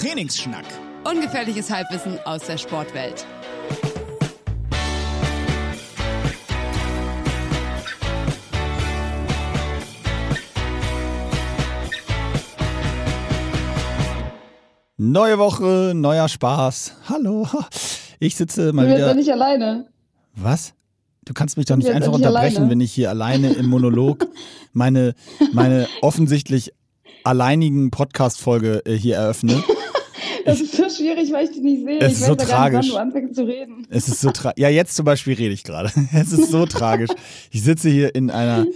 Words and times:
Trainingsschnack. 0.00 0.66
Ungefährliches 1.04 1.70
Halbwissen 1.70 2.18
aus 2.26 2.42
der 2.42 2.58
Sportwelt. 2.58 3.24
Neue 14.98 15.38
Woche, 15.38 15.92
neuer 15.94 16.28
Spaß. 16.28 16.94
Hallo. 17.08 17.46
Ich 18.18 18.36
sitze 18.36 18.72
mal 18.72 18.82
Du 18.82 18.88
bist 18.88 18.96
wieder. 18.98 19.08
doch 19.08 19.16
nicht 19.16 19.30
alleine. 19.32 19.86
Was? 20.34 20.72
Du 21.26 21.34
kannst 21.34 21.56
mich 21.56 21.66
doch 21.66 21.76
nicht 21.76 21.88
einfach 21.90 22.12
nicht 22.16 22.26
unterbrechen, 22.26 22.56
alleine. 22.56 22.70
wenn 22.70 22.80
ich 22.80 22.92
hier 22.92 23.10
alleine 23.10 23.52
im 23.52 23.66
Monolog 23.66 24.26
meine, 24.72 25.14
meine 25.52 25.86
offensichtlich 26.02 26.72
alleinigen 27.24 27.90
Podcast-Folge 27.90 28.82
äh, 28.86 28.94
hier 28.94 29.16
eröffne. 29.16 29.62
Das 30.46 30.60
ist 30.60 30.72
so 30.76 30.88
schwierig, 30.88 31.32
weil 31.32 31.44
ich 31.44 31.50
dich 31.50 31.62
nicht 31.62 31.84
sehe. 31.84 31.98
Es 31.98 32.12
ich 32.12 32.18
ist 32.20 32.26
so 32.26 32.32
weiß 32.38 32.42
ja 32.42 32.46
gar 32.48 32.56
tragisch. 32.70 32.86
nicht, 32.86 32.94
wann 32.94 33.10
du 33.10 33.16
anfängst 33.16 33.34
zu 33.36 33.42
reden. 33.44 33.86
Es 33.90 34.08
ist 34.08 34.20
so 34.20 34.30
tra 34.30 34.52
Ja, 34.56 34.68
jetzt 34.68 34.96
zum 34.96 35.04
Beispiel 35.04 35.34
rede 35.34 35.52
ich 35.52 35.64
gerade. 35.64 35.90
Es 36.14 36.32
ist 36.32 36.50
so 36.50 36.66
tragisch. 36.66 37.10
Ich 37.50 37.62
sitze 37.62 37.88
hier 37.90 38.14
in 38.14 38.30
einer 38.30 38.66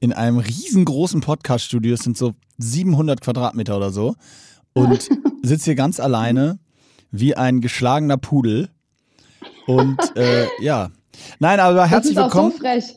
in 0.00 0.12
einem 0.14 0.38
riesengroßen 0.38 1.20
Podcast-Studio. 1.20 1.94
Es 1.94 2.00
sind 2.00 2.16
so 2.16 2.32
700 2.58 3.20
Quadratmeter 3.20 3.76
oder 3.76 3.90
so 3.90 4.14
und 4.72 5.08
sitze 5.42 5.66
hier 5.66 5.74
ganz 5.74 6.00
alleine 6.00 6.58
wie 7.10 7.36
ein 7.36 7.60
geschlagener 7.60 8.16
Pudel. 8.16 8.70
Und 9.66 9.98
äh, 10.16 10.46
ja, 10.60 10.90
nein, 11.38 11.60
aber 11.60 11.74
Das 11.74 11.90
herzlich 11.90 12.12
ist 12.12 12.18
auch 12.18 12.24
willkommen. 12.34 12.52
so 12.52 12.58
frech. 12.58 12.96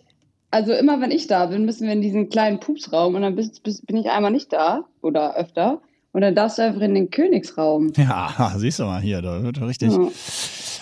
Also 0.51 0.71
immer 0.71 1.01
wenn 1.01 1.11
ich 1.11 1.27
da 1.27 1.47
bin, 1.47 1.65
müssen 1.65 1.87
wir 1.87 1.93
in 1.93 2.01
diesen 2.01 2.29
kleinen 2.29 2.59
Pupsraum 2.59 3.15
und 3.15 3.23
dann 3.23 3.35
bist, 3.35 3.63
bist, 3.63 3.85
bin 3.87 3.97
ich 3.97 4.09
einmal 4.11 4.31
nicht 4.31 4.53
da 4.53 4.85
oder 5.01 5.35
öfter. 5.35 5.81
Und 6.13 6.21
dann 6.21 6.35
darfst 6.35 6.59
du 6.59 6.61
einfach 6.61 6.81
in 6.81 6.93
den 6.93 7.09
Königsraum. 7.09 7.91
Ja, 7.97 8.53
siehst 8.57 8.79
du 8.79 8.83
mal 8.83 9.01
hier, 9.01 9.21
da 9.21 9.43
wird 9.43 9.59
richtig. 9.61 9.91
Ja. 9.91 10.07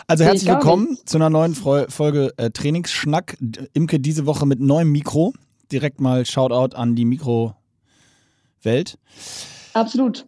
Also 0.06 0.26
herzlich 0.26 0.50
willkommen 0.50 0.98
zu 1.06 1.18
einer 1.18 1.30
neuen 1.30 1.56
Folge 1.56 2.34
äh, 2.36 2.50
Trainingsschnack. 2.50 3.38
Imke 3.72 4.02
diese 4.02 4.26
Woche 4.26 4.46
mit 4.46 4.60
neuem 4.60 4.92
Mikro. 4.92 5.34
Direkt 5.72 6.02
mal 6.02 6.26
Shoutout 6.26 6.76
an 6.76 6.96
die 6.96 7.06
Mikrowelt. 7.06 7.56
Absolut. 9.74 10.28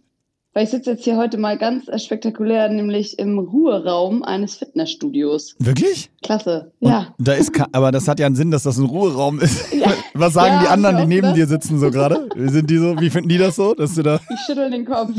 Weil 0.53 0.65
ich 0.65 0.69
sitze 0.69 0.91
jetzt 0.91 1.03
hier 1.03 1.17
heute 1.17 1.39
mal 1.39 1.57
ganz 1.57 1.85
spektakulär, 2.03 2.69
nämlich 2.69 3.17
im 3.17 3.39
Ruheraum 3.39 4.21
eines 4.21 4.55
Fitnessstudios. 4.55 5.55
Wirklich? 5.57 6.11
Klasse. 6.21 6.71
Und 6.79 6.91
Ja. 6.91 7.07
Da 7.17 7.33
ist 7.33 7.51
aber 7.71 7.91
das 7.91 8.07
hat 8.07 8.19
ja 8.19 8.27
einen 8.27 8.35
Sinn, 8.35 8.51
dass 8.51 8.61
das 8.61 8.77
ein 8.77 8.85
Ruheraum 8.85 9.39
ist. 9.39 9.73
Ja. 9.73 9.91
Was 10.13 10.33
sagen 10.33 10.55
Ja, 10.55 10.61
die 10.61 10.67
anderen, 10.67 10.97
die 10.97 11.05
neben 11.07 11.21
gedacht. 11.21 11.37
dir 11.37 11.47
sitzen 11.47 11.79
so 11.79 11.89
gerade? 11.89 12.29
Wie 12.35 12.49
sind 12.49 12.69
die 12.69 12.77
so? 12.77 12.99
Wie 12.99 13.09
finden 13.09 13.29
die 13.29 13.39
das 13.39 13.55
so, 13.55 13.73
dass 13.73 13.95
du 13.95 14.03
da? 14.03 14.19
Ich 14.31 14.39
schüttel 14.45 14.69
den 14.69 14.85
Kopf. 14.85 15.09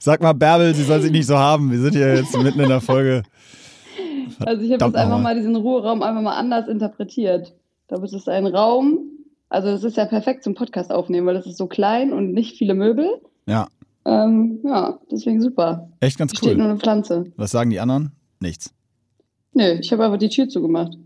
Sag 0.00 0.20
mal, 0.22 0.32
Bärbel, 0.32 0.74
sie 0.74 0.82
soll 0.82 1.00
sich 1.00 1.12
nicht 1.12 1.26
so 1.26 1.38
haben. 1.38 1.70
Wir 1.70 1.78
sind 1.80 1.94
hier 1.94 2.16
jetzt 2.16 2.36
mitten 2.36 2.58
in 2.58 2.68
der 2.68 2.80
Folge. 2.80 3.22
Also 4.40 4.62
ich 4.62 4.72
habe 4.72 4.78
Verdammt 4.78 4.94
jetzt 4.94 5.02
einfach 5.04 5.20
mal 5.20 5.36
diesen 5.36 5.54
Ruheraum 5.54 6.02
einfach 6.02 6.22
mal 6.22 6.36
anders 6.36 6.66
interpretiert. 6.66 7.52
Da 7.86 8.02
ist 8.02 8.12
es 8.14 8.26
ein 8.26 8.46
Raum, 8.46 8.98
also 9.48 9.68
das 9.68 9.84
ist 9.84 9.96
ja 9.96 10.06
perfekt 10.06 10.42
zum 10.44 10.54
Podcast 10.54 10.90
aufnehmen, 10.90 11.26
weil 11.26 11.34
das 11.34 11.46
ist 11.46 11.58
so 11.58 11.66
klein 11.66 12.12
und 12.12 12.32
nicht 12.32 12.56
viele 12.56 12.74
Möbel. 12.74 13.20
Ja, 13.46 13.66
Ähm, 14.04 14.60
ja, 14.64 14.98
deswegen 15.10 15.40
super. 15.42 15.88
echt 16.00 16.18
ganz 16.18 16.32
Steht 16.36 16.56
nur 16.56 16.64
cool. 16.66 16.70
eine 16.72 16.78
Pflanze. 16.80 17.24
Was 17.36 17.50
sagen 17.50 17.70
die 17.70 17.80
anderen? 17.80 18.12
Nichts. 18.40 18.72
Nö, 19.52 19.78
ich 19.80 19.92
habe 19.92 20.04
einfach 20.04 20.18
die 20.18 20.28
Tür 20.28 20.48
zugemacht. 20.48 20.96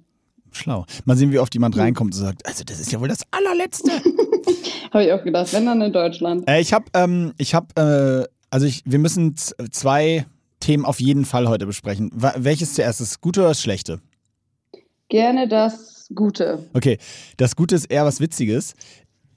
Schlau. 0.52 0.84
Mal 1.04 1.16
sehen, 1.16 1.32
wie 1.32 1.38
oft 1.40 1.52
Hm. 1.52 1.58
jemand 1.58 1.76
reinkommt 1.76 2.14
und 2.14 2.20
sagt, 2.20 2.46
also 2.46 2.62
das 2.64 2.78
ist 2.78 2.92
ja 2.92 3.00
wohl 3.00 3.08
das 3.08 3.22
allerletzte. 3.32 3.90
Habe 4.92 5.04
ich 5.06 5.12
auch 5.12 5.24
gedacht, 5.24 5.52
wenn 5.52 5.66
dann 5.66 5.82
in 5.82 5.92
Deutschland. 5.92 6.48
Äh, 6.48 6.60
ich 6.60 6.72
habe, 6.72 6.84
ähm, 6.94 7.32
ich 7.38 7.54
habe, 7.54 8.28
äh, 8.30 8.32
also 8.50 8.64
ich, 8.66 8.82
wir 8.86 9.00
müssen 9.00 9.34
zwei 9.36 10.24
Themen 10.60 10.84
auf 10.84 11.00
jeden 11.00 11.24
Fall 11.24 11.48
heute 11.48 11.66
besprechen. 11.66 12.12
Welches 12.14 12.74
zuerst? 12.74 13.00
Das 13.00 13.20
Gute 13.20 13.40
oder 13.40 13.48
das 13.48 13.60
Schlechte? 13.60 14.00
Gerne 15.08 15.48
das 15.48 16.08
Gute. 16.14 16.68
Okay, 16.74 16.98
das 17.38 17.56
Gute 17.56 17.74
ist 17.74 17.86
eher 17.86 18.04
was 18.04 18.20
Witziges. 18.20 18.74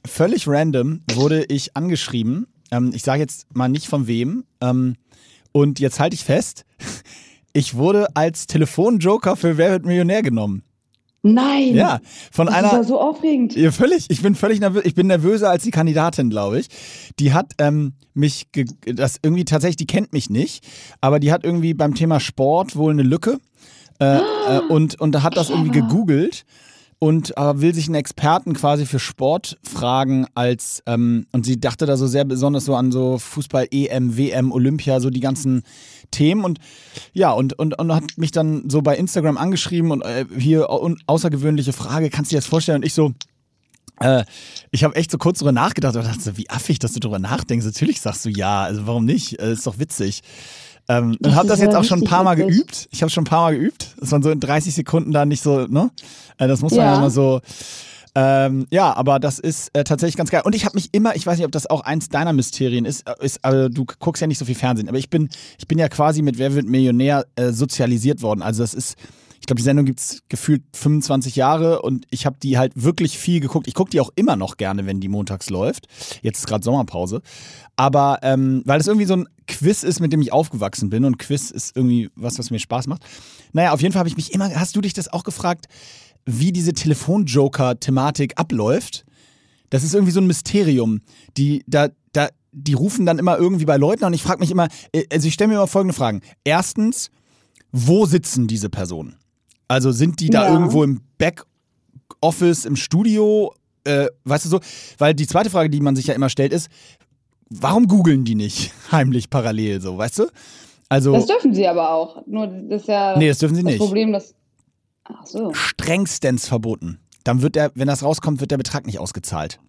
Völlig 0.05 0.47
random 0.47 1.01
wurde 1.13 1.43
ich 1.45 1.75
angeschrieben. 1.75 2.45
Ähm, 2.71 2.91
ich 2.93 3.03
sage 3.03 3.21
jetzt 3.21 3.47
mal 3.55 3.69
nicht 3.69 3.87
von 3.87 4.07
wem. 4.07 4.43
Ähm, 4.61 4.95
und 5.51 5.79
jetzt 5.79 5.99
halte 5.99 6.15
ich 6.15 6.23
fest, 6.23 6.65
ich 7.53 7.75
wurde 7.75 8.15
als 8.15 8.47
Telefonjoker 8.47 9.35
für 9.35 9.57
Wer 9.57 9.71
wird 9.71 9.85
Millionär 9.85 10.21
genommen. 10.21 10.63
Nein! 11.23 11.75
Ja, 11.75 11.99
von 12.31 12.47
das 12.47 12.55
einer. 12.55 12.67
ist 12.67 12.73
ja 12.73 12.83
so 12.83 13.01
aufregend. 13.01 13.55
Ja, 13.55 13.71
völlig. 13.71 14.05
Ich 14.09 14.21
bin 14.21 14.35
völlig 14.35 14.59
nervös. 14.59 14.83
Ich 14.85 14.95
bin 14.95 15.07
nervöser 15.07 15.49
als 15.49 15.63
die 15.63 15.71
Kandidatin, 15.71 16.29
glaube 16.29 16.59
ich. 16.59 16.67
Die 17.19 17.33
hat 17.33 17.53
ähm, 17.57 17.93
mich, 18.13 18.47
das 18.85 19.19
irgendwie 19.21 19.45
tatsächlich, 19.45 19.77
die 19.77 19.87
kennt 19.87 20.13
mich 20.13 20.29
nicht, 20.29 20.65
aber 21.01 21.19
die 21.19 21.31
hat 21.31 21.43
irgendwie 21.43 21.73
beim 21.73 21.95
Thema 21.95 22.19
Sport 22.19 22.75
wohl 22.75 22.91
eine 22.91 23.03
Lücke 23.03 23.39
äh, 23.99 24.17
äh, 24.17 24.21
und 24.69 25.01
und 25.01 25.21
hat 25.23 25.35
das 25.35 25.49
irgendwie 25.49 25.71
gegoogelt 25.71 26.45
und 26.99 27.37
äh, 27.37 27.61
will 27.61 27.73
sich 27.73 27.87
einen 27.87 27.95
Experten 27.95 28.53
quasi 28.53 28.85
für 28.85 28.99
Sportfragen 28.99 30.25
als 30.33 30.81
ähm, 30.87 31.27
und 31.31 31.45
sie 31.45 31.59
dachte 31.59 31.85
da 31.85 31.95
so 31.95 32.07
sehr 32.07 32.25
besonders 32.25 32.65
so 32.65 32.75
an 32.75 32.91
so 32.91 33.19
Fußball, 33.19 33.67
EM, 33.71 34.17
WM, 34.17 34.51
Olympia, 34.51 34.99
so 34.99 35.09
die 35.09 35.19
ganzen 35.19 35.63
Themen 36.09 36.43
und 36.43 36.59
ja 37.13 37.31
und 37.31 37.57
und 37.59 37.77
und 37.77 37.93
hat 37.93 38.17
mich 38.17 38.31
dann 38.31 38.69
so 38.69 38.81
bei 38.81 38.97
Instagram 38.97 39.37
angeschrieben 39.37 39.91
und 39.91 40.01
äh, 40.01 40.25
hier 40.37 40.69
au 40.69 40.95
außergewöhnliche 41.05 41.73
Frage, 41.73 42.09
kannst 42.09 42.31
du 42.31 42.35
dir 42.35 42.39
das 42.39 42.47
vorstellen? 42.47 42.77
Und 42.77 42.85
ich 42.85 42.93
so 42.93 43.13
äh, 43.99 44.25
ich 44.71 44.83
habe 44.83 44.95
echt 44.95 45.11
so 45.11 45.17
kurz 45.17 45.39
drüber 45.39 45.51
nachgedacht 45.51 45.95
und 45.95 46.03
dachte 46.03 46.21
so, 46.21 46.37
wie 46.37 46.49
affig, 46.49 46.79
dass 46.79 46.93
du 46.93 46.99
drüber 46.99 47.19
nachdenkst. 47.19 47.65
Natürlich 47.65 48.01
sagst 48.01 48.25
du 48.25 48.29
ja, 48.29 48.63
also 48.63 48.85
warum 48.87 49.05
nicht? 49.05 49.39
Äh, 49.39 49.53
ist 49.53 49.67
doch 49.67 49.79
witzig. 49.79 50.21
Ähm, 50.89 51.11
und 51.11 51.17
Das 51.25 51.35
habe 51.35 51.47
das 51.47 51.59
jetzt 51.59 51.75
auch 51.75 51.83
schon 51.83 51.99
ein 51.99 52.05
paar 52.05 52.23
Mal 52.23 52.37
witzig. 52.37 52.55
geübt. 52.55 52.87
Ich 52.91 53.01
habe 53.01 53.09
schon 53.09 53.23
ein 53.23 53.27
paar 53.27 53.41
Mal 53.49 53.57
geübt. 53.57 53.89
Das 53.99 54.11
waren 54.11 54.23
so 54.23 54.29
in 54.31 54.39
30 54.39 54.73
Sekunden 54.73 55.11
da 55.11 55.25
nicht 55.25 55.41
so, 55.43 55.67
ne? 55.67 55.91
Äh, 56.37 56.47
das 56.47 56.61
muss 56.61 56.71
man 56.71 56.79
ja, 56.81 56.91
Ja. 56.93 56.97
immer 56.97 57.09
so. 57.09 57.41
Ähm, 58.15 58.65
ja, 58.71 58.95
aber 58.95 59.19
das 59.19 59.37
ist 59.37 59.69
äh, 59.73 59.83
tatsächlich 59.83 60.17
ganz 60.17 60.31
geil. 60.31 60.41
Und 60.43 60.55
ich 60.55 60.65
habe 60.65 60.75
mich 60.75 60.89
immer, 60.93 61.15
ich 61.15 61.27
weiß 61.27 61.37
nicht, 61.37 61.45
ob 61.45 61.51
das 61.51 61.67
auch 61.69 61.81
eins 61.81 62.09
deiner 62.09 62.33
Mysterien 62.33 62.85
ist, 62.85 63.07
äh, 63.07 63.13
ist 63.23 63.43
also 63.45 63.69
du 63.69 63.85
guckst 63.99 64.21
ja 64.21 64.27
nicht 64.27 64.39
so 64.39 64.45
viel 64.45 64.55
Fernsehen, 64.55 64.89
aber 64.89 64.97
ich 64.97 65.09
bin, 65.11 65.29
ich 65.59 65.67
bin 65.67 65.77
ja 65.77 65.87
quasi 65.87 66.23
mit 66.23 66.39
Wer 66.39 66.55
wird 66.55 66.65
Millionär 66.67 67.25
äh, 67.35 67.51
sozialisiert 67.51 68.23
worden. 68.23 68.41
Also 68.41 68.63
das 68.63 68.73
ist, 68.73 68.95
glaube, 69.47 69.57
die 69.57 69.63
Sendung 69.63 69.85
gibt's 69.85 70.21
gefühlt 70.29 70.63
25 70.73 71.35
Jahre 71.35 71.81
und 71.81 72.05
ich 72.11 72.25
habe 72.25 72.37
die 72.41 72.57
halt 72.57 72.73
wirklich 72.75 73.17
viel 73.17 73.39
geguckt. 73.39 73.67
Ich 73.67 73.73
gucke 73.73 73.89
die 73.89 73.99
auch 73.99 74.11
immer 74.15 74.35
noch 74.35 74.57
gerne, 74.57 74.85
wenn 74.85 74.99
die 74.99 75.07
montags 75.07 75.49
läuft. 75.49 75.87
Jetzt 76.21 76.39
ist 76.39 76.47
gerade 76.47 76.63
Sommerpause. 76.63 77.21
Aber 77.75 78.19
ähm, 78.21 78.61
weil 78.65 78.77
das 78.77 78.87
irgendwie 78.87 79.07
so 79.07 79.15
ein 79.15 79.27
Quiz 79.47 79.83
ist, 79.83 79.99
mit 79.99 80.13
dem 80.13 80.21
ich 80.21 80.33
aufgewachsen 80.33 80.89
bin 80.89 81.05
und 81.05 81.17
Quiz 81.17 81.49
ist 81.49 81.75
irgendwie 81.75 82.09
was, 82.15 82.37
was 82.37 82.51
mir 82.51 82.59
Spaß 82.59 82.87
macht. 82.87 83.03
Naja, 83.53 83.71
auf 83.71 83.81
jeden 83.81 83.93
Fall 83.93 83.99
habe 83.99 84.09
ich 84.09 84.17
mich 84.17 84.33
immer, 84.33 84.53
hast 84.53 84.75
du 84.75 84.81
dich 84.81 84.93
das 84.93 85.11
auch 85.11 85.23
gefragt, 85.23 85.67
wie 86.25 86.51
diese 86.51 86.73
Telefonjoker-Thematik 86.73 88.33
abläuft? 88.37 89.05
Das 89.69 89.83
ist 89.83 89.93
irgendwie 89.93 90.11
so 90.11 90.19
ein 90.19 90.27
Mysterium. 90.27 91.01
Die, 91.37 91.63
da, 91.67 91.89
da, 92.11 92.29
die 92.51 92.73
rufen 92.73 93.05
dann 93.05 93.17
immer 93.17 93.37
irgendwie 93.37 93.65
bei 93.65 93.77
Leuten 93.77 94.03
und 94.03 94.13
ich 94.13 94.23
frage 94.23 94.41
mich 94.41 94.51
immer, 94.51 94.67
äh, 94.91 95.05
also 95.11 95.27
ich 95.27 95.33
stelle 95.33 95.49
mir 95.49 95.55
immer 95.55 95.67
folgende 95.67 95.93
Fragen. 95.93 96.21
Erstens, 96.43 97.11
wo 97.71 98.05
sitzen 98.05 98.47
diese 98.47 98.69
Personen? 98.69 99.15
Also 99.67 99.91
sind 99.91 100.19
die 100.19 100.29
da 100.29 100.45
Ja. 100.47 100.53
irgendwo 100.53 100.83
im 100.83 101.01
Backoffice, 101.17 102.65
im 102.65 102.75
Studio? 102.75 103.53
Äh, 103.83 104.07
weißt 104.25 104.45
du 104.45 104.49
so? 104.49 104.59
Weil 104.97 105.13
die 105.13 105.27
zweite 105.27 105.49
Frage, 105.49 105.69
die 105.69 105.79
man 105.81 105.95
sich 105.95 106.07
ja 106.07 106.13
immer 106.13 106.29
stellt, 106.29 106.51
ist, 106.53 106.69
warum 107.49 107.87
googeln 107.87 108.25
die 108.25 108.35
nicht 108.35 108.71
heimlich 108.91 109.29
parallel 109.29 109.81
so, 109.81 109.97
weißt 109.97 110.19
du? 110.19 110.27
Also, 110.89 111.11
Das 111.13 111.25
dürfen 111.25 111.53
sie 111.53 111.67
aber 111.67 111.91
auch. 111.91 112.25
Nur 112.27 112.47
das 112.47 112.81
ist 112.83 112.87
ja 112.87 113.17
nee, 113.17 113.27
das 113.27 113.39
dürfen 113.39 113.55
sie 113.55 113.63
das 113.63 113.71
nicht. 113.73 113.79
Problem, 113.79 114.13
dass. 114.13 114.33
Ach 115.03 115.25
so. 115.25 115.53
Strengstens 115.53 116.47
verboten. 116.47 116.99
Dann 117.23 117.41
wird 117.41 117.55
der, 117.55 117.71
wenn 117.75 117.87
das 117.87 118.03
rauskommt, 118.03 118.39
wird 118.39 118.51
der 118.51 118.57
Betrag 118.57 118.85
nicht 118.85 118.99
ausgezahlt. 118.99 119.59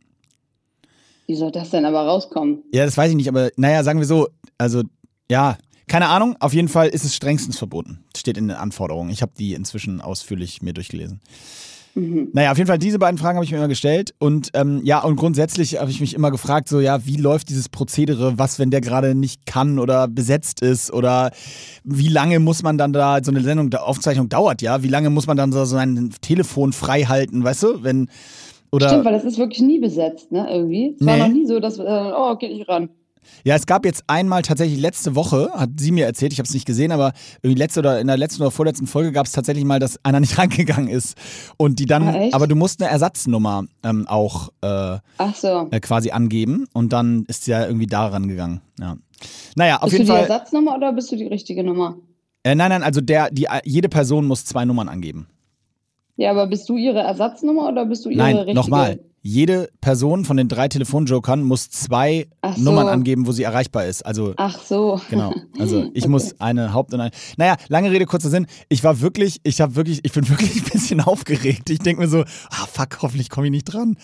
Wie 1.27 1.35
soll 1.35 1.51
das 1.53 1.71
denn 1.71 1.85
aber 1.85 2.03
rauskommen? 2.07 2.63
Ja, 2.73 2.85
das 2.85 2.97
weiß 2.97 3.11
ich 3.11 3.17
nicht, 3.17 3.29
aber 3.29 3.51
naja, 3.57 3.83
sagen 3.85 3.99
wir 3.99 4.07
so, 4.07 4.29
also 4.59 4.83
ja, 5.31 5.59
keine 5.89 6.09
Ahnung, 6.09 6.37
auf 6.41 6.55
jeden 6.55 6.69
Fall 6.69 6.89
ist 6.89 7.05
es 7.05 7.15
strengstens 7.17 7.59
verboten. 7.59 8.05
Steht 8.17 8.39
in 8.39 8.49
den 8.49 8.57
Anforderungen. 8.57 9.11
Ich 9.11 9.23
habe 9.23 9.33
die 9.39 9.55
inzwischen 9.55 10.01
ausführlich 10.01 10.63
mir 10.63 10.73
durchgelesen. 10.73 11.21
Mhm. 11.95 12.29
Naja, 12.33 12.53
auf 12.53 12.59
jeden 12.59 12.69
Fall 12.69 12.79
diese 12.79 12.99
beiden 12.99 13.19
Fragen 13.19 13.37
habe 13.37 13.45
ich 13.45 13.51
mir 13.51 13.57
immer 13.59 13.67
gestellt 13.67 14.15
und 14.19 14.51
ähm, 14.55 14.83
ja, 14.85 15.03
und 15.03 15.17
grundsätzlich 15.17 15.81
habe 15.81 15.91
ich 15.91 16.01
mich 16.01 16.15
immer 16.15 16.31
gefragt, 16.31 16.69
so 16.69 16.81
ja, 16.81 17.05
wie 17.07 17.17
läuft 17.17 17.49
dieses 17.49 17.69
Prozedere, 17.69 18.39
was, 18.39 18.59
wenn 18.59 18.71
der 18.71 18.81
gerade 18.81 19.15
nicht 19.15 19.47
kann 19.47 19.79
oder 19.79 20.07
besetzt 20.07 20.61
ist 20.61 20.93
oder 20.93 21.33
wie 21.85 22.09
lange 22.09 22.39
muss 22.39 22.63
man 22.63 22.79
dann 22.79 22.93
da, 22.93 23.19
so 23.25 23.33
eine 23.33 23.41
Sendung, 23.41 23.71
der 23.71 23.85
Aufzeichnung 23.85 24.29
dauert 24.29 24.63
ja, 24.63 24.83
wie 24.83 24.89
lange 24.89 25.11
muss 25.11 25.27
man 25.27 25.37
dann 25.37 25.51
so 25.51 25.65
sein 25.65 26.11
Telefon 26.21 26.73
frei 26.73 27.03
halten, 27.05 27.43
weißt 27.43 27.63
du, 27.65 27.83
wenn, 27.83 28.09
oder... 28.71 28.89
Stimmt, 28.91 29.07
weil 29.07 29.15
das 29.15 29.25
ist 29.25 29.39
wirklich 29.39 29.63
nie 29.63 29.81
besetzt, 29.81 30.31
ne? 30.31 30.47
Irgendwie. 30.51 30.95
Es 31.01 31.05
war 31.07 31.17
Nee. 31.17 31.23
noch 31.23 31.29
nie 31.33 31.47
so, 31.47 31.59
dass, 31.59 31.79
äh, 31.79 31.83
oh, 31.83 32.37
geht 32.37 32.53
nicht 32.53 32.69
ran. 32.69 32.91
Ja, 33.45 33.55
es 33.55 33.67
gab 33.67 33.85
jetzt 33.85 34.05
einmal 34.07 34.43
tatsächlich 34.43 34.81
letzte 34.81 35.15
Woche, 35.15 35.51
hat 35.55 35.71
sie 35.79 35.93
mir 35.93 36.07
erzählt, 36.07 36.33
ich 36.33 36.39
habe 36.39 36.47
es 36.47 36.55
nicht 36.55 36.67
gesehen, 36.67 36.93
aber 36.93 37.13
irgendwie 37.43 37.59
letzte 37.59 37.81
oder 37.81 38.01
in 38.01 38.07
der 38.07 38.17
letzten 38.17 38.43
oder 38.43 38.51
vorletzten 38.51 38.87
Folge 38.87 39.13
gab 39.13 39.27
es 39.27 39.33
tatsächlich 39.33 39.65
mal, 39.65 39.79
dass 39.79 40.05
einer 40.05 40.21
nicht 40.21 40.37
rangegangen 40.39 40.89
ist. 40.89 41.17
Und 41.57 41.79
die 41.79 41.87
dann, 41.87 42.09
Ah, 42.09 42.29
aber 42.33 42.47
du 42.47 42.57
musst 42.57 42.83
eine 42.83 42.91
Ersatznummer 42.91 43.65
ähm, 43.85 44.07
auch 44.09 44.51
äh, 44.63 44.99
so. 45.35 45.69
äh, 45.71 45.81
quasi 45.81 46.11
angeben 46.11 46.67
und 46.73 46.93
dann 46.93 47.25
ist 47.29 47.45
sie 47.45 47.53
ja 47.53 47.67
irgendwie 47.67 47.87
da 47.87 48.07
rangegangen. 48.09 48.61
Ja. 48.79 48.97
Naja, 49.57 49.77
auf 49.77 49.85
bist 49.85 49.93
jeden 49.95 50.07
du 50.07 50.13
die. 50.13 50.19
Ersatznummer 50.21 50.77
oder 50.77 50.93
bist 50.93 51.11
du 51.11 51.17
die 51.17 51.27
richtige 51.27 51.65
Nummer? 51.65 51.97
Äh, 52.45 52.55
nein, 52.55 52.71
nein, 52.71 52.83
also 52.83 53.01
der, 53.01 53.31
die, 53.31 53.47
jede 53.65 53.89
Person 53.89 54.27
muss 54.27 54.45
zwei 54.45 54.65
Nummern 54.65 54.89
angeben. 54.89 55.27
Ja, 56.17 56.31
aber 56.31 56.47
bist 56.49 56.69
du 56.69 56.77
ihre 56.77 57.01
Ersatznummer 57.01 57.69
oder 57.69 57.87
bist 57.87 58.05
du 58.05 58.11
ihre 58.11 58.19
Nein, 58.19 58.37
richtige? 58.37 58.55
nochmal. 58.57 59.01
Jede 59.23 59.69
Person 59.81 60.25
von 60.25 60.37
den 60.37 60.49
drei 60.49 60.69
Telefonjokern 60.69 61.43
muss 61.43 61.71
zwei 61.71 62.29
so. 62.57 62.63
Nummern 62.63 62.89
angeben, 62.89 63.27
wo 63.27 63.33
sie 63.33 63.43
erreichbar 63.43 63.85
ist. 63.87 64.07
Also 64.07 64.35
Ach 64.37 64.59
so. 64.63 65.01
Genau. 65.11 65.35
Also 65.59 65.91
ich 65.95 66.05
Okay. 66.05 66.09
muss 66.09 66.41
eine 66.41 66.73
Haupt- 66.73 66.95
und 66.95 67.01
eine. 67.01 67.11
Naja, 67.37 67.57
lange 67.69 67.91
Rede, 67.91 68.07
kurzer 68.07 68.31
Sinn. 68.31 68.47
Ich 68.69 68.85
war 68.85 69.01
wirklich, 69.01 69.41
ich 69.43 69.61
habe 69.61 69.75
wirklich, 69.77 70.01
ich 70.05 70.13
bin 70.13 70.29
wirklich 70.29 70.57
ein 70.57 70.71
bisschen 70.71 71.01
aufgeregt. 71.01 71.69
Ich 71.71 71.81
denke 71.81 72.03
mir 72.03 72.09
so, 72.09 72.21
ah 72.23 72.67
fuck, 72.73 73.03
hoffentlich 73.03 73.29
komme 73.31 73.49
ich 73.49 73.51
nicht 73.51 73.65
dran. 73.65 73.97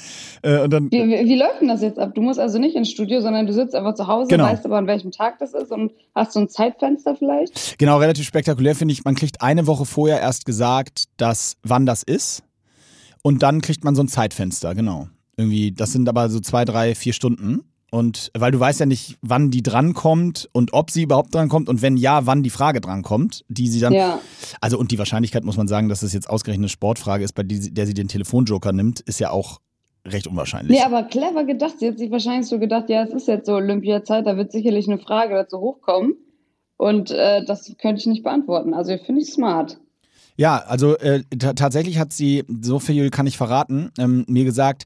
Äh, 0.42 0.58
und 0.60 0.70
dann. 0.72 0.90
Wie, 0.90 1.02
wie, 1.04 1.24
wie 1.28 1.38
läuft 1.38 1.60
denn 1.60 1.68
das 1.68 1.80
jetzt 1.82 1.98
ab? 1.98 2.14
Du 2.14 2.20
musst 2.20 2.38
also 2.40 2.58
nicht 2.58 2.74
ins 2.76 2.90
Studio, 2.90 3.20
sondern 3.20 3.46
du 3.46 3.52
sitzt 3.52 3.74
einfach 3.74 3.94
zu 3.94 4.06
Hause, 4.06 4.28
Genau. 4.28 4.44
weißt 4.44 4.64
aber, 4.66 4.76
an 4.78 4.86
welchem 4.86 5.10
Tag 5.12 5.38
das 5.38 5.54
ist 5.54 5.70
und 5.70 5.92
hast 6.14 6.32
so 6.32 6.40
ein 6.40 6.48
Zeitfenster 6.48 7.16
vielleicht? 7.16 7.78
Genau, 7.78 7.98
relativ 7.98 8.26
spektakulär 8.26 8.74
finde 8.74 8.92
ich. 8.92 9.04
Man 9.04 9.14
kriegt 9.14 9.40
eine 9.42 9.66
Woche 9.66 9.84
vorher 9.84 10.20
erst 10.20 10.44
gesagt, 10.44 11.04
dass 11.16 11.56
wann 11.62 11.86
das 11.86 12.02
ist. 12.02 12.42
Und 13.26 13.42
dann 13.42 13.62
kriegt 13.62 13.84
man 13.84 13.94
so 13.94 14.02
ein 14.02 14.08
Zeitfenster, 14.08 14.74
genau. 14.74 15.08
Irgendwie, 15.36 15.72
das 15.72 15.92
sind 15.92 16.08
aber 16.10 16.28
so 16.28 16.40
zwei, 16.40 16.66
drei, 16.66 16.94
vier 16.94 17.14
Stunden. 17.14 17.64
Und 17.90 18.30
weil 18.36 18.52
du 18.52 18.60
weißt 18.60 18.80
ja 18.80 18.86
nicht, 18.86 19.16
wann 19.22 19.50
die 19.50 19.62
drankommt 19.62 20.50
und 20.52 20.74
ob 20.74 20.90
sie 20.90 21.04
überhaupt 21.04 21.34
drankommt 21.34 21.70
und 21.70 21.80
wenn 21.80 21.96
ja, 21.96 22.26
wann 22.26 22.42
die 22.42 22.50
Frage 22.50 22.82
drankommt, 22.82 23.44
die 23.48 23.68
sie 23.68 23.80
dann. 23.80 23.94
Ja. 23.94 24.20
Also 24.60 24.78
und 24.78 24.90
die 24.90 24.98
Wahrscheinlichkeit, 24.98 25.42
muss 25.44 25.56
man 25.56 25.68
sagen, 25.68 25.88
dass 25.88 26.02
es 26.02 26.12
jetzt 26.12 26.28
ausgerechnet 26.28 26.64
eine 26.64 26.68
Sportfrage 26.68 27.24
ist, 27.24 27.32
bei 27.32 27.44
der 27.44 27.86
sie 27.86 27.94
den 27.94 28.08
Telefonjoker 28.08 28.72
nimmt, 28.72 29.00
ist 29.00 29.20
ja 29.20 29.30
auch 29.30 29.60
recht 30.06 30.26
unwahrscheinlich. 30.26 30.76
Nee, 30.76 30.84
aber 30.84 31.04
clever 31.04 31.44
gedacht. 31.44 31.78
Sie 31.78 31.88
hat 31.88 31.98
sich 31.98 32.10
wahrscheinlich 32.10 32.46
so 32.46 32.58
gedacht, 32.58 32.90
ja, 32.90 33.04
es 33.04 33.14
ist 33.14 33.26
jetzt 33.26 33.46
so 33.46 33.54
Olympiazeit, 33.54 34.26
da 34.26 34.36
wird 34.36 34.52
sicherlich 34.52 34.86
eine 34.86 34.98
Frage 34.98 35.34
dazu 35.34 35.60
hochkommen. 35.60 36.16
Und 36.76 37.10
äh, 37.10 37.42
das 37.44 37.74
könnte 37.80 38.00
ich 38.00 38.06
nicht 38.06 38.24
beantworten. 38.24 38.74
Also 38.74 38.98
finde 38.98 39.22
ich 39.22 39.32
smart. 39.32 39.78
Ja, 40.36 40.58
also 40.58 40.96
äh, 40.98 41.22
ta- 41.38 41.52
tatsächlich 41.52 41.98
hat 41.98 42.12
sie, 42.12 42.44
so 42.60 42.80
viel 42.80 43.10
kann 43.10 43.26
ich 43.26 43.36
verraten, 43.36 43.90
ähm, 43.98 44.24
mir 44.28 44.44
gesagt, 44.44 44.84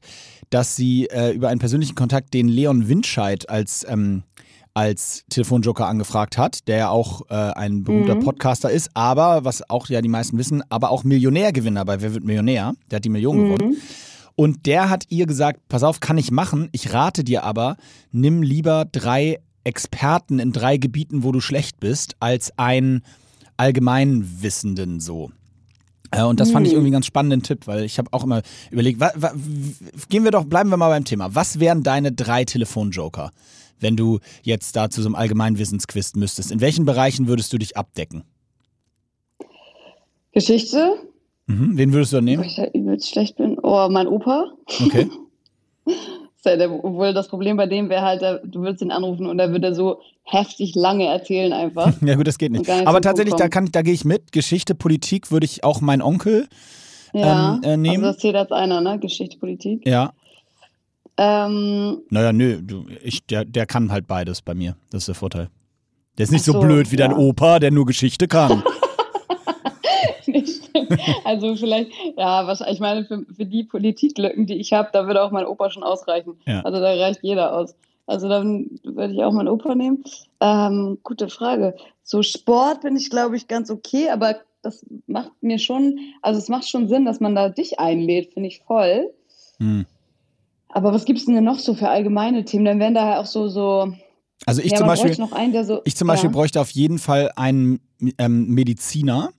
dass 0.51 0.75
sie 0.75 1.07
äh, 1.07 1.31
über 1.31 1.49
einen 1.49 1.59
persönlichen 1.59 1.95
Kontakt 1.95 2.33
den 2.33 2.47
Leon 2.47 2.87
Windscheid 2.87 3.49
als, 3.49 3.85
ähm, 3.89 4.21
als 4.75 5.23
Telefonjoker 5.29 5.87
angefragt 5.87 6.37
hat, 6.37 6.67
der 6.67 6.77
ja 6.77 6.89
auch 6.89 7.23
äh, 7.29 7.33
ein 7.33 7.83
berühmter 7.83 8.15
Mhm. 8.15 8.19
Podcaster 8.19 8.69
ist, 8.69 8.91
aber, 8.93 9.43
was 9.43 9.67
auch 9.69 9.89
ja 9.89 10.01
die 10.01 10.07
meisten 10.09 10.37
wissen, 10.37 10.61
aber 10.69 10.91
auch 10.91 11.03
Millionärgewinner 11.03 11.83
bei 11.83 11.99
Wer 12.01 12.13
wird 12.13 12.23
Millionär? 12.23 12.73
Der 12.91 12.97
hat 12.97 13.05
die 13.05 13.09
Million 13.09 13.43
gewonnen. 13.43 13.77
Und 14.35 14.67
der 14.67 14.89
hat 14.89 15.05
ihr 15.09 15.25
gesagt, 15.25 15.67
pass 15.67 15.81
auf, 15.83 15.99
kann 15.99 16.17
ich 16.19 16.29
machen, 16.31 16.69
ich 16.71 16.93
rate 16.93 17.23
dir 17.23 17.43
aber, 17.43 17.75
nimm 18.11 18.41
lieber 18.43 18.85
drei 18.85 19.39
Experten 19.63 20.37
in 20.39 20.51
drei 20.53 20.77
Gebieten, 20.77 21.23
wo 21.23 21.31
du 21.31 21.41
schlecht 21.41 21.79
bist, 21.79 22.15
als 22.19 22.57
einen 22.57 23.01
Allgemeinwissenden 23.57 24.99
so. 24.99 25.31
Äh, 26.11 26.23
Und 26.23 26.39
das 26.39 26.51
fand 26.51 26.65
ich 26.65 26.71
Hm. 26.71 26.77
irgendwie 26.77 26.87
einen 26.87 26.93
ganz 26.93 27.05
spannenden 27.05 27.43
Tipp, 27.43 27.67
weil 27.67 27.83
ich 27.83 27.97
habe 27.97 28.11
auch 28.13 28.23
immer 28.23 28.41
überlegt, 28.71 28.99
wa, 28.99 29.11
wa, 29.15 29.31
gehen 30.09 30.23
wir 30.23 30.31
doch, 30.31 30.45
bleiben 30.45 30.69
wir 30.69 30.77
mal 30.77 30.89
beim 30.89 31.05
Thema. 31.05 31.33
Was 31.35 31.59
wären 31.59 31.83
deine 31.83 32.11
drei 32.11 32.45
Telefonjoker, 32.45 33.31
wenn 33.79 33.95
du 33.95 34.19
jetzt 34.43 34.75
da 34.75 34.89
zu 34.89 35.01
so 35.01 35.07
einem 35.07 35.15
Allgemeinwissensquiz 35.15 36.15
müsstest? 36.15 36.51
In 36.51 36.61
welchen 36.61 36.85
Bereichen 36.85 37.27
würdest 37.27 37.53
du 37.53 37.57
dich 37.57 37.77
abdecken? 37.77 38.23
Geschichte, 40.31 40.95
Mhm. 41.47 41.77
Wen 41.79 41.93
würdest 41.93 42.13
du 42.13 42.21
nehmen? 42.21 42.43
ich 42.43 42.57
da 42.57 42.65
übelst 42.67 43.09
schlecht 43.09 43.37
bin. 43.37 43.57
Oh, 43.63 43.87
mein 43.89 44.05
Opa. 44.07 44.51
Okay. 44.85 45.09
Ja 46.45 46.55
der, 46.55 46.71
obwohl 46.71 47.13
das 47.13 47.27
Problem 47.27 47.57
bei 47.57 47.65
dem 47.65 47.89
wäre 47.89 48.01
halt, 48.01 48.21
du 48.45 48.61
würdest 48.61 48.81
ihn 48.81 48.91
anrufen 48.91 49.25
und 49.25 49.39
er 49.39 49.51
würde 49.51 49.75
so 49.75 50.01
heftig 50.23 50.73
lange 50.75 51.05
erzählen 51.05 51.51
einfach. 51.53 51.93
Ja 52.01 52.15
gut, 52.15 52.27
das 52.27 52.37
geht 52.37 52.51
nicht. 52.51 52.67
nicht 52.67 52.87
Aber 52.87 53.01
tatsächlich, 53.01 53.35
da 53.35 53.49
kann 53.49 53.65
ich, 53.65 53.71
da 53.71 53.81
gehe 53.81 53.93
ich 53.93 54.05
mit. 54.05 54.31
Geschichte, 54.31 54.73
Politik 54.75 55.31
würde 55.31 55.45
ich 55.45 55.63
auch 55.63 55.81
meinen 55.81 56.01
Onkel. 56.01 56.47
Ja, 57.13 57.55
Ähm, 57.55 57.63
äh, 57.63 57.77
nehmen? 57.77 58.03
also 58.05 58.13
das 58.13 58.17
zählt 58.19 58.35
als 58.35 58.51
einer, 58.51 58.81
ne? 58.81 58.99
Geschichte, 58.99 59.37
Politik. 59.37 59.85
Ja. 59.87 60.13
Ähm, 61.17 62.03
Naja, 62.09 62.31
nö, 62.31 62.61
du, 62.61 62.85
ich, 63.03 63.25
der, 63.25 63.43
der 63.43 63.65
kann 63.65 63.91
halt 63.91 64.07
beides 64.07 64.41
bei 64.41 64.53
mir. 64.53 64.75
Das 64.91 65.01
ist 65.03 65.07
der 65.07 65.15
Vorteil. 65.15 65.49
Der 66.17 66.23
ist 66.23 66.31
nicht 66.31 66.45
so, 66.45 66.53
so, 66.53 66.59
blöd 66.59 66.91
wie 66.91 66.95
dein 66.95 67.11
ja. 67.11 67.17
Opa, 67.17 67.59
der 67.59 67.71
nur 67.71 67.85
Geschichte 67.85 68.27
kann. 68.27 68.63
nicht. 70.27 70.58
Also 71.23 71.55
vielleicht, 71.55 71.91
ja, 72.17 72.47
wahrscheinlich, 72.47 72.75
ich 72.75 72.79
meine, 72.79 73.05
für, 73.05 73.25
für 73.35 73.45
die 73.45 73.63
Politiklücken, 73.63 74.45
die 74.45 74.55
ich 74.55 74.73
habe, 74.73 74.89
da 74.91 75.07
würde 75.07 75.23
auch 75.23 75.31
mein 75.31 75.45
Opa 75.45 75.69
schon 75.69 75.83
ausreichen. 75.83 76.39
Ja. 76.45 76.61
Also 76.61 76.79
da 76.79 76.91
reicht 76.93 77.23
jeder 77.23 77.55
aus. 77.55 77.75
Also 78.05 78.27
dann 78.27 78.79
würde 78.83 79.13
ich 79.13 79.23
auch 79.23 79.31
meinen 79.31 79.49
Opa 79.49 79.75
nehmen. 79.75 80.03
Ähm, 80.39 80.97
gute 81.03 81.29
Frage. 81.29 81.75
So 82.03 82.23
Sport 82.23 82.81
bin 82.81 82.97
ich, 82.97 83.09
glaube 83.09 83.35
ich, 83.35 83.47
ganz 83.47 83.69
okay, 83.69 84.09
aber 84.09 84.37
das 84.61 84.85
macht 85.07 85.31
mir 85.41 85.59
schon, 85.59 85.99
also 86.21 86.39
es 86.39 86.49
macht 86.49 86.67
schon 86.67 86.87
Sinn, 86.87 87.05
dass 87.05 87.19
man 87.19 87.35
da 87.35 87.49
dich 87.49 87.79
einlädt, 87.79 88.33
finde 88.33 88.49
ich 88.49 88.61
voll. 88.61 89.13
Hm. 89.59 89.85
Aber 90.69 90.93
was 90.93 91.05
gibt's 91.05 91.25
denn 91.25 91.43
noch 91.43 91.59
so 91.59 91.73
für 91.73 91.89
allgemeine 91.89 92.45
Themen? 92.45 92.65
Dann 92.65 92.79
wären 92.79 92.93
da 92.93 93.19
auch 93.19 93.25
so, 93.25 93.47
so, 93.47 93.93
Also 94.45 94.61
ich 94.61 94.71
ja, 94.71 94.77
zum 94.77 94.87
Beispiel. 94.87 95.15
einen, 95.31 95.53
der 95.53 95.65
so. 95.65 95.81
Ich 95.85 95.95
zum 95.95 96.07
Beispiel 96.07 96.29
ja. 96.29 96.33
bräuchte 96.33 96.61
auf 96.61 96.69
jeden 96.71 96.99
Fall 96.99 97.31
einen 97.35 97.79
ähm, 98.17 98.47
Mediziner, 98.47 99.31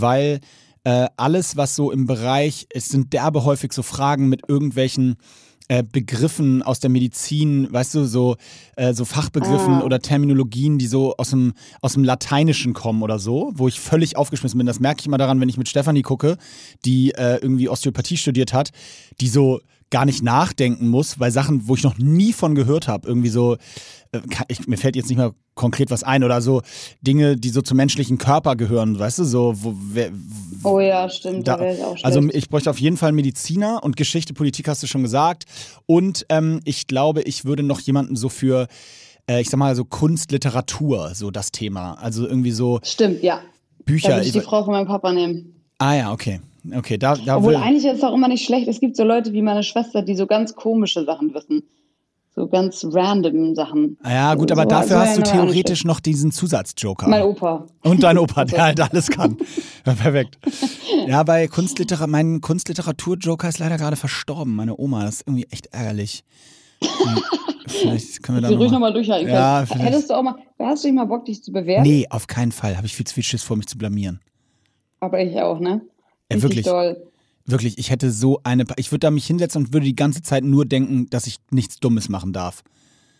weil 0.00 0.40
äh, 0.84 1.06
alles, 1.16 1.56
was 1.56 1.76
so 1.76 1.90
im 1.90 2.06
Bereich, 2.06 2.66
es 2.70 2.88
sind 2.88 3.12
derbe 3.12 3.44
häufig 3.44 3.72
so 3.72 3.82
Fragen 3.82 4.28
mit 4.28 4.42
irgendwelchen 4.48 5.16
äh, 5.68 5.82
Begriffen 5.82 6.62
aus 6.62 6.78
der 6.78 6.90
Medizin, 6.90 7.72
weißt 7.72 7.94
du, 7.94 8.04
so, 8.04 8.36
äh, 8.76 8.92
so 8.92 9.06
Fachbegriffen 9.06 9.76
Ah. 9.76 9.82
oder 9.82 9.98
Terminologien, 9.98 10.76
die 10.76 10.86
so 10.86 11.16
aus 11.16 11.30
dem, 11.30 11.54
aus 11.80 11.94
dem 11.94 12.04
Lateinischen 12.04 12.74
kommen 12.74 13.02
oder 13.02 13.18
so, 13.18 13.50
wo 13.54 13.66
ich 13.66 13.80
völlig 13.80 14.18
aufgeschmissen 14.18 14.58
bin. 14.58 14.66
Das 14.66 14.78
merke 14.78 15.00
ich 15.00 15.06
immer 15.06 15.16
daran, 15.16 15.40
wenn 15.40 15.48
ich 15.48 15.56
mit 15.56 15.68
Stefanie 15.68 16.02
gucke, 16.02 16.36
die 16.84 17.12
äh, 17.12 17.38
irgendwie 17.40 17.70
Osteopathie 17.70 18.18
studiert 18.18 18.52
hat, 18.52 18.72
die 19.22 19.28
so 19.28 19.60
gar 19.94 20.06
nicht 20.06 20.24
nachdenken 20.24 20.88
muss, 20.88 21.20
weil 21.20 21.30
Sachen, 21.30 21.68
wo 21.68 21.76
ich 21.76 21.84
noch 21.84 21.98
nie 21.98 22.32
von 22.32 22.56
gehört 22.56 22.88
habe, 22.88 23.06
irgendwie 23.06 23.28
so, 23.28 23.54
äh, 24.10 24.18
ich, 24.48 24.66
mir 24.66 24.76
fällt 24.76 24.96
jetzt 24.96 25.08
nicht 25.08 25.18
mehr 25.18 25.34
konkret 25.54 25.92
was 25.92 26.02
ein 26.02 26.24
oder 26.24 26.42
so 26.42 26.62
Dinge, 27.00 27.36
die 27.36 27.50
so 27.50 27.62
zum 27.62 27.76
menschlichen 27.76 28.18
Körper 28.18 28.56
gehören, 28.56 28.98
weißt 28.98 29.20
du, 29.20 29.24
so, 29.24 29.54
wo, 29.54 29.72
wer, 29.92 30.10
Oh 30.64 30.80
ja, 30.80 31.08
stimmt, 31.08 31.46
da, 31.46 31.58
da, 31.58 31.70
ich 31.94 32.04
also 32.04 32.20
ich 32.32 32.48
bräuchte 32.48 32.70
auf 32.70 32.80
jeden 32.80 32.96
Fall 32.96 33.12
Mediziner 33.12 33.84
und 33.84 33.96
Geschichte, 33.96 34.34
Politik 34.34 34.66
hast 34.66 34.82
du 34.82 34.88
schon 34.88 35.04
gesagt. 35.04 35.44
Und 35.86 36.26
ähm, 36.28 36.58
ich 36.64 36.88
glaube, 36.88 37.22
ich 37.22 37.44
würde 37.44 37.62
noch 37.62 37.78
jemanden 37.78 38.16
so 38.16 38.28
für, 38.28 38.66
äh, 39.30 39.40
ich 39.40 39.48
sag 39.48 39.58
mal, 39.58 39.76
so 39.76 39.84
Kunst, 39.84 40.32
Literatur, 40.32 41.14
so 41.14 41.30
das 41.30 41.52
Thema. 41.52 41.94
Also 42.00 42.26
irgendwie 42.26 42.50
so 42.50 42.80
Stimmt, 42.82 43.22
ja. 43.22 43.36
Da 43.36 43.84
Bücher. 43.84 44.08
würde 44.08 44.26
ich 44.26 44.32
die 44.32 44.40
Frau 44.40 44.64
von 44.64 44.72
meinem 44.72 44.88
Papa 44.88 45.12
nehmen. 45.12 45.54
ah 45.78 45.94
ja, 45.94 46.12
okay. 46.12 46.40
Okay, 46.72 46.96
da, 46.96 47.14
da 47.14 47.36
Obwohl 47.36 47.52
will, 47.52 47.60
eigentlich 47.60 47.84
ist 47.84 47.98
es 47.98 48.04
auch 48.04 48.14
immer 48.14 48.28
nicht 48.28 48.44
schlecht. 48.44 48.68
Es 48.68 48.80
gibt 48.80 48.96
so 48.96 49.04
Leute 49.04 49.32
wie 49.32 49.42
meine 49.42 49.62
Schwester, 49.62 50.02
die 50.02 50.14
so 50.14 50.26
ganz 50.26 50.54
komische 50.54 51.04
Sachen 51.04 51.34
wissen. 51.34 51.64
So 52.34 52.48
ganz 52.48 52.84
random 52.90 53.54
Sachen. 53.54 53.96
Ah 54.02 54.12
ja, 54.12 54.34
gut, 54.34 54.50
aber 54.50 54.62
so 54.62 54.68
dafür 54.68 54.98
hast 54.98 55.18
du 55.18 55.22
theoretisch 55.22 55.84
noch 55.84 56.00
diesen 56.00 56.32
Zusatzjoker. 56.32 57.06
Mein 57.08 57.22
Opa. 57.22 57.66
Und 57.82 58.02
dein 58.02 58.18
Opa, 58.18 58.44
der 58.44 58.62
halt 58.64 58.80
alles 58.80 59.08
kann. 59.08 59.36
Perfekt. 59.84 60.38
Ja, 61.06 61.22
bei 61.22 61.46
Kunstliteratur, 61.46 62.08
mein 62.08 62.40
Kunstliteratur-Joker 62.40 63.48
ist 63.48 63.60
leider 63.60 63.76
gerade 63.76 63.94
verstorben. 63.94 64.56
Meine 64.56 64.76
Oma, 64.76 65.04
das 65.04 65.16
ist 65.16 65.28
irgendwie 65.28 65.46
echt 65.50 65.66
ärgerlich. 65.66 66.24
Hm, 66.82 67.22
Vielleicht 67.68 68.22
können 68.22 68.38
wir 68.38 68.42
da 68.42 68.48
ruhig 68.48 68.58
noch 68.58 68.64
mal 68.64 68.72
nochmal 68.72 68.92
durchhalten 68.94 69.28
Ja, 69.28 69.64
können. 69.70 69.84
Hättest 69.84 70.10
du 70.10 70.14
auch 70.14 70.22
mal, 70.22 70.34
hast 70.58 70.82
du 70.82 70.88
nicht 70.88 70.96
mal 70.96 71.04
Bock, 71.04 71.24
dich 71.26 71.42
zu 71.42 71.52
bewerben? 71.52 71.82
Nee, 71.82 72.06
auf 72.10 72.26
keinen 72.26 72.52
Fall. 72.52 72.76
Habe 72.76 72.86
ich 72.86 72.96
viel 72.96 73.06
zu 73.06 73.14
viel 73.14 73.22
Schiss 73.22 73.44
vor, 73.44 73.56
mich 73.56 73.68
zu 73.68 73.78
blamieren. 73.78 74.20
Aber 74.98 75.20
ich 75.20 75.40
auch, 75.40 75.60
ne? 75.60 75.82
Richtig 76.32 76.42
wirklich. 76.42 76.64
Doll. 76.64 76.96
Wirklich, 77.46 77.78
ich 77.78 77.90
hätte 77.90 78.10
so 78.10 78.40
eine. 78.42 78.64
Ich 78.76 78.90
würde 78.90 79.00
da 79.00 79.10
mich 79.10 79.26
hinsetzen 79.26 79.64
und 79.64 79.72
würde 79.72 79.84
die 79.84 79.96
ganze 79.96 80.22
Zeit 80.22 80.44
nur 80.44 80.64
denken, 80.64 81.06
dass 81.10 81.26
ich 81.26 81.38
nichts 81.50 81.78
Dummes 81.78 82.08
machen 82.08 82.32
darf. 82.32 82.62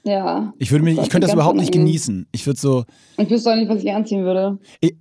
Ja. 0.04 0.52
Ich 0.58 0.70
würde 0.70 0.84
mich, 0.84 0.96
Das 0.96 1.06
ich 1.06 1.10
könnte 1.10 1.26
das 1.26 1.34
überhaupt 1.34 1.58
nicht 1.58 1.72
genießen. 1.72 2.26
Ich 2.32 2.46
würde 2.46 2.60
so. 2.60 2.84
Ich 3.18 3.28
wüsste 3.28 3.52
auch 3.52 3.56
nicht, 3.56 3.68
was 3.68 3.82
ich 3.82 3.92
anziehen 3.92 4.24
würde. 4.24 4.58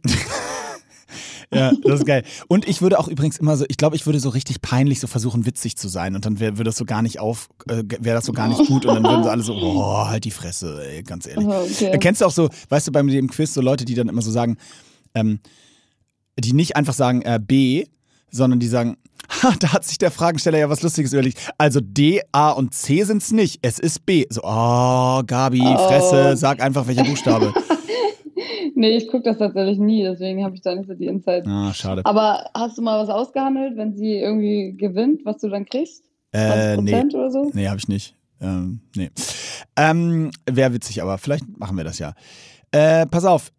Ja, 1.53 1.71
das 1.83 1.99
ist 1.99 2.05
geil. 2.05 2.23
Und 2.47 2.67
ich 2.67 2.81
würde 2.81 2.99
auch 2.99 3.07
übrigens 3.07 3.37
immer 3.37 3.55
so, 3.57 3.65
ich 3.67 3.77
glaube, 3.77 3.95
ich 3.95 4.05
würde 4.05 4.19
so 4.19 4.29
richtig 4.29 4.61
peinlich 4.61 4.99
so 4.99 5.07
versuchen, 5.07 5.45
witzig 5.45 5.77
zu 5.77 5.87
sein. 5.87 6.15
Und 6.15 6.25
dann 6.25 6.39
wäre 6.39 6.53
würde 6.53 6.69
das 6.69 6.77
so 6.77 6.85
gar 6.85 7.01
nicht 7.01 7.19
auf, 7.19 7.49
äh, 7.67 7.83
wäre 7.99 8.15
das 8.15 8.25
so 8.25 8.33
gar 8.33 8.47
nicht 8.47 8.65
gut. 8.67 8.85
Und 8.85 8.95
dann 8.95 9.03
würden 9.03 9.23
so 9.23 9.29
alle 9.29 9.43
so, 9.43 9.53
oh, 9.61 10.07
halt 10.07 10.25
die 10.25 10.31
Fresse, 10.31 10.83
ey, 10.83 11.03
ganz 11.03 11.27
ehrlich. 11.27 11.45
Oh, 11.47 11.61
okay. 11.63 11.91
Äh, 11.91 11.97
Kennst 11.99 12.21
du 12.21 12.25
auch 12.25 12.31
so, 12.31 12.49
weißt 12.69 12.87
du, 12.87 12.91
bei 12.91 13.01
dem 13.03 13.29
Quiz 13.29 13.53
so 13.53 13.61
Leute, 13.61 13.85
die 13.85 13.93
dann 13.93 14.09
immer 14.09 14.21
so 14.21 14.31
sagen, 14.31 14.57
ähm, 15.13 15.39
die 16.39 16.53
nicht 16.53 16.75
einfach 16.75 16.93
sagen 16.93 17.21
äh, 17.23 17.39
B, 17.41 17.85
sondern 18.31 18.59
die 18.59 18.67
sagen 18.67 18.97
da 19.59 19.71
hat 19.73 19.85
sich 19.85 19.97
der 19.97 20.11
Fragensteller 20.11 20.57
ja 20.57 20.69
was 20.69 20.81
Lustiges 20.81 21.13
überlegt. 21.13 21.53
Also 21.57 21.79
D, 21.81 22.21
A 22.33 22.51
und 22.51 22.73
C 22.73 23.03
sind's 23.03 23.31
nicht. 23.31 23.59
Es 23.61 23.79
ist 23.79 24.05
B. 24.05 24.25
So, 24.29 24.41
oh, 24.43 25.21
Gabi, 25.25 25.61
Oh. 25.63 25.77
Fresse, 25.87 26.35
sag 26.35 26.61
einfach 26.61 26.87
welcher 26.87 27.03
Buchstabe. 27.03 27.53
Nee, 28.75 28.97
ich 28.97 29.07
gucke 29.07 29.23
das 29.23 29.37
tatsächlich 29.37 29.77
nie, 29.77 30.03
deswegen 30.03 30.43
habe 30.43 30.55
ich 30.55 30.61
da 30.61 30.75
nicht 30.75 30.87
so 30.87 30.95
die 30.95 31.05
Insights. 31.05 31.47
Ah, 31.47 31.71
schade. 31.73 32.01
Aber 32.05 32.49
hast 32.55 32.77
du 32.77 32.81
mal 32.81 32.99
was 33.01 33.07
ausgehandelt, 33.09 33.77
wenn 33.77 33.95
sie 33.95 34.15
irgendwie 34.15 34.75
gewinnt, 34.75 35.21
was 35.25 35.37
du 35.37 35.49
dann 35.49 35.65
kriegst? 35.65 36.03
20 36.33 36.33
Äh, 36.33 36.77
nee. 36.81 36.91
Prozent 36.91 37.13
oder 37.13 37.31
so? 37.31 37.51
Nee, 37.53 37.67
habe 37.67 37.77
ich 37.77 37.87
nicht. 37.87 38.15
Ähm, 38.41 38.81
nee. 38.95 39.11
Ähm, 39.77 40.31
Wäre 40.49 40.73
witzig, 40.73 41.01
aber 41.01 41.17
vielleicht 41.17 41.45
machen 41.57 41.77
wir 41.77 41.83
das 41.83 41.99
ja. 41.99 42.13
Äh, 42.71 43.05
pass 43.05 43.25
auf. 43.25 43.51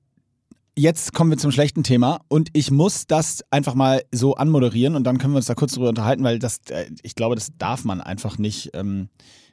Jetzt 0.76 1.12
kommen 1.14 1.30
wir 1.30 1.38
zum 1.38 1.52
schlechten 1.52 1.84
Thema 1.84 2.20
und 2.28 2.48
ich 2.52 2.72
muss 2.72 3.06
das 3.06 3.44
einfach 3.50 3.74
mal 3.74 4.02
so 4.10 4.34
anmoderieren 4.34 4.96
und 4.96 5.04
dann 5.04 5.18
können 5.18 5.32
wir 5.32 5.36
uns 5.36 5.46
da 5.46 5.54
kurz 5.54 5.74
drüber 5.74 5.88
unterhalten, 5.88 6.24
weil 6.24 6.40
das, 6.40 6.58
äh, 6.70 6.86
ich 7.02 7.14
glaube, 7.14 7.36
das 7.36 7.50
darf 7.58 7.84
man 7.84 8.00
einfach 8.00 8.38
nicht, 8.38 8.70
ähm, 8.74 9.08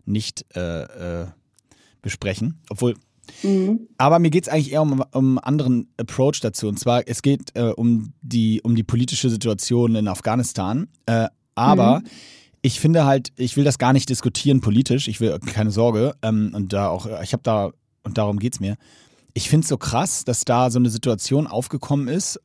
nicht 0.06 0.46
äh, 0.56 1.22
äh, 1.22 1.28
besprechen. 2.02 2.60
Obwohl, 2.70 2.96
Mhm. 3.44 3.88
aber 3.98 4.18
mir 4.18 4.32
geht 4.32 4.46
es 4.48 4.50
eigentlich 4.50 4.72
eher 4.74 4.82
um, 4.82 5.04
um 5.12 5.38
einen 5.38 5.38
anderen 5.38 5.88
Approach 5.98 6.40
dazu. 6.42 6.68
Und 6.68 6.80
zwar, 6.80 7.08
es 7.08 7.22
geht 7.22 7.52
äh, 7.56 7.70
um, 7.70 8.14
die, 8.24 8.62
um 8.64 8.76
die 8.76 8.84
politische 8.84 9.30
Situation 9.30 9.96
in 9.96 10.08
Afghanistan. 10.08 10.88
Äh, 11.06 11.28
aber 11.54 12.00
Mhm. 12.00 12.08
ich 12.64 12.80
finde 12.80 13.06
halt, 13.06 13.30
ich 13.38 13.56
will 13.58 13.64
das 13.64 13.78
gar 13.78 13.94
nicht 13.94 14.10
diskutieren 14.10 14.60
politisch. 14.60 15.08
Ich 15.08 15.22
will 15.22 15.38
keine 15.40 15.70
Sorge. 15.72 16.16
Ähm, 16.24 16.52
und 16.56 16.74
da 16.74 16.90
auch, 16.90 17.06
ich 17.22 17.32
habe 17.34 17.44
da, 17.44 17.72
und 18.04 18.18
darum 18.18 18.40
geht 18.40 18.54
es 18.56 18.60
mir. 18.60 18.76
Ich 19.34 19.50
finde 19.50 19.66
es 19.66 19.70
so 19.70 19.78
krass, 19.78 20.26
dass 20.26 20.46
da 20.46 20.70
so 20.70 20.80
eine 20.80 20.90
Situation 20.90 21.48
aufgekommen 21.48 22.08
ist. 22.08 22.40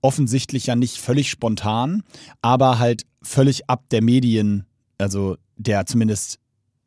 Offensichtlich 0.00 0.66
ja 0.66 0.76
nicht 0.76 0.98
völlig 0.98 1.30
spontan, 1.30 2.02
aber 2.40 2.78
halt 2.78 3.04
völlig 3.22 3.68
ab 3.68 3.84
der 3.90 4.02
Medien, 4.02 4.66
also 4.98 5.36
der 5.56 5.86
zumindest 5.86 6.38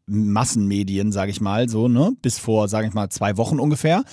Massenmedien, 0.05 1.11
sage 1.11 1.31
ich 1.31 1.41
mal, 1.41 1.69
so, 1.69 1.87
ne, 1.87 2.13
bis 2.21 2.39
vor, 2.39 2.67
sage 2.67 2.87
ich 2.87 2.93
mal, 2.93 3.09
zwei 3.09 3.37
Wochen 3.37 3.59
ungefähr, 3.59 4.03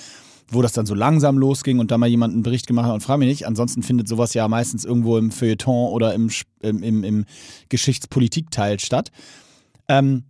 wo 0.49 0.61
das 0.61 0.73
dann 0.73 0.85
so 0.85 0.93
langsam 0.93 1.37
losging 1.37 1.79
und 1.79 1.91
da 1.91 1.97
mal 1.97 2.07
jemand 2.07 2.33
einen 2.33 2.43
Bericht 2.43 2.67
gemacht 2.67 2.87
hat 2.87 2.93
und 2.93 3.01
frage 3.01 3.19
mich 3.19 3.29
nicht. 3.29 3.47
Ansonsten 3.47 3.83
findet 3.83 4.07
sowas 4.07 4.33
ja 4.33 4.47
meistens 4.47 4.85
irgendwo 4.85 5.17
im 5.17 5.31
Feuilleton 5.31 5.91
oder 5.91 6.13
im, 6.13 6.29
im, 6.61 6.83
im, 6.83 7.03
im 7.03 7.25
Geschichtspolitikteil 7.69 8.79
statt. 8.79 9.11
Ähm, 9.87 10.23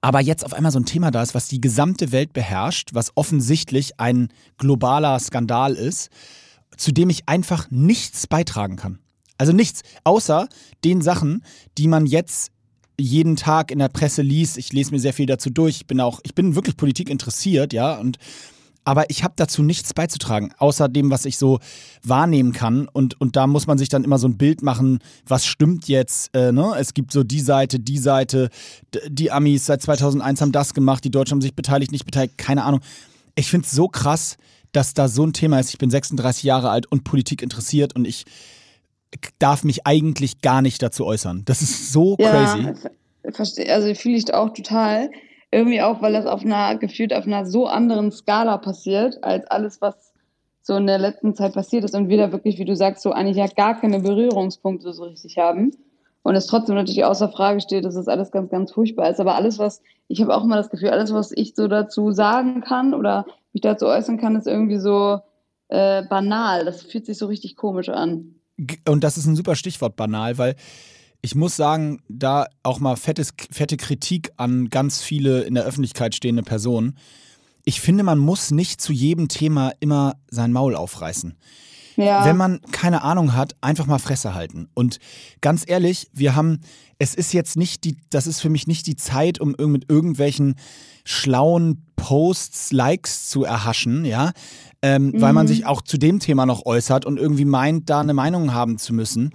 aber 0.00 0.20
jetzt 0.20 0.44
auf 0.44 0.52
einmal 0.52 0.72
so 0.72 0.78
ein 0.78 0.86
Thema 0.86 1.10
da 1.10 1.22
ist, 1.22 1.34
was 1.34 1.48
die 1.48 1.60
gesamte 1.60 2.12
Welt 2.12 2.32
beherrscht, 2.32 2.90
was 2.92 3.16
offensichtlich 3.16 3.98
ein 3.98 4.28
globaler 4.56 5.18
Skandal 5.18 5.74
ist, 5.74 6.10
zu 6.76 6.92
dem 6.92 7.10
ich 7.10 7.28
einfach 7.28 7.70
nichts 7.70 8.26
beitragen 8.26 8.76
kann. 8.76 8.98
Also 9.38 9.52
nichts, 9.52 9.82
außer 10.04 10.48
den 10.84 11.00
Sachen, 11.00 11.42
die 11.78 11.88
man 11.88 12.06
jetzt 12.06 12.50
jeden 13.00 13.36
Tag 13.36 13.70
in 13.70 13.78
der 13.78 13.88
Presse 13.88 14.22
liest. 14.22 14.58
Ich 14.58 14.72
lese 14.72 14.90
mir 14.90 14.98
sehr 14.98 15.12
viel 15.12 15.26
dazu 15.26 15.50
durch. 15.50 15.76
Ich 15.76 15.86
bin 15.86 16.00
auch, 16.00 16.20
ich 16.24 16.34
bin 16.34 16.56
wirklich 16.56 16.76
Politik 16.76 17.08
interessiert, 17.08 17.72
ja, 17.72 17.96
und 17.98 18.18
aber 18.88 19.10
ich 19.10 19.22
habe 19.22 19.34
dazu 19.36 19.62
nichts 19.62 19.92
beizutragen, 19.92 20.54
außer 20.56 20.88
dem, 20.88 21.10
was 21.10 21.26
ich 21.26 21.36
so 21.36 21.58
wahrnehmen 22.02 22.54
kann. 22.54 22.88
Und, 22.88 23.20
und 23.20 23.36
da 23.36 23.46
muss 23.46 23.66
man 23.66 23.76
sich 23.76 23.90
dann 23.90 24.02
immer 24.02 24.16
so 24.16 24.26
ein 24.26 24.38
Bild 24.38 24.62
machen, 24.62 25.00
was 25.26 25.44
stimmt 25.44 25.88
jetzt. 25.88 26.34
Äh, 26.34 26.52
ne? 26.52 26.72
Es 26.78 26.94
gibt 26.94 27.12
so 27.12 27.22
die 27.22 27.40
Seite, 27.40 27.80
die 27.80 27.98
Seite, 27.98 28.48
die 29.06 29.30
Amis 29.30 29.66
seit 29.66 29.82
2001 29.82 30.40
haben 30.40 30.52
das 30.52 30.72
gemacht, 30.72 31.04
die 31.04 31.10
Deutschen 31.10 31.32
haben 31.32 31.42
sich 31.42 31.54
beteiligt, 31.54 31.92
nicht 31.92 32.06
beteiligt, 32.06 32.38
keine 32.38 32.64
Ahnung. 32.64 32.80
Ich 33.34 33.50
finde 33.50 33.66
es 33.66 33.72
so 33.72 33.88
krass, 33.88 34.38
dass 34.72 34.94
da 34.94 35.08
so 35.08 35.22
ein 35.22 35.34
Thema 35.34 35.60
ist. 35.60 35.68
Ich 35.68 35.76
bin 35.76 35.90
36 35.90 36.44
Jahre 36.44 36.70
alt 36.70 36.90
und 36.90 37.04
Politik 37.04 37.42
interessiert 37.42 37.94
und 37.94 38.08
ich 38.08 38.24
darf 39.38 39.64
mich 39.64 39.86
eigentlich 39.86 40.40
gar 40.40 40.62
nicht 40.62 40.82
dazu 40.82 41.04
äußern. 41.04 41.42
Das 41.44 41.60
ist 41.60 41.92
so 41.92 42.16
crazy. 42.16 42.62
Ja, 42.62 43.32
verstehe, 43.32 43.70
also 43.70 43.94
fühle 43.94 44.16
ich 44.16 44.32
auch 44.32 44.54
total. 44.54 45.10
Irgendwie 45.50 45.80
auch, 45.80 46.02
weil 46.02 46.12
das 46.12 46.26
auf 46.26 46.44
einer, 46.44 46.76
gefühlt 46.76 47.14
auf 47.14 47.26
einer 47.26 47.46
so 47.46 47.66
anderen 47.66 48.12
Skala 48.12 48.58
passiert, 48.58 49.22
als 49.22 49.46
alles, 49.46 49.80
was 49.80 50.12
so 50.60 50.76
in 50.76 50.86
der 50.86 50.98
letzten 50.98 51.34
Zeit 51.34 51.54
passiert 51.54 51.84
ist 51.84 51.94
und 51.94 52.10
wir 52.10 52.18
da 52.18 52.30
wirklich, 52.30 52.58
wie 52.58 52.66
du 52.66 52.76
sagst, 52.76 53.02
so 53.02 53.12
eigentlich 53.12 53.38
ja 53.38 53.46
gar 53.46 53.80
keine 53.80 54.00
Berührungspunkte 54.00 54.92
so 54.92 55.04
richtig 55.04 55.38
haben. 55.38 55.72
Und 56.22 56.34
es 56.34 56.46
trotzdem 56.46 56.74
natürlich 56.74 57.04
außer 57.04 57.30
Frage 57.30 57.62
steht, 57.62 57.86
dass 57.86 57.94
das 57.94 58.06
alles 58.06 58.30
ganz, 58.30 58.50
ganz 58.50 58.72
furchtbar 58.72 59.08
ist. 59.08 59.18
Aber 59.18 59.34
alles, 59.34 59.58
was, 59.58 59.80
ich 60.08 60.20
habe 60.20 60.34
auch 60.36 60.44
mal 60.44 60.56
das 60.56 60.68
Gefühl, 60.68 60.90
alles, 60.90 61.14
was 61.14 61.32
ich 61.32 61.54
so 61.54 61.68
dazu 61.68 62.12
sagen 62.12 62.60
kann 62.60 62.92
oder 62.92 63.24
mich 63.54 63.62
dazu 63.62 63.86
äußern 63.86 64.18
kann, 64.18 64.36
ist 64.36 64.46
irgendwie 64.46 64.76
so 64.76 65.20
äh, 65.68 66.02
banal. 66.02 66.66
Das 66.66 66.82
fühlt 66.82 67.06
sich 67.06 67.16
so 67.16 67.26
richtig 67.26 67.56
komisch 67.56 67.88
an. 67.88 68.34
Und 68.86 69.04
das 69.04 69.16
ist 69.16 69.26
ein 69.26 69.36
super 69.36 69.54
Stichwort 69.54 69.96
banal, 69.96 70.36
weil 70.36 70.56
ich 71.20 71.34
muss 71.34 71.56
sagen, 71.56 72.00
da 72.08 72.46
auch 72.62 72.80
mal 72.80 72.96
fettes, 72.96 73.32
fette 73.50 73.76
Kritik 73.76 74.30
an 74.36 74.68
ganz 74.68 75.02
viele 75.02 75.42
in 75.42 75.54
der 75.54 75.64
Öffentlichkeit 75.64 76.14
stehende 76.14 76.42
Personen. 76.42 76.96
Ich 77.64 77.80
finde, 77.80 78.04
man 78.04 78.18
muss 78.18 78.50
nicht 78.50 78.80
zu 78.80 78.92
jedem 78.92 79.28
Thema 79.28 79.72
immer 79.80 80.14
sein 80.30 80.52
Maul 80.52 80.74
aufreißen. 80.74 81.36
Ja. 81.96 82.24
Wenn 82.24 82.36
man 82.36 82.60
keine 82.70 83.02
Ahnung 83.02 83.34
hat, 83.34 83.56
einfach 83.60 83.86
mal 83.86 83.98
Fresse 83.98 84.32
halten. 84.32 84.68
Und 84.74 85.00
ganz 85.40 85.64
ehrlich, 85.66 86.08
wir 86.12 86.36
haben, 86.36 86.60
es 87.00 87.16
ist 87.16 87.32
jetzt 87.34 87.56
nicht 87.56 87.82
die, 87.82 87.96
das 88.10 88.28
ist 88.28 88.40
für 88.40 88.50
mich 88.50 88.68
nicht 88.68 88.86
die 88.86 88.94
Zeit, 88.94 89.40
um 89.40 89.56
mit 89.58 89.90
irgendwelchen 89.90 90.54
schlauen 91.04 91.82
Posts, 91.96 92.70
Likes 92.72 93.28
zu 93.28 93.42
erhaschen, 93.42 94.04
ja, 94.04 94.30
ähm, 94.80 95.12
weil 95.16 95.32
man 95.32 95.46
Mhm. 95.46 95.48
sich 95.48 95.66
auch 95.66 95.82
zu 95.82 95.98
dem 95.98 96.20
Thema 96.20 96.46
noch 96.46 96.64
äußert 96.64 97.04
und 97.04 97.18
irgendwie 97.18 97.44
meint, 97.44 97.90
da 97.90 98.00
eine 98.00 98.14
Meinung 98.14 98.54
haben 98.54 98.78
zu 98.78 98.94
müssen. 98.94 99.32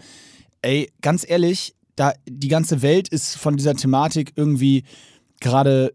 Ey, 0.64 0.92
ganz 1.02 1.30
ehrlich, 1.30 1.76
da 1.96 2.14
die 2.28 2.48
ganze 2.48 2.82
Welt 2.82 3.08
ist 3.10 3.36
von 3.36 3.56
dieser 3.56 3.76
Thematik 3.76 4.34
irgendwie 4.36 4.84
gerade 5.40 5.94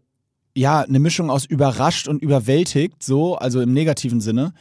ja 0.55 0.81
eine 0.81 0.99
Mischung 0.99 1.29
aus 1.29 1.45
überrascht 1.45 2.07
und 2.07 2.21
überwältigt, 2.21 3.03
so, 3.03 3.35
also 3.35 3.61
im 3.61 3.73
negativen 3.73 4.21
Sinne. 4.21 4.53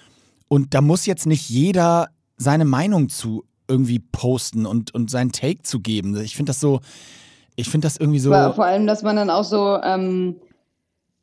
Und 0.49 0.75
da 0.75 0.81
muss 0.81 1.07
jetzt 1.07 1.27
nicht 1.27 1.49
jeder 1.49 2.09
seine 2.37 2.65
Meinung 2.65 3.09
zu 3.09 3.45
irgendwie 3.69 3.99
posten 3.99 4.67
und, 4.67 4.95
und 4.95 5.11
seinen 5.11 5.31
Take 5.31 5.63
zu 5.63 5.81
geben. 5.81 6.19
Ich 6.23 6.37
finde 6.37 6.51
das 6.51 6.61
so, 6.61 6.81
ich 7.55 7.69
finde 7.69 7.87
das 7.87 7.97
irgendwie 7.99 8.19
so. 8.19 8.31
Vor 8.31 8.65
allem, 8.65 8.87
dass 8.87 9.03
man 9.03 9.17
dann 9.17 9.29
auch 9.29 9.45
so 9.45 9.79
ähm, 9.83 10.37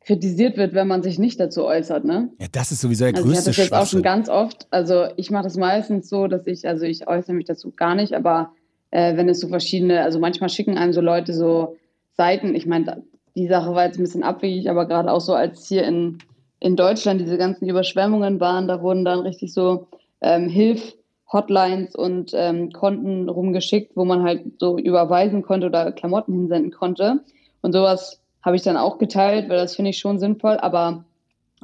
kritisiert 0.04 0.56
wird, 0.56 0.74
wenn 0.74 0.86
man 0.86 1.02
sich 1.02 1.18
nicht 1.18 1.40
dazu 1.40 1.64
äußert, 1.64 2.04
ne? 2.04 2.30
Ja, 2.38 2.46
das 2.52 2.70
ist 2.70 2.80
sowieso 2.80 3.06
der 3.06 3.16
Also 3.16 3.28
ich 3.28 3.34
größte 3.34 3.50
hatte 3.50 3.56
das 3.56 3.56
jetzt 3.56 3.72
auch 3.72 3.86
schon 3.86 4.02
ganz 4.02 4.28
oft. 4.28 4.68
Also 4.70 5.06
ich 5.16 5.30
mache 5.32 5.44
das 5.44 5.56
meistens 5.56 6.08
so, 6.08 6.28
dass 6.28 6.46
ich, 6.46 6.68
also 6.68 6.84
ich 6.84 7.08
äußere 7.08 7.34
mich 7.34 7.46
dazu 7.46 7.72
gar 7.72 7.96
nicht, 7.96 8.12
aber 8.12 8.52
äh, 8.90 9.16
wenn 9.16 9.28
es 9.28 9.40
so 9.40 9.48
verschiedene, 9.48 10.02
also 10.02 10.18
manchmal 10.18 10.48
schicken 10.48 10.78
einem 10.78 10.92
so 10.92 11.00
Leute 11.00 11.32
so 11.32 11.76
Seiten, 12.16 12.54
ich 12.54 12.66
meine, 12.66 13.02
die 13.34 13.46
Sache 13.46 13.74
war 13.74 13.84
jetzt 13.84 13.98
ein 13.98 14.02
bisschen 14.02 14.22
abwegig, 14.22 14.70
aber 14.70 14.86
gerade 14.86 15.12
auch 15.12 15.20
so, 15.20 15.34
als 15.34 15.68
hier 15.68 15.84
in, 15.84 16.18
in 16.60 16.76
Deutschland 16.76 17.20
diese 17.20 17.36
ganzen 17.36 17.68
Überschwemmungen 17.68 18.40
waren, 18.40 18.66
da 18.66 18.80
wurden 18.80 19.04
dann 19.04 19.20
richtig 19.20 19.52
so 19.52 19.88
ähm, 20.22 20.48
Hilf-Hotlines 20.48 21.94
und 21.94 22.32
ähm, 22.34 22.72
Konten 22.72 23.28
rumgeschickt, 23.28 23.96
wo 23.96 24.04
man 24.04 24.22
halt 24.22 24.58
so 24.58 24.78
überweisen 24.78 25.42
konnte 25.42 25.66
oder 25.66 25.92
Klamotten 25.92 26.32
hinsenden 26.32 26.72
konnte. 26.72 27.20
Und 27.60 27.72
sowas 27.72 28.20
habe 28.42 28.56
ich 28.56 28.62
dann 28.62 28.78
auch 28.78 28.96
geteilt, 28.96 29.48
weil 29.48 29.58
das 29.58 29.76
finde 29.76 29.90
ich 29.90 29.98
schon 29.98 30.18
sinnvoll, 30.18 30.56
aber 30.56 31.04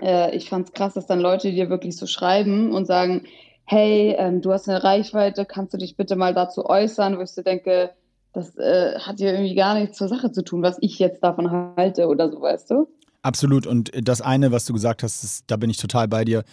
äh, 0.00 0.36
ich 0.36 0.50
fand 0.50 0.66
es 0.66 0.72
krass, 0.74 0.94
dass 0.94 1.06
dann 1.06 1.20
Leute 1.20 1.52
dir 1.52 1.70
wirklich 1.70 1.96
so 1.96 2.06
schreiben 2.06 2.72
und 2.72 2.86
sagen, 2.86 3.24
hey, 3.64 4.14
ähm, 4.18 4.40
du 4.40 4.52
hast 4.52 4.68
eine 4.68 4.82
Reichweite, 4.82 5.44
kannst 5.44 5.74
du 5.74 5.78
dich 5.78 5.96
bitte 5.96 6.16
mal 6.16 6.34
dazu 6.34 6.66
äußern, 6.66 7.18
wo 7.18 7.22
ich 7.22 7.30
so 7.30 7.42
denke, 7.42 7.90
das 8.32 8.56
äh, 8.56 8.98
hat 8.98 9.20
ja 9.20 9.30
irgendwie 9.32 9.54
gar 9.54 9.74
nichts 9.74 9.98
zur 9.98 10.08
Sache 10.08 10.32
zu 10.32 10.42
tun, 10.42 10.62
was 10.62 10.78
ich 10.80 10.98
jetzt 10.98 11.22
davon 11.22 11.50
halte 11.76 12.06
oder 12.06 12.30
so, 12.30 12.40
weißt 12.40 12.70
du? 12.70 12.88
Absolut. 13.22 13.66
Und 13.66 13.90
das 13.94 14.20
eine, 14.20 14.52
was 14.52 14.64
du 14.64 14.72
gesagt 14.72 15.02
hast, 15.02 15.22
ist, 15.22 15.44
da 15.46 15.56
bin 15.56 15.70
ich 15.70 15.76
total 15.76 16.08
bei 16.08 16.24
dir. 16.24 16.44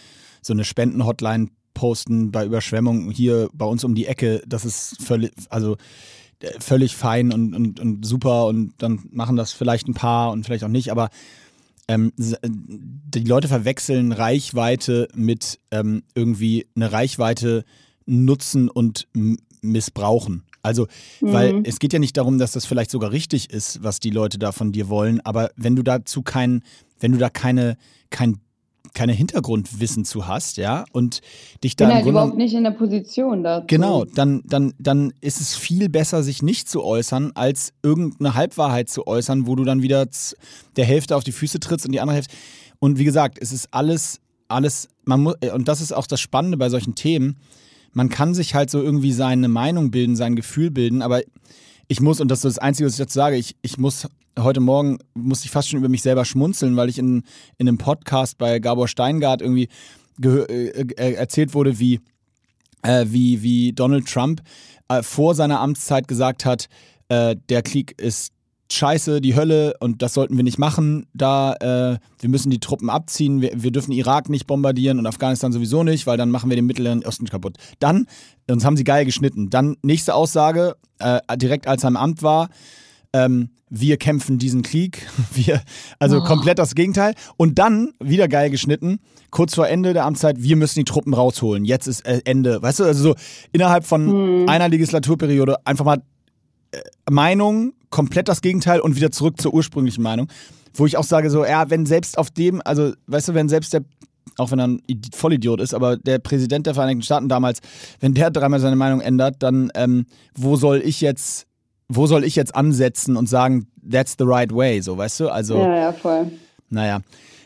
So 0.42 0.54
eine 0.54 0.64
Spendenhotline 0.64 1.50
posten 1.74 2.32
bei 2.32 2.46
Überschwemmungen 2.46 3.10
hier 3.10 3.50
bei 3.54 3.66
uns 3.66 3.84
um 3.84 3.96
die 3.96 4.06
Ecke, 4.06 4.42
das 4.46 4.66
ist 4.66 5.02
völlig, 5.02 5.32
also 5.50 5.78
äh, 6.42 6.60
völlig 6.60 6.96
fein 6.96 7.32
und, 7.32 7.56
und, 7.56 7.80
und 7.80 8.06
super 8.06 8.48
und 8.48 8.74
dann 8.80 9.08
machen 9.12 9.36
das 9.36 9.54
vielleicht 9.54 9.88
ein 9.88 9.94
paar 9.94 10.32
und 10.32 10.44
vielleicht 10.44 10.64
auch 10.64 10.70
nicht, 10.70 10.92
aber 10.92 11.10
ähm, 11.90 12.14
äh, 12.18 12.36
die 12.50 13.24
Leute 13.26 13.48
verwechseln 13.50 14.14
Reichweite 14.14 15.10
mit 15.14 15.60
ähm, 15.72 16.04
irgendwie 16.16 16.68
eine 16.76 16.92
Reichweite 16.92 17.66
nutzen 18.06 18.70
und 18.70 19.08
missbrauchen. 19.62 20.44
Also, 20.62 20.88
weil 21.22 21.54
Mhm. 21.54 21.64
es 21.66 21.80
geht 21.80 21.94
ja 21.94 22.00
nicht 22.00 22.18
darum, 22.18 22.38
dass 22.38 22.52
das 22.52 22.66
vielleicht 22.66 22.92
sogar 22.92 23.12
richtig 23.12 23.50
ist, 23.52 23.82
was 23.82 24.00
die 24.00 24.10
Leute 24.10 24.38
da 24.38 24.52
von 24.52 24.72
dir 24.72 24.90
wollen, 24.90 25.20
aber 25.22 25.52
wenn 25.56 25.76
du 25.76 25.84
dazu 25.84 26.22
kein, 26.22 26.64
wenn 27.00 27.12
du 27.14 27.18
da 27.18 27.30
keine, 27.30 27.78
kein, 28.10 28.38
keine 28.94 29.14
Hintergrundwissen 29.14 30.06
zu 30.06 30.28
hast, 30.28 30.58
ja, 30.58 30.86
und 30.92 31.22
dich 31.64 31.76
da 31.76 31.86
bin 31.86 31.96
halt 31.96 32.06
überhaupt 32.06 32.38
nicht 32.38 32.54
in 32.54 32.64
der 32.64 32.72
Position 32.72 33.44
dazu. 33.44 33.68
Genau, 33.68 34.06
dann, 34.06 34.42
dann, 34.46 34.74
dann 34.80 35.14
ist 35.22 35.42
es 35.42 35.56
viel 35.56 35.90
besser, 35.90 36.24
sich 36.24 36.42
nicht 36.42 36.70
zu 36.70 36.84
äußern, 36.84 37.32
als 37.36 37.74
irgendeine 37.84 38.36
Halbwahrheit 38.36 38.90
zu 38.90 39.08
äußern, 39.08 39.48
wo 39.48 39.56
du 39.56 39.64
dann 39.64 39.82
wieder 39.82 40.08
der 40.76 40.86
Hälfte 40.86 41.16
auf 41.16 41.24
die 41.24 41.32
Füße 41.32 41.60
trittst 41.60 41.86
und 41.86 41.92
die 41.92 42.02
andere 42.02 42.16
Hälfte. 42.16 42.36
Und 42.80 42.98
wie 42.98 43.06
gesagt, 43.06 43.38
es 43.42 43.52
ist 43.52 43.68
alles, 43.72 44.20
alles, 44.48 44.88
man 45.06 45.22
muss, 45.22 45.36
und 45.54 45.68
das 45.68 45.82
ist 45.82 45.92
auch 45.92 46.08
das 46.08 46.22
Spannende 46.22 46.58
bei 46.58 46.70
solchen 46.70 46.96
Themen, 46.96 47.38
man 47.94 48.10
kann 48.10 48.34
sich 48.34 48.56
halt 48.56 48.70
so 48.70 48.82
irgendwie 48.82 49.12
seine 49.12 49.48
Meinung 49.48 49.92
bilden, 49.92 50.16
sein 50.16 50.36
Gefühl 50.36 50.72
bilden, 50.72 51.02
aber 51.02 51.22
ich 51.88 52.02
muss, 52.02 52.22
und 52.22 52.30
das 52.30 52.40
ist 52.40 52.58
das 52.58 52.60
Einzige, 52.60 52.86
was 52.86 52.94
ich 52.94 53.00
dazu 53.00 53.16
sage, 53.16 53.36
ich, 53.36 53.56
ich 53.64 53.78
muss 53.78 54.08
heute 54.44 54.60
Morgen, 54.60 55.00
musste 55.14 55.46
ich 55.46 55.52
fast 55.52 55.70
schon 55.70 55.80
über 55.80 55.90
mich 55.90 56.02
selber 56.02 56.26
schmunzeln, 56.26 56.76
weil 56.76 56.90
ich 56.90 56.98
in, 56.98 57.24
in 57.58 57.68
einem 57.68 57.78
Podcast 57.78 58.38
bei 58.38 58.60
Gabor 58.60 58.88
Steingart 58.88 59.42
irgendwie 59.42 59.70
äh, 60.24 60.82
äh, 60.82 61.14
erzählt 61.14 61.54
wurde, 61.54 61.80
wie, 61.80 62.00
äh, 62.84 63.06
wie, 63.08 63.42
wie 63.42 63.74
Donald 63.74 64.08
Trump 64.08 64.42
äh, 64.88 65.04
vor 65.04 65.36
seiner 65.36 65.60
Amtszeit 65.60 66.08
gesagt 66.08 66.46
hat, 66.46 66.68
äh, 67.10 67.36
der 67.50 67.62
Krieg 67.62 68.00
ist 68.00 68.34
scheiße, 68.72 69.20
die 69.22 69.36
Hölle 69.36 69.74
und 69.80 70.02
das 70.02 70.14
sollten 70.14 70.38
wir 70.38 70.44
nicht 70.44 70.60
machen. 70.60 71.08
Da, 71.14 71.54
äh, 71.54 71.98
wir 72.20 72.30
müssen 72.30 72.50
die 72.52 72.60
Truppen 72.60 72.90
abziehen, 72.90 73.42
wir, 73.42 73.52
wir 73.56 73.72
dürfen 73.72 73.92
Irak 73.92 74.30
nicht 74.30 74.46
bombardieren 74.46 75.00
und 75.00 75.08
Afghanistan 75.08 75.52
sowieso 75.52 75.84
nicht, 75.84 76.06
weil 76.08 76.18
dann 76.18 76.30
machen 76.30 76.50
wir 76.50 76.56
den 76.56 76.66
Mittleren 76.66 77.04
Osten 77.04 77.28
kaputt. 77.28 77.58
Dann, 77.80 78.06
uns 78.50 78.66
haben 78.66 78.78
sie 78.78 78.84
geil 78.84 79.06
geschnitten. 79.06 79.50
Dann 79.50 79.78
nächste 79.82 80.14
Aussage, 80.14 80.76
äh, 81.00 81.20
direkt 81.38 81.68
als 81.68 81.84
er 81.84 81.90
im 81.90 81.98
Amt 81.98 82.22
war, 82.22 82.50
ähm, 83.14 83.50
wir 83.70 83.98
kämpfen 83.98 84.40
diesen 84.40 84.62
Krieg. 84.62 85.08
Wir, 85.34 85.62
also 86.00 86.18
oh. 86.18 86.24
komplett 86.24 86.60
das 86.60 86.76
Gegenteil. 86.76 87.14
Und 87.38 87.60
dann, 87.60 87.94
wieder 88.00 88.28
geil 88.28 88.50
geschnitten, 88.50 89.00
kurz 89.30 89.56
vor 89.56 89.68
Ende 89.68 89.94
der 89.94 90.06
Amtszeit, 90.06 90.42
wir 90.42 90.56
müssen 90.56 90.80
die 90.80 90.86
Truppen 90.86 91.14
rausholen. 91.14 91.66
Jetzt 91.66 91.88
ist 91.88 92.06
äh, 92.06 92.22
Ende. 92.26 92.62
Weißt 92.62 92.80
du, 92.80 92.84
also 92.84 93.10
so 93.10 93.16
innerhalb 93.52 93.86
von 93.86 94.08
hm. 94.08 94.50
einer 94.50 94.70
Legislaturperiode 94.70 95.66
einfach 95.66 95.86
mal 95.86 96.02
äh, 96.72 96.80
Meinung, 97.10 97.74
komplett 97.90 98.28
das 98.28 98.42
Gegenteil 98.42 98.80
und 98.80 98.96
wieder 98.96 99.12
zurück 99.12 99.40
zur 99.40 99.54
ursprünglichen 99.54 100.04
Meinung. 100.04 100.28
Wo 100.74 100.86
ich 100.86 100.98
auch 100.98 101.04
sage, 101.04 101.30
so, 101.30 101.46
ja, 101.46 101.70
wenn 101.70 101.86
selbst 101.86 102.18
auf 102.18 102.30
dem, 102.30 102.62
also, 102.64 102.94
weißt 103.08 103.30
du, 103.30 103.34
wenn 103.34 103.50
selbst 103.50 103.74
der, 103.74 103.84
auch 104.38 104.52
wenn 104.52 104.60
er 104.60 104.68
ein 104.68 104.82
Vollidiot 105.14 105.62
ist, 105.62 105.74
aber 105.74 105.98
der 105.98 106.20
Präsident 106.20 106.68
der 106.68 106.76
Vereinigten 106.76 107.02
Staaten 107.02 107.28
damals, 107.28 107.60
wenn 108.00 108.14
der 108.14 108.30
dreimal 108.30 108.60
seine 108.60 108.76
Meinung 108.76 109.02
ändert, 109.02 109.38
dann 109.40 109.72
ähm, 109.74 110.06
wo 110.36 110.56
soll 110.56 110.82
ich 110.84 111.02
jetzt, 111.02 111.48
wo 111.90 112.06
soll 112.06 112.24
ich 112.24 112.36
jetzt 112.36 112.56
ansetzen 112.56 113.18
und 113.18 113.28
sagen, 113.28 113.68
that's 113.90 114.16
the 114.18 114.26
right 114.26 114.54
way, 114.54 114.82
so, 114.82 114.98
weißt 114.98 115.20
du? 115.22 115.30
Also. 115.30 115.58
Ja, 115.58 115.76
ja, 115.76 115.92
voll. 115.92 116.32
Naja. 116.70 117.02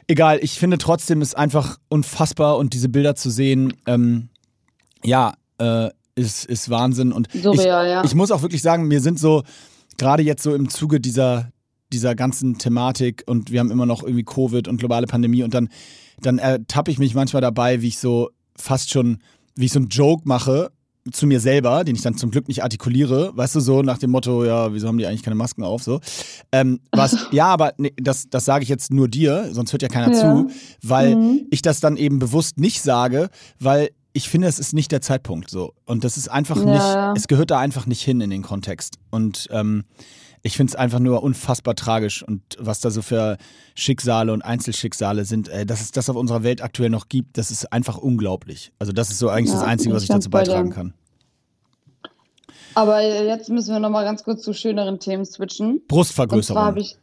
Egal, 0.07 0.39
ich 0.41 0.59
finde 0.59 0.77
trotzdem 0.77 1.21
ist 1.21 1.35
einfach 1.35 1.77
unfassbar 1.87 2.57
und 2.57 2.73
diese 2.73 2.89
Bilder 2.89 3.15
zu 3.15 3.29
sehen, 3.29 3.73
ähm, 3.87 4.27
ja, 5.03 5.33
äh, 5.59 5.89
ist, 6.15 6.45
ist 6.45 6.69
Wahnsinn. 6.69 7.13
Und 7.13 7.29
Surreal, 7.31 7.85
ich, 7.85 7.91
ja. 7.91 8.03
ich 8.03 8.13
muss 8.13 8.31
auch 8.31 8.41
wirklich 8.41 8.61
sagen, 8.61 8.87
mir 8.87 8.99
sind 8.99 9.17
so, 9.17 9.43
gerade 9.97 10.21
jetzt 10.23 10.43
so 10.43 10.53
im 10.53 10.69
Zuge 10.69 10.99
dieser, 10.99 11.49
dieser 11.93 12.13
ganzen 12.13 12.57
Thematik 12.57 13.23
und 13.27 13.49
wir 13.49 13.61
haben 13.61 13.71
immer 13.71 13.85
noch 13.85 14.03
irgendwie 14.03 14.25
Covid 14.25 14.67
und 14.67 14.77
globale 14.77 15.07
Pandemie 15.07 15.43
und 15.43 15.53
dann, 15.53 15.69
dann 16.19 16.37
ertappe 16.37 16.91
ich 16.91 16.99
mich 16.99 17.15
manchmal 17.15 17.41
dabei, 17.41 17.81
wie 17.81 17.87
ich 17.87 17.97
so 17.97 18.29
fast 18.57 18.91
schon, 18.91 19.19
wie 19.55 19.65
ich 19.65 19.71
so 19.71 19.79
einen 19.79 19.87
Joke 19.87 20.23
mache 20.25 20.69
zu 21.11 21.27
mir 21.27 21.39
selber, 21.39 21.83
den 21.83 21.95
ich 21.95 22.01
dann 22.01 22.15
zum 22.15 22.31
Glück 22.31 22.47
nicht 22.47 22.63
artikuliere, 22.63 23.35
weißt 23.35 23.55
du, 23.55 23.59
so 23.59 23.81
nach 23.81 23.97
dem 23.97 24.11
Motto, 24.11 24.45
ja, 24.45 24.73
wieso 24.73 24.87
haben 24.87 24.97
die 24.97 25.05
eigentlich 25.05 25.23
keine 25.23 25.35
Masken 25.35 25.63
auf, 25.63 25.83
so. 25.83 25.99
Ähm, 26.51 26.79
was, 26.91 27.27
ja, 27.31 27.47
aber 27.47 27.73
nee, 27.77 27.93
das, 27.97 28.29
das 28.29 28.45
sage 28.45 28.63
ich 28.63 28.69
jetzt 28.69 28.91
nur 28.91 29.07
dir, 29.07 29.49
sonst 29.51 29.73
hört 29.73 29.81
ja 29.81 29.89
keiner 29.89 30.13
ja. 30.13 30.19
zu, 30.19 30.49
weil 30.81 31.15
mhm. 31.15 31.47
ich 31.51 31.61
das 31.61 31.79
dann 31.79 31.97
eben 31.97 32.19
bewusst 32.19 32.57
nicht 32.57 32.81
sage, 32.81 33.29
weil 33.59 33.89
ich 34.13 34.29
finde, 34.29 34.47
es 34.47 34.59
ist 34.59 34.73
nicht 34.73 34.91
der 34.91 35.01
Zeitpunkt 35.01 35.49
so. 35.49 35.73
Und 35.85 36.03
das 36.03 36.17
ist 36.17 36.29
einfach 36.29 36.57
ja. 36.57 37.11
nicht, 37.11 37.17
es 37.17 37.27
gehört 37.27 37.51
da 37.51 37.59
einfach 37.59 37.87
nicht 37.87 38.01
hin 38.01 38.21
in 38.21 38.29
den 38.29 38.43
Kontext. 38.43 38.97
Und 39.09 39.47
ähm, 39.51 39.83
ich 40.43 40.57
finde 40.57 40.71
es 40.71 40.75
einfach 40.75 40.99
nur 40.99 41.23
unfassbar 41.23 41.73
tragisch 41.73 42.21
und 42.21 42.41
was 42.59 42.81
da 42.81 42.91
so 42.91 43.01
für 43.01 43.37
Schicksale 43.75 44.33
und 44.33 44.41
Einzelschicksale 44.41 45.23
sind, 45.23 45.47
äh, 45.47 45.65
dass 45.65 45.81
es 45.81 45.91
das 45.91 46.09
auf 46.09 46.17
unserer 46.17 46.43
Welt 46.43 46.61
aktuell 46.61 46.89
noch 46.89 47.07
gibt, 47.07 47.37
das 47.37 47.49
ist 47.49 47.71
einfach 47.71 47.97
unglaublich. 47.97 48.73
Also 48.77 48.91
das 48.91 49.09
ist 49.09 49.19
so 49.19 49.29
eigentlich 49.29 49.53
ja, 49.53 49.59
das 49.59 49.63
Einzige, 49.63 49.95
was 49.95 50.03
ich 50.03 50.09
dazu 50.09 50.29
beitragen 50.29 50.69
kann. 50.69 50.93
Aber 52.75 53.01
jetzt 53.01 53.49
müssen 53.49 53.71
wir 53.73 53.79
nochmal 53.79 54.03
ganz 54.03 54.23
kurz 54.23 54.41
zu 54.41 54.53
schöneren 54.53 54.99
Themen 54.99 55.25
switchen. 55.25 55.81
Brustvergrößerung. 55.87 56.61
Und 56.61 56.85
zwar 56.85 56.97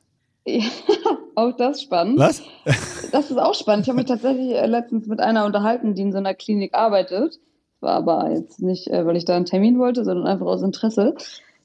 ich 0.44 0.70
auch 1.34 1.56
das 1.56 1.80
spannend. 1.80 2.18
Was? 2.18 2.42
das 3.12 3.30
ist 3.30 3.38
auch 3.38 3.54
spannend. 3.54 3.86
Ich 3.86 3.88
habe 3.88 3.98
mich 3.98 4.06
tatsächlich 4.06 4.50
äh, 4.50 4.66
letztens 4.66 5.06
mit 5.06 5.20
einer 5.20 5.46
unterhalten, 5.46 5.94
die 5.94 6.02
in 6.02 6.12
so 6.12 6.18
einer 6.18 6.34
Klinik 6.34 6.74
arbeitet. 6.74 7.38
War 7.80 7.94
aber 7.94 8.30
jetzt 8.32 8.60
nicht, 8.60 8.88
äh, 8.88 9.06
weil 9.06 9.16
ich 9.16 9.24
da 9.24 9.36
einen 9.36 9.46
Termin 9.46 9.78
wollte, 9.78 10.04
sondern 10.04 10.26
einfach 10.26 10.46
aus 10.46 10.62
Interesse. 10.62 11.14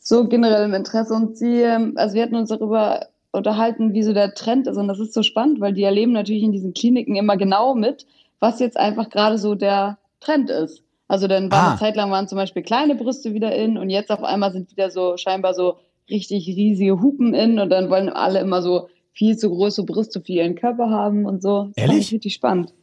So 0.08 0.28
generell 0.28 0.66
im 0.66 0.74
Interesse. 0.76 1.16
Und 1.16 1.36
sie, 1.36 1.62
ähm, 1.62 1.94
also 1.96 2.14
wir 2.14 2.22
hatten 2.22 2.36
uns 2.36 2.50
darüber 2.50 3.08
unterhalten, 3.32 3.94
wie 3.94 4.04
so 4.04 4.14
der 4.14 4.36
Trend 4.36 4.68
ist. 4.68 4.78
Und 4.78 4.88
das 4.88 5.00
ist 5.00 5.14
so 5.14 5.24
spannend, 5.24 5.60
weil 5.60 5.74
die 5.74 5.82
erleben 5.82 6.12
natürlich 6.12 6.44
in 6.44 6.52
diesen 6.52 6.76
Kliniken 6.76 7.16
immer 7.16 7.38
genau 7.38 7.74
mit, 7.74 8.06
was 8.40 8.60
jetzt 8.60 8.78
einfach 8.78 9.10
gerade 9.10 9.40
so 9.40 9.56
der 9.56 9.98
Trend 10.20 10.52
ist. 10.52 10.84
Also 11.08 11.28
dann 11.28 11.52
war 11.52 11.60
ah. 11.60 11.70
eine 11.72 11.80
Zeit 11.80 11.96
lang 11.96 12.12
waren 12.12 12.28
zum 12.28 12.38
Beispiel 12.38 12.62
kleine 12.62 12.96
Brüste 12.96 13.34
wieder 13.34 13.56
in 13.56 13.78
und 13.78 13.90
jetzt 13.90 14.12
auf 14.12 14.24
einmal 14.24 14.52
sind 14.52 14.72
wieder 14.72 14.92
so 14.92 15.18
scheinbar 15.18 15.54
so 15.54 15.78
richtig 16.10 16.48
riesige 16.48 17.02
Hupen 17.02 17.34
in 17.34 17.60
und 17.60 17.70
dann 17.70 17.90
wollen 17.90 18.10
alle 18.10 18.40
immer 18.40 18.62
so 18.62 18.90
viel 19.12 19.38
zu 19.38 19.50
große 19.50 19.86
Brüste 19.86 20.22
für 20.22 20.34
ihren 20.34 20.56
Körper 20.56 20.90
haben 20.92 21.26
und 21.26 21.42
so. 21.42 21.72
Das 21.76 21.86
Ehrlich? 21.90 22.12
richtig 22.12 22.34
spannend. 22.34 22.74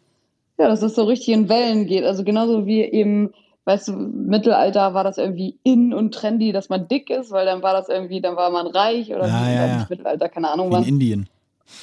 Ja, 0.59 0.69
dass 0.69 0.81
das 0.81 0.95
so 0.95 1.05
richtig 1.05 1.35
in 1.35 1.49
Wellen 1.49 1.87
geht. 1.87 2.05
Also 2.05 2.25
genauso 2.25 2.67
wie 2.67 2.83
eben, 2.83 3.33
weißt 3.65 3.89
du, 3.89 3.93
Mittelalter 3.93 4.95
war 4.95 5.05
das 5.05 5.19
irgendwie 5.19 5.59
in 5.63 5.95
und 5.95 6.15
trendy, 6.15 6.53
dass 6.53 6.69
man 6.69 6.89
dick 6.89 7.11
ist, 7.11 7.31
weil 7.31 7.47
dann 7.47 7.63
war 7.63 7.73
das 7.73 7.89
irgendwie, 7.89 8.21
dann 8.21 8.37
war 8.37 8.51
man 8.51 8.67
reich 8.67 9.15
oder 9.15 9.27
ja, 9.29 9.41
wie, 9.41 9.55
ja, 9.55 9.67
ja. 9.67 9.87
Mittelalter, 9.89 10.29
keine 10.29 10.51
Ahnung 10.51 10.71
was. 10.73 10.87
In 10.87 10.95
Indien. 10.95 11.29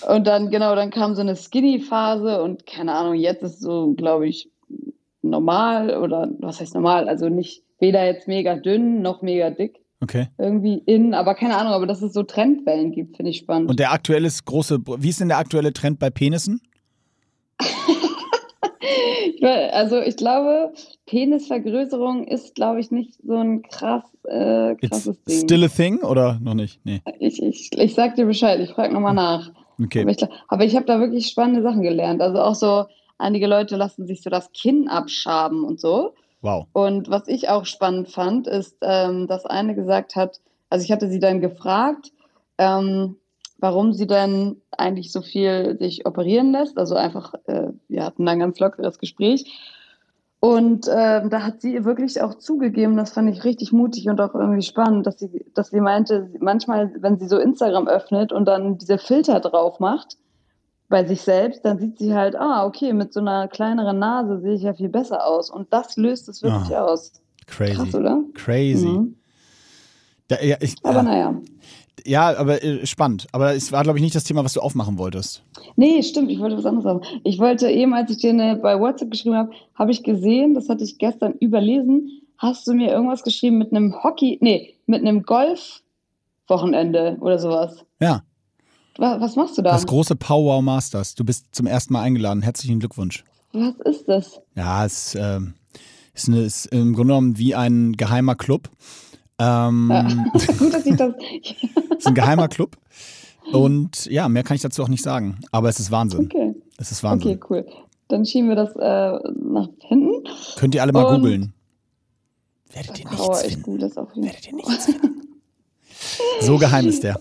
Und 0.07 0.27
dann, 0.27 0.49
genau, 0.49 0.75
dann 0.75 0.91
kam 0.91 1.15
so 1.15 1.21
eine 1.21 1.35
Skinny-Phase 1.35 2.41
und 2.41 2.65
keine 2.65 2.93
Ahnung, 2.93 3.15
jetzt 3.15 3.43
ist 3.43 3.61
so, 3.61 3.93
glaube 3.93 4.27
ich, 4.27 4.49
normal 5.21 5.97
oder 5.97 6.29
was 6.39 6.59
heißt 6.59 6.75
normal? 6.75 7.07
Also 7.07 7.29
nicht 7.29 7.63
weder 7.79 8.05
jetzt 8.05 8.27
mega 8.27 8.55
dünn 8.55 9.01
noch 9.01 9.21
mega 9.21 9.49
dick. 9.49 9.79
Okay. 10.01 10.27
Irgendwie 10.37 10.81
in, 10.85 11.13
aber 11.13 11.35
keine 11.35 11.57
Ahnung, 11.57 11.73
aber 11.73 11.85
dass 11.85 12.01
es 12.01 12.13
so 12.13 12.23
Trendwellen 12.23 12.91
gibt, 12.91 13.17
finde 13.17 13.31
ich 13.31 13.37
spannend. 13.37 13.69
Und 13.69 13.79
der 13.79 13.91
aktuelle 13.91 14.27
ist 14.27 14.45
große, 14.45 14.79
wie 14.85 15.09
ist 15.09 15.19
denn 15.19 15.27
der 15.27 15.37
aktuelle 15.37 15.73
Trend 15.73 15.99
bei 15.99 16.09
Penissen? 16.09 16.61
also 19.71 19.99
ich 19.99 20.15
glaube, 20.15 20.71
Penisvergrößerung 21.09 22.27
ist, 22.27 22.53
glaube 22.53 22.79
ich, 22.79 22.91
nicht 22.91 23.15
so 23.23 23.35
ein 23.35 23.63
krass, 23.63 24.03
äh, 24.25 24.75
krasses 24.75 25.17
It's 25.17 25.25
Ding. 25.25 25.39
Still 25.39 25.63
a 25.63 25.67
thing 25.67 26.03
oder 26.03 26.39
noch 26.39 26.53
nicht? 26.53 26.79
Nee. 26.83 27.01
Ich, 27.19 27.41
ich, 27.41 27.71
ich 27.75 27.95
sag 27.95 28.15
dir 28.15 28.25
Bescheid, 28.25 28.59
ich 28.59 28.69
frage 28.69 28.93
nochmal 28.93 29.15
nach. 29.15 29.51
Okay. 29.83 30.01
Aber 30.01 30.11
ich, 30.11 30.23
aber 30.49 30.65
ich 30.65 30.75
habe 30.75 30.85
da 30.85 30.99
wirklich 30.99 31.27
spannende 31.27 31.63
Sachen 31.63 31.81
gelernt. 31.81 32.21
Also 32.21 32.39
auch 32.39 32.53
so, 32.53 32.85
einige 33.17 33.47
Leute 33.47 33.75
lassen 33.75 34.05
sich 34.05 34.21
so 34.21 34.29
das 34.29 34.51
Kinn 34.51 34.87
abschaben 34.87 35.63
und 35.63 35.79
so. 35.79 36.13
Wow. 36.41 36.67
Und 36.73 37.09
was 37.09 37.27
ich 37.27 37.49
auch 37.49 37.65
spannend 37.65 38.09
fand, 38.09 38.45
ist, 38.45 38.77
ähm, 38.81 39.25
dass 39.25 39.47
eine 39.47 39.73
gesagt 39.73 40.15
hat, 40.15 40.39
also 40.69 40.85
ich 40.85 40.91
hatte 40.91 41.09
sie 41.09 41.19
dann 41.19 41.41
gefragt, 41.41 42.11
ähm, 42.59 43.15
warum 43.57 43.93
sie 43.93 44.05
denn 44.05 44.61
eigentlich 44.77 45.11
so 45.11 45.23
viel 45.23 45.75
sich 45.79 46.05
operieren 46.05 46.51
lässt. 46.51 46.77
Also 46.77 46.93
einfach, 46.93 47.33
äh, 47.45 47.69
wir 47.87 48.05
hatten 48.05 48.27
dann 48.27 48.33
ein 48.33 48.39
ganz 48.39 48.59
lockeres 48.59 48.99
Gespräch. 48.99 49.51
Und 50.41 50.87
äh, 50.87 51.27
da 51.27 51.43
hat 51.43 51.61
sie 51.61 51.83
wirklich 51.83 52.21
auch 52.21 52.35
zugegeben, 52.35 52.95
das 52.95 53.11
fand 53.11 53.29
ich 53.29 53.43
richtig 53.43 53.73
mutig 53.73 54.07
und 54.07 54.21
auch 54.21 54.33
irgendwie 54.33 54.61
spannend, 54.61 55.05
dass 55.05 55.19
sie, 55.19 55.45
dass 55.53 55.69
sie 55.69 55.81
meinte, 55.81 56.31
manchmal, 56.39 56.93
wenn 56.99 57.19
sie 57.19 57.27
so 57.27 57.37
Instagram 57.37 57.89
öffnet 57.89 58.31
und 58.31 58.45
dann 58.45 58.77
diese 58.77 58.97
Filter 58.97 59.41
drauf 59.41 59.81
macht, 59.81 60.17
bei 60.87 61.05
sich 61.05 61.21
selbst, 61.21 61.63
dann 61.65 61.77
sieht 61.77 61.99
sie 61.99 62.15
halt, 62.15 62.35
ah, 62.35 62.65
okay, 62.65 62.93
mit 62.93 63.13
so 63.13 63.19
einer 63.19 63.47
kleineren 63.47 63.99
Nase 63.99 64.39
sehe 64.39 64.55
ich 64.55 64.63
ja 64.63 64.73
viel 64.73 64.89
besser 64.89 65.25
aus. 65.25 65.51
Und 65.51 65.71
das 65.71 65.97
löst 65.97 66.27
es 66.29 66.41
wirklich 66.41 66.71
oh, 66.71 66.75
aus. 66.75 67.21
Crazy. 67.45 67.75
Krass, 67.75 67.95
oder? 67.95 68.23
Crazy. 68.33 68.87
Mhm. 68.87 69.15
Da, 70.29 70.41
ja, 70.41 70.57
ich, 70.59 70.75
aber 70.83 70.99
äh, 70.99 71.03
naja. 71.03 71.41
Ja, 72.05 72.37
aber 72.37 72.63
äh, 72.63 72.85
spannend. 72.85 73.27
Aber 73.31 73.55
es 73.55 73.71
war, 73.71 73.83
glaube 73.83 73.97
ich, 73.97 74.03
nicht 74.03 74.15
das 74.15 74.23
Thema, 74.23 74.43
was 74.43 74.53
du 74.53 74.61
aufmachen 74.61 74.97
wolltest. 74.97 75.43
Nee, 75.75 76.01
stimmt. 76.03 76.31
Ich 76.31 76.39
wollte 76.39 76.57
was 76.57 76.65
anderes 76.65 76.83
sagen. 76.83 77.01
Ich 77.23 77.39
wollte 77.39 77.69
eben, 77.69 77.93
als 77.93 78.11
ich 78.11 78.17
dir 78.17 78.31
eine, 78.31 78.55
bei 78.55 78.79
WhatsApp 78.79 79.11
geschrieben 79.11 79.35
habe, 79.35 79.51
habe 79.75 79.91
ich 79.91 80.03
gesehen, 80.03 80.53
das 80.53 80.69
hatte 80.69 80.83
ich 80.83 80.97
gestern 80.97 81.33
überlesen, 81.33 82.21
hast 82.37 82.67
du 82.67 82.73
mir 82.73 82.91
irgendwas 82.91 83.23
geschrieben 83.23 83.57
mit 83.57 83.71
einem 83.71 84.03
Hockey, 84.03 84.37
nee, 84.41 84.75
mit 84.85 85.01
einem 85.01 85.23
Golf-Wochenende 85.23 87.17
oder 87.21 87.39
sowas. 87.39 87.85
Ja. 87.99 88.23
Was 88.97 89.37
machst 89.37 89.57
du 89.57 89.61
da? 89.61 89.71
Das 89.71 89.85
große 89.85 90.17
Powwow 90.17 90.61
Masters. 90.61 91.15
Du 91.15 91.23
bist 91.23 91.45
zum 91.53 91.67
ersten 91.67 91.93
Mal 91.93 92.01
eingeladen. 92.01 92.41
Herzlichen 92.41 92.79
Glückwunsch. 92.79 93.23
Was 93.53 93.75
ist 93.85 94.09
das? 94.09 94.41
Ja, 94.55 94.85
es 94.85 95.15
äh, 95.15 95.39
ist, 96.13 96.27
eine, 96.27 96.41
ist 96.41 96.65
im 96.67 96.93
Grunde 96.93 97.13
genommen 97.13 97.37
wie 97.37 97.55
ein 97.55 97.93
geheimer 97.93 98.35
Club. 98.35 98.69
Ähm, 99.39 99.89
ja. 99.91 100.03
Gut, 100.57 100.73
dass 100.73 100.85
ich 100.85 100.95
das. 100.95 101.13
es 101.91 101.97
ist 101.99 102.07
ein 102.07 102.15
geheimer 102.15 102.47
Club. 102.47 102.77
Und 103.51 104.05
ja, 104.05 104.29
mehr 104.29 104.43
kann 104.43 104.55
ich 104.55 104.61
dazu 104.61 104.83
auch 104.83 104.89
nicht 104.89 105.03
sagen. 105.03 105.39
Aber 105.51 105.69
es 105.69 105.79
ist 105.79 105.91
Wahnsinn. 105.91 106.25
Okay. 106.25 106.55
Es 106.77 106.91
ist 106.91 107.03
Wahnsinn. 107.03 107.31
Okay, 107.31 107.39
cool. 107.49 107.65
Dann 108.09 108.25
schieben 108.25 108.49
wir 108.49 108.55
das 108.55 108.75
äh, 108.75 109.31
nach 109.43 109.69
hinten. 109.79 110.27
Könnt 110.57 110.75
ihr 110.75 110.81
alle 110.81 110.91
mal 110.91 111.15
googeln. 111.15 111.53
Werdet 112.71 112.99
ihr 112.99 113.09
nichts 113.09 113.41
finden. 113.41 113.81
Werdet 113.81 114.47
ihr 114.47 114.55
nichts 114.55 114.85
finden. 114.85 115.21
so 116.41 116.57
geheim 116.57 116.87
ist 116.87 117.03
der. 117.03 117.19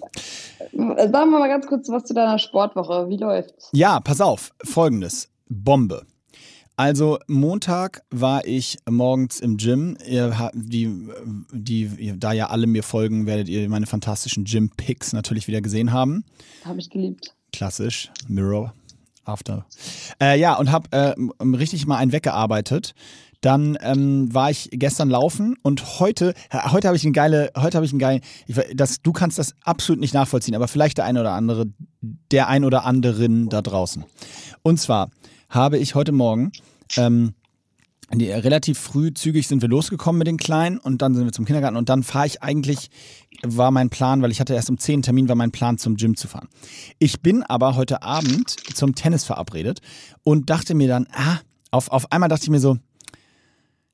Sagen 0.73 1.31
wir 1.31 1.39
mal 1.39 1.49
ganz 1.49 1.67
kurz 1.67 1.89
was 1.89 2.05
zu 2.05 2.15
deiner 2.15 2.39
Sportwoche. 2.39 3.09
Wie 3.09 3.17
läuft's? 3.17 3.71
Ja, 3.73 4.01
pass 4.01 4.21
auf. 4.21 4.53
Folgendes. 4.65 5.31
Bombe. 5.49 6.05
Also 6.79 7.19
Montag 7.27 8.05
war 8.09 8.47
ich 8.47 8.79
morgens 8.89 9.41
im 9.41 9.57
Gym. 9.57 9.99
Ihr, 10.07 10.49
die, 10.55 11.09
die, 11.53 12.17
da 12.17 12.31
ja 12.31 12.51
alle 12.51 12.69
mir 12.69 12.85
folgen, 12.85 13.27
werdet 13.27 13.49
ihr 13.49 13.69
meine 13.69 13.87
fantastischen 13.87 14.45
Gym-Picks 14.45 15.13
natürlich 15.13 15.49
wieder 15.49 15.61
gesehen 15.61 15.93
haben. 15.93 16.25
Habe 16.65 16.79
ich 16.79 16.89
geliebt. 16.89 17.35
Klassisch. 17.53 18.13
Mirror. 18.29 18.75
After. 19.25 19.67
Äh, 20.23 20.39
ja, 20.39 20.55
und 20.55 20.71
habe 20.71 20.89
äh, 20.93 21.15
richtig 21.45 21.85
mal 21.89 21.97
einen 21.97 22.13
weggearbeitet. 22.13 22.95
Dann 23.41 23.77
ähm, 23.81 24.33
war 24.33 24.53
ich 24.53 24.69
gestern 24.71 25.11
laufen 25.11 25.57
und 25.63 25.99
heute, 25.99 26.33
heute 26.53 26.87
habe 26.87 26.97
ich 26.97 27.03
eine 27.03 27.13
geile, 27.13 27.51
heute 27.57 27.77
habe 27.77 27.87
ich 27.87 27.93
einen 27.93 27.99
geilen, 27.99 28.21
ich, 28.47 28.57
das, 28.75 29.03
du 29.03 29.13
kannst 29.13 29.39
das 29.39 29.55
absolut 29.65 30.01
nicht 30.01 30.15
nachvollziehen, 30.15 30.55
aber 30.55 30.69
vielleicht 30.69 30.99
der 30.99 31.07
eine 31.07 31.21
oder 31.21 31.33
andere, 31.33 31.67
der 32.01 32.47
ein 32.47 32.65
oder 32.65 32.85
anderen 32.85 33.49
da 33.49 33.63
draußen. 33.63 34.05
Und 34.63 34.79
zwar 34.79 35.11
habe 35.49 35.79
ich 35.79 35.95
heute 35.95 36.13
Morgen 36.13 36.53
ähm, 36.97 37.35
die, 38.15 38.31
relativ 38.31 38.79
früh 38.79 39.13
zügig 39.13 39.47
sind 39.47 39.61
wir 39.61 39.69
losgekommen 39.69 40.19
mit 40.19 40.27
den 40.27 40.39
Kleinen 40.39 40.79
und 40.79 41.03
dann 41.03 41.15
sind 41.15 41.27
wir 41.27 41.33
zum 41.33 41.45
Kindergarten 41.45 41.77
und 41.77 41.91
dann 41.91 42.03
fahre 42.03 42.27
ich 42.27 42.43
eigentlich, 42.43 42.89
war 43.43 43.71
mein 43.71 43.91
Plan, 43.91 44.23
weil 44.23 44.31
ich 44.31 44.41
hatte 44.41 44.55
erst 44.55 44.71
um 44.71 44.79
10 44.79 45.03
Termin, 45.03 45.29
war 45.29 45.37
mein 45.37 45.51
Plan 45.51 45.77
zum 45.77 45.97
Gym 45.97 46.17
zu 46.17 46.27
fahren. 46.27 46.49
Ich 46.99 47.21
bin 47.21 47.43
aber 47.43 47.77
heute 47.77 48.03
Abend 48.03 48.57
zum 48.75 48.95
Tennis 48.95 49.25
verabredet 49.25 49.81
und 50.23 50.49
dachte 50.49 50.75
mir 50.75 50.89
dann, 50.89 51.07
ah, 51.13 51.39
auf, 51.71 51.91
auf 51.91 52.11
einmal 52.11 52.31
dachte 52.31 52.45
ich 52.45 52.51
mir 52.51 52.61
so, 52.61 52.79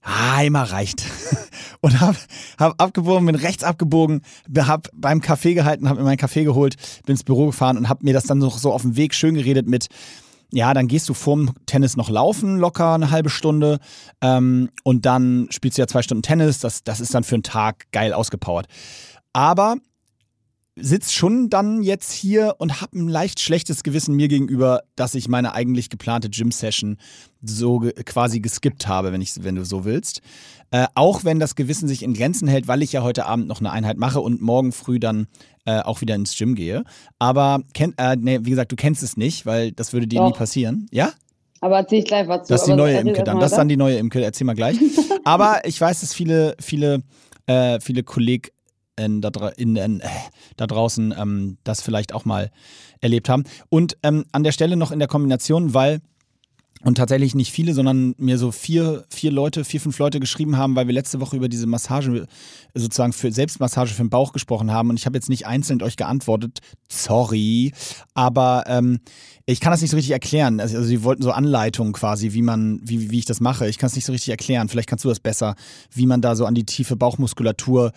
ah, 0.03 0.43
immer 0.43 0.63
reicht. 0.63 1.05
Und 1.81 2.01
hab, 2.01 2.17
hab 2.59 2.81
abgebogen, 2.81 3.27
bin 3.27 3.35
rechts 3.35 3.63
abgebogen, 3.63 4.23
hab 4.57 4.89
beim 4.95 5.21
Café 5.21 5.53
gehalten, 5.53 5.87
hab 5.87 5.99
mir 5.99 6.05
meinen 6.05 6.17
Kaffee 6.17 6.45
geholt, 6.45 6.77
bin 7.05 7.13
ins 7.13 7.25
Büro 7.25 7.45
gefahren 7.45 7.77
und 7.77 7.91
hab 7.91 8.03
mir 8.03 8.15
das 8.15 8.25
dann 8.25 8.39
noch 8.39 8.57
so 8.57 8.73
auf 8.73 8.81
dem 8.81 8.97
Weg 8.97 9.15
schön 9.15 9.35
geredet 9.35 9.69
mit, 9.69 9.89
ja, 10.55 10.73
dann 10.73 10.87
gehst 10.87 11.09
du 11.09 11.15
vorm 11.15 11.51
Tennis 11.67 11.97
noch 11.97 12.09
laufen, 12.09 12.59
locker 12.59 12.95
eine 12.95 13.11
halbe 13.11 13.29
Stunde. 13.29 13.81
Ähm, 14.21 14.71
und 14.85 15.05
dann 15.05 15.49
spielst 15.51 15.77
du 15.77 15.83
ja 15.83 15.89
zwei 15.89 16.03
Stunden 16.03 16.23
Tennis. 16.23 16.61
Das, 16.61 16.85
das 16.85 17.01
ist 17.01 17.13
dann 17.13 17.25
für 17.25 17.35
einen 17.35 17.43
Tag 17.43 17.91
geil 17.91 18.13
ausgepowert. 18.13 18.67
Aber 19.33 19.77
sitze 20.77 21.13
schon 21.13 21.51
dann 21.51 21.83
jetzt 21.83 22.13
hier 22.13 22.57
und 22.59 22.81
habe 22.81 22.99
ein 22.99 23.09
leicht 23.09 23.41
schlechtes 23.41 23.83
Gewissen 23.83 24.15
mir 24.15 24.29
gegenüber, 24.29 24.83
dass 24.97 25.15
ich 25.15 25.29
meine 25.29 25.55
eigentlich 25.55 25.89
geplante 25.89 26.31
Gym-Session 26.31 26.99
so 27.43 27.81
quasi 28.05 28.41
geskippt 28.41 28.87
habe, 28.87 29.13
wenn, 29.13 29.21
ich, 29.21 29.43
wenn 29.43 29.57
du 29.57 29.65
so 29.65 29.85
willst. 29.85 30.21
Äh, 30.75 30.89
auch 30.97 31.23
wenn 31.23 31.39
das 31.39 31.55
Gewissen 31.55 31.87
sich 31.87 32.03
in 32.03 32.15
Grenzen 32.15 32.49
hält, 32.49 32.67
weil 32.67 32.83
ich 32.83 32.91
ja 32.91 33.05
heute 33.05 33.27
Abend 33.27 33.47
noch 33.47 33.61
eine 33.61 33.71
Einheit 33.71 33.97
mache 33.97 34.21
und 34.21 34.43
morgen 34.43 34.73
früh 34.73 34.99
dann 34.99 35.29
äh, 35.67 35.79
auch 35.79 36.01
wieder 36.01 36.17
ins 36.17 36.37
Gym 36.37 36.57
gehe. 36.57 36.83
Aber 37.21 37.61
kenn, 37.75 37.95
äh, 37.97 38.17
nee, 38.17 38.41
wie 38.43 38.51
gesagt, 38.51 38.73
du 38.73 38.77
kennst 38.77 39.05
es 39.05 39.17
nicht, 39.17 39.47
weil 39.47 39.71
das 39.71 39.93
würde 39.93 40.09
dir 40.09 40.19
Doch. 40.19 40.27
nie 40.27 40.33
passieren. 40.33 40.89
Ja? 40.91 41.13
Aber 41.61 41.77
erzähl 41.77 42.01
ich 42.01 42.07
gleich 42.07 42.27
was 42.27 42.49
zu. 42.49 42.55
Das 42.55 42.63
ist 42.63 42.67
die 42.67 42.75
neue 42.75 42.99
Imke 42.99 43.23
dann. 43.23 43.39
Das 43.39 43.53
ist 43.53 43.57
dann 43.57 43.69
die 43.69 43.77
neue 43.77 43.99
Imke. 43.99 44.21
Erzähl 44.25 44.49
mal 44.49 44.57
gleich. 44.57 44.77
Aber 45.25 45.61
ich 45.65 45.81
weiß, 45.81 46.01
dass 46.01 46.13
viele, 46.13 46.57
viele, 46.59 47.05
äh, 47.47 47.79
viele 47.79 48.03
Kollegen 48.03 48.49
in, 48.99 49.21
da, 49.21 49.31
in, 49.57 49.77
in, 49.77 50.01
äh, 50.01 50.09
da 50.57 50.67
draußen 50.67 51.15
ähm, 51.17 51.57
das 51.63 51.83
vielleicht 51.83 52.13
auch 52.13 52.25
mal 52.25 52.51
erlebt 53.01 53.29
haben. 53.29 53.45
Und 53.69 53.97
ähm, 54.03 54.25
an 54.33 54.43
der 54.43 54.51
Stelle 54.51 54.75
noch 54.75 54.91
in 54.91 54.99
der 54.99 55.07
Kombination, 55.07 55.73
weil 55.73 56.01
und 56.85 56.97
tatsächlich 56.97 57.35
nicht 57.35 57.51
viele, 57.51 57.75
sondern 57.75 58.15
mir 58.19 58.39
so 58.39 58.53
vier, 58.53 59.05
vier 59.09 59.33
Leute, 59.33 59.65
vier, 59.65 59.81
fünf 59.81 59.99
Leute 59.99 60.21
geschrieben 60.21 60.57
haben, 60.57 60.77
weil 60.77 60.87
wir 60.87 60.95
letzte 60.95 61.21
Woche 61.21 61.37
über 61.37 61.49
diese 61.49 61.67
Massage, 61.67 62.27
sozusagen 62.75 63.13
für 63.13 63.33
Selbstmassage 63.33 63.91
für 63.91 64.03
den 64.03 64.11
Bauch 64.11 64.33
gesprochen 64.33 64.71
haben 64.71 64.91
und 64.91 64.99
ich 64.99 65.07
habe 65.07 65.17
jetzt 65.17 65.29
nicht 65.29 65.47
einzeln 65.47 65.83
euch 65.83 65.97
geantwortet, 65.97 66.61
sorry, 66.89 67.73
aber 68.15 68.65
ähm, 68.67 69.01
ich 69.47 69.61
kann 69.61 69.73
das 69.73 69.83
nicht 69.83 69.91
so 69.91 69.97
richtig 69.97 70.13
erklären. 70.13 70.59
Also, 70.59 70.79
also 70.79 70.89
sie 70.89 71.05
wollten 71.05 71.23
so 71.23 71.31
Anleitungen 71.31 71.93
quasi, 71.93 72.33
wie 72.33 72.41
man, 72.41 72.81
wie, 72.83 73.11
wie 73.11 73.19
ich 73.19 73.27
das 73.27 73.41
mache. 73.41 73.69
Ich 73.69 73.77
kann 73.77 73.89
es 73.89 73.95
nicht 73.95 74.07
so 74.07 74.13
richtig 74.13 74.31
erklären. 74.31 74.69
Vielleicht 74.71 74.89
kannst 74.89 75.05
du 75.05 75.11
das 75.11 75.21
besser, 75.21 75.55
wie 75.93 76.07
man 76.07 76.23
da 76.23 76.35
so 76.35 76.47
an 76.47 76.55
die 76.55 76.65
tiefe 76.65 76.97
Bauchmuskulatur 76.97 77.93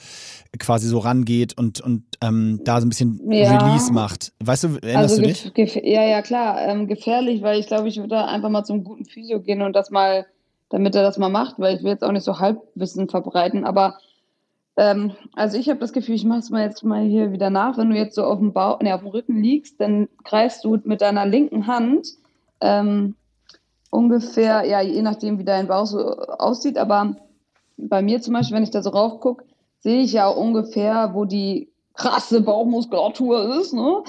quasi 0.60 0.88
so 0.88 1.00
rangeht 1.00 1.58
und, 1.58 1.80
und 1.80 2.04
ähm, 2.22 2.60
da 2.66 2.82
so 2.82 2.86
ein 2.86 2.90
bisschen 2.90 3.22
ja. 3.32 3.58
Release 3.58 3.94
macht. 3.94 4.34
Weißt 4.44 4.66
du, 4.66 4.68
erinnerst 4.82 5.20
also, 5.20 5.22
du 5.22 5.28
dich? 5.54 5.76
Ja, 5.84 6.04
ja, 6.04 6.22
klar. 6.22 6.60
Ähm, 6.68 6.88
gefährlich, 6.88 7.42
weil 7.42 7.60
ich 7.60 7.68
glaube, 7.68 7.88
ich 7.88 7.96
würde 7.96 8.10
da 8.10 8.26
einfach 8.26 8.50
mal 8.50 8.66
zum 8.66 8.77
guten 8.84 9.06
Physio 9.06 9.40
gehen 9.40 9.62
und 9.62 9.76
das 9.76 9.92
mal, 9.92 10.26
damit 10.70 10.96
er 10.96 11.04
das 11.04 11.18
mal 11.18 11.30
macht, 11.30 11.60
weil 11.60 11.76
ich 11.76 11.84
will 11.84 11.92
jetzt 11.92 12.04
auch 12.04 12.12
nicht 12.12 12.24
so 12.24 12.40
Halbwissen 12.40 13.10
verbreiten, 13.10 13.66
aber 13.66 13.98
ähm, 14.78 15.14
also 15.36 15.58
ich 15.58 15.70
habe 15.70 15.80
das 15.80 15.92
Gefühl, 15.92 16.16
ich 16.16 16.24
mache 16.24 16.40
es 16.40 16.50
mal 16.52 16.64
jetzt 16.64 16.84
mal 16.84 17.04
hier 17.04 17.32
wieder 17.32 17.50
nach. 17.50 17.78
Wenn 17.78 17.90
du 17.90 17.96
jetzt 17.96 18.14
so 18.14 18.24
auf 18.24 18.38
dem 18.38 18.54
Bauch, 18.54 18.80
nee, 18.80 18.94
auf 18.94 19.02
dem 19.02 19.10
Rücken 19.10 19.42
liegst, 19.42 19.82
dann 19.82 20.08
greifst 20.24 20.64
du 20.64 20.78
mit 20.84 21.02
deiner 21.02 21.26
linken 21.26 21.66
Hand 21.66 22.10
ähm, 22.62 23.16
ungefähr, 23.90 24.66
ja, 24.66 24.82
je 24.82 25.02
nachdem, 25.02 25.40
wie 25.40 25.44
dein 25.44 25.68
Bauch 25.68 25.88
so 25.88 26.00
aussieht, 26.00 26.78
aber 26.78 27.16
bei 27.78 28.02
mir 28.02 28.22
zum 28.22 28.34
Beispiel, 28.34 28.56
wenn 28.56 28.64
ich 28.64 28.72
da 28.72 28.84
so 28.84 28.92
rauf 28.92 29.20
gucke, 29.20 29.46
sehe 29.80 30.02
ich 30.02 30.14
ja 30.14 30.28
ungefähr, 30.28 31.12
wo 31.14 31.26
die 31.26 31.72
krasse 31.94 32.42
Bauchmuskulatur 32.42 33.60
ist, 33.60 33.74
ne? 33.74 34.04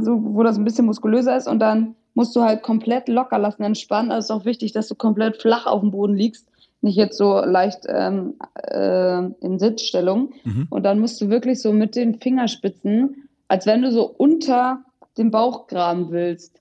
So, 0.00 0.20
wo 0.34 0.42
das 0.42 0.58
ein 0.58 0.64
bisschen 0.64 0.86
muskulöser 0.86 1.36
ist 1.36 1.46
und 1.46 1.60
dann 1.60 1.94
musst 2.14 2.34
du 2.36 2.42
halt 2.42 2.62
komplett 2.62 3.08
locker 3.08 3.38
lassen, 3.38 3.62
entspannen. 3.62 4.10
Also 4.10 4.34
ist 4.34 4.40
auch 4.40 4.44
wichtig, 4.44 4.72
dass 4.72 4.88
du 4.88 4.94
komplett 4.94 5.40
flach 5.40 5.66
auf 5.66 5.80
dem 5.80 5.90
Boden 5.90 6.14
liegst, 6.14 6.46
nicht 6.82 6.96
jetzt 6.96 7.18
so 7.18 7.40
leicht 7.40 7.80
ähm, 7.88 8.34
äh, 8.54 9.24
in 9.40 9.58
Sitzstellung. 9.58 10.32
Mhm. 10.44 10.66
Und 10.70 10.82
dann 10.84 10.98
musst 10.98 11.20
du 11.20 11.28
wirklich 11.28 11.60
so 11.60 11.72
mit 11.72 11.94
den 11.94 12.20
Fingerspitzen, 12.20 13.28
als 13.48 13.66
wenn 13.66 13.82
du 13.82 13.92
so 13.92 14.06
unter 14.06 14.84
dem 15.18 15.30
Bauch 15.30 15.66
graben 15.66 16.10
willst. 16.10 16.60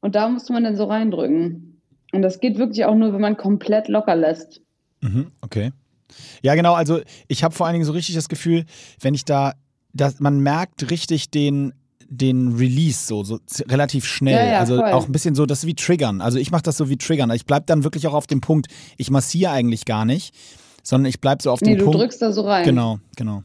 Und 0.00 0.14
da 0.14 0.28
musst 0.28 0.48
man 0.50 0.64
dann 0.64 0.76
so 0.76 0.84
reindrücken. 0.84 1.80
Und 2.12 2.22
das 2.22 2.40
geht 2.40 2.58
wirklich 2.58 2.84
auch 2.84 2.94
nur, 2.94 3.12
wenn 3.12 3.20
man 3.20 3.36
komplett 3.36 3.88
locker 3.88 4.16
lässt. 4.16 4.60
Mhm, 5.00 5.32
okay. 5.40 5.72
Ja, 6.42 6.54
genau. 6.54 6.74
Also 6.74 7.00
ich 7.26 7.44
habe 7.44 7.54
vor 7.54 7.66
allen 7.66 7.74
Dingen 7.74 7.84
so 7.84 7.92
richtig 7.92 8.14
das 8.14 8.28
Gefühl, 8.28 8.64
wenn 9.00 9.14
ich 9.14 9.24
da, 9.24 9.54
dass 9.92 10.20
man 10.20 10.40
merkt 10.40 10.90
richtig 10.90 11.30
den 11.30 11.74
den 12.08 12.56
Release 12.56 13.06
so, 13.06 13.22
so 13.22 13.38
relativ 13.68 14.04
schnell. 14.04 14.34
Ja, 14.34 14.52
ja, 14.52 14.58
also 14.60 14.76
voll. 14.76 14.92
auch 14.92 15.06
ein 15.06 15.12
bisschen 15.12 15.34
so, 15.34 15.46
das 15.46 15.60
ist 15.60 15.66
wie 15.66 15.74
Triggern. 15.74 16.20
Also 16.20 16.38
ich 16.38 16.50
mache 16.50 16.62
das 16.62 16.76
so 16.76 16.88
wie 16.88 16.96
Triggern. 16.96 17.30
Ich 17.32 17.46
bleibe 17.46 17.66
dann 17.66 17.84
wirklich 17.84 18.06
auch 18.06 18.14
auf 18.14 18.26
dem 18.26 18.40
Punkt. 18.40 18.68
Ich 18.96 19.10
massiere 19.10 19.52
eigentlich 19.52 19.84
gar 19.84 20.04
nicht, 20.04 20.34
sondern 20.82 21.08
ich 21.08 21.20
bleibe 21.20 21.42
so 21.42 21.50
auf 21.50 21.60
nee, 21.60 21.74
dem 21.74 21.78
Punkt. 21.78 21.86
Nee, 21.86 21.92
du 21.92 21.98
drückst 21.98 22.22
da 22.22 22.32
so 22.32 22.42
rein. 22.42 22.64
Genau, 22.64 22.98
genau. 23.16 23.42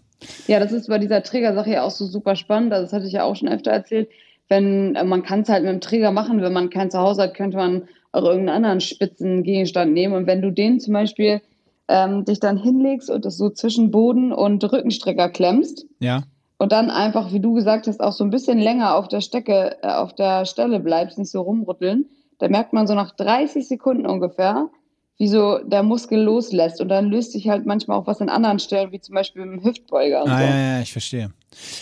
Ja, 0.47 0.59
das 0.59 0.71
ist 0.71 0.87
bei 0.87 0.99
dieser 0.99 1.21
Trigger-Sache 1.21 1.71
ja 1.71 1.83
auch 1.83 1.91
so 1.91 2.05
super 2.05 2.35
spannend. 2.37 2.71
Also 2.71 2.85
das 2.85 2.93
hatte 2.93 3.07
ich 3.07 3.13
ja 3.13 3.23
auch 3.23 3.35
schon 3.35 3.49
öfter 3.49 3.71
erzählt. 3.71 4.09
Wenn 4.47 4.95
äh, 4.95 5.03
man 5.03 5.23
kann 5.23 5.41
es 5.41 5.49
halt 5.49 5.63
mit 5.63 5.73
dem 5.73 5.81
Trigger 5.81 6.11
machen, 6.11 6.41
wenn 6.41 6.53
man 6.53 6.69
kein 6.69 6.89
Zuhause 6.89 7.23
hat, 7.23 7.33
könnte 7.33 7.57
man 7.57 7.83
auch 8.13 8.23
irgendeinen 8.23 8.55
anderen 8.55 8.79
spitzen 8.79 9.43
Gegenstand 9.43 9.91
nehmen. 9.91 10.13
Und 10.13 10.27
wenn 10.27 10.41
du 10.41 10.51
den 10.51 10.79
zum 10.79 10.93
Beispiel 10.93 11.41
ähm, 11.89 12.23
dich 12.23 12.39
dann 12.39 12.57
hinlegst 12.57 13.09
und 13.09 13.25
das 13.25 13.35
so 13.35 13.49
zwischen 13.49 13.91
Boden 13.91 14.31
und 14.31 14.63
Rückenstrecker 14.63 15.29
klemmst, 15.29 15.85
ja 15.99 16.23
und 16.63 16.71
dann 16.71 16.89
einfach, 16.89 17.33
wie 17.33 17.41
du 17.41 17.51
gesagt 17.55 17.87
hast, 17.87 17.99
auch 17.99 18.13
so 18.13 18.23
ein 18.23 18.29
bisschen 18.29 18.57
länger 18.57 18.95
auf 18.95 19.09
der 19.09 19.19
Stecke, 19.19 19.75
äh, 19.83 19.87
auf 19.87 20.15
der 20.15 20.45
Stelle 20.45 20.79
bleibst, 20.79 21.17
nicht 21.17 21.29
so 21.29 21.41
rumrütteln, 21.41 22.05
da 22.39 22.47
merkt 22.47 22.71
man 22.71 22.87
so 22.87 22.95
nach 22.95 23.11
30 23.11 23.67
Sekunden 23.67 24.05
ungefähr, 24.05 24.69
wie 25.17 25.27
so 25.27 25.57
der 25.57 25.83
Muskel 25.83 26.21
loslässt. 26.21 26.79
Und 26.79 26.87
dann 26.87 27.07
löst 27.07 27.33
sich 27.33 27.49
halt 27.49 27.65
manchmal 27.65 27.97
auch 27.97 28.07
was 28.07 28.21
an 28.21 28.29
anderen 28.29 28.59
Stellen, 28.59 28.93
wie 28.93 29.01
zum 29.01 29.13
Beispiel 29.13 29.41
im 29.41 29.61
Hüftbeuger. 29.61 30.23
Und 30.23 30.29
ah, 30.31 30.37
so. 30.37 30.43
ja, 30.45 30.57
ja, 30.57 30.81
ich 30.81 30.93
verstehe. 30.93 31.31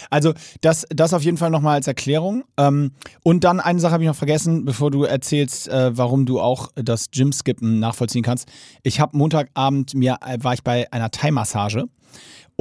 Also 0.09 0.33
das, 0.61 0.87
das 0.89 1.13
auf 1.13 1.21
jeden 1.21 1.37
Fall 1.37 1.51
nochmal 1.51 1.75
als 1.75 1.85
Erklärung. 1.85 2.43
Ähm, 2.57 2.93
und 3.21 3.43
dann 3.43 3.59
eine 3.59 3.79
Sache 3.79 3.93
habe 3.93 4.03
ich 4.03 4.09
noch 4.09 4.15
vergessen, 4.15 4.65
bevor 4.65 4.89
du 4.89 5.03
erzählst, 5.03 5.67
äh, 5.67 5.95
warum 5.95 6.25
du 6.25 6.39
auch 6.39 6.69
das 6.73 7.11
Gym-Skippen 7.11 7.79
nachvollziehen 7.79 8.23
kannst. 8.23 8.49
Ich 8.81 8.99
habe 8.99 9.15
Montagabend, 9.15 9.93
mir 9.93 10.17
äh, 10.25 10.37
war 10.41 10.55
ich 10.55 10.63
bei 10.63 10.91
einer 10.91 11.11
Thai-Massage 11.11 11.85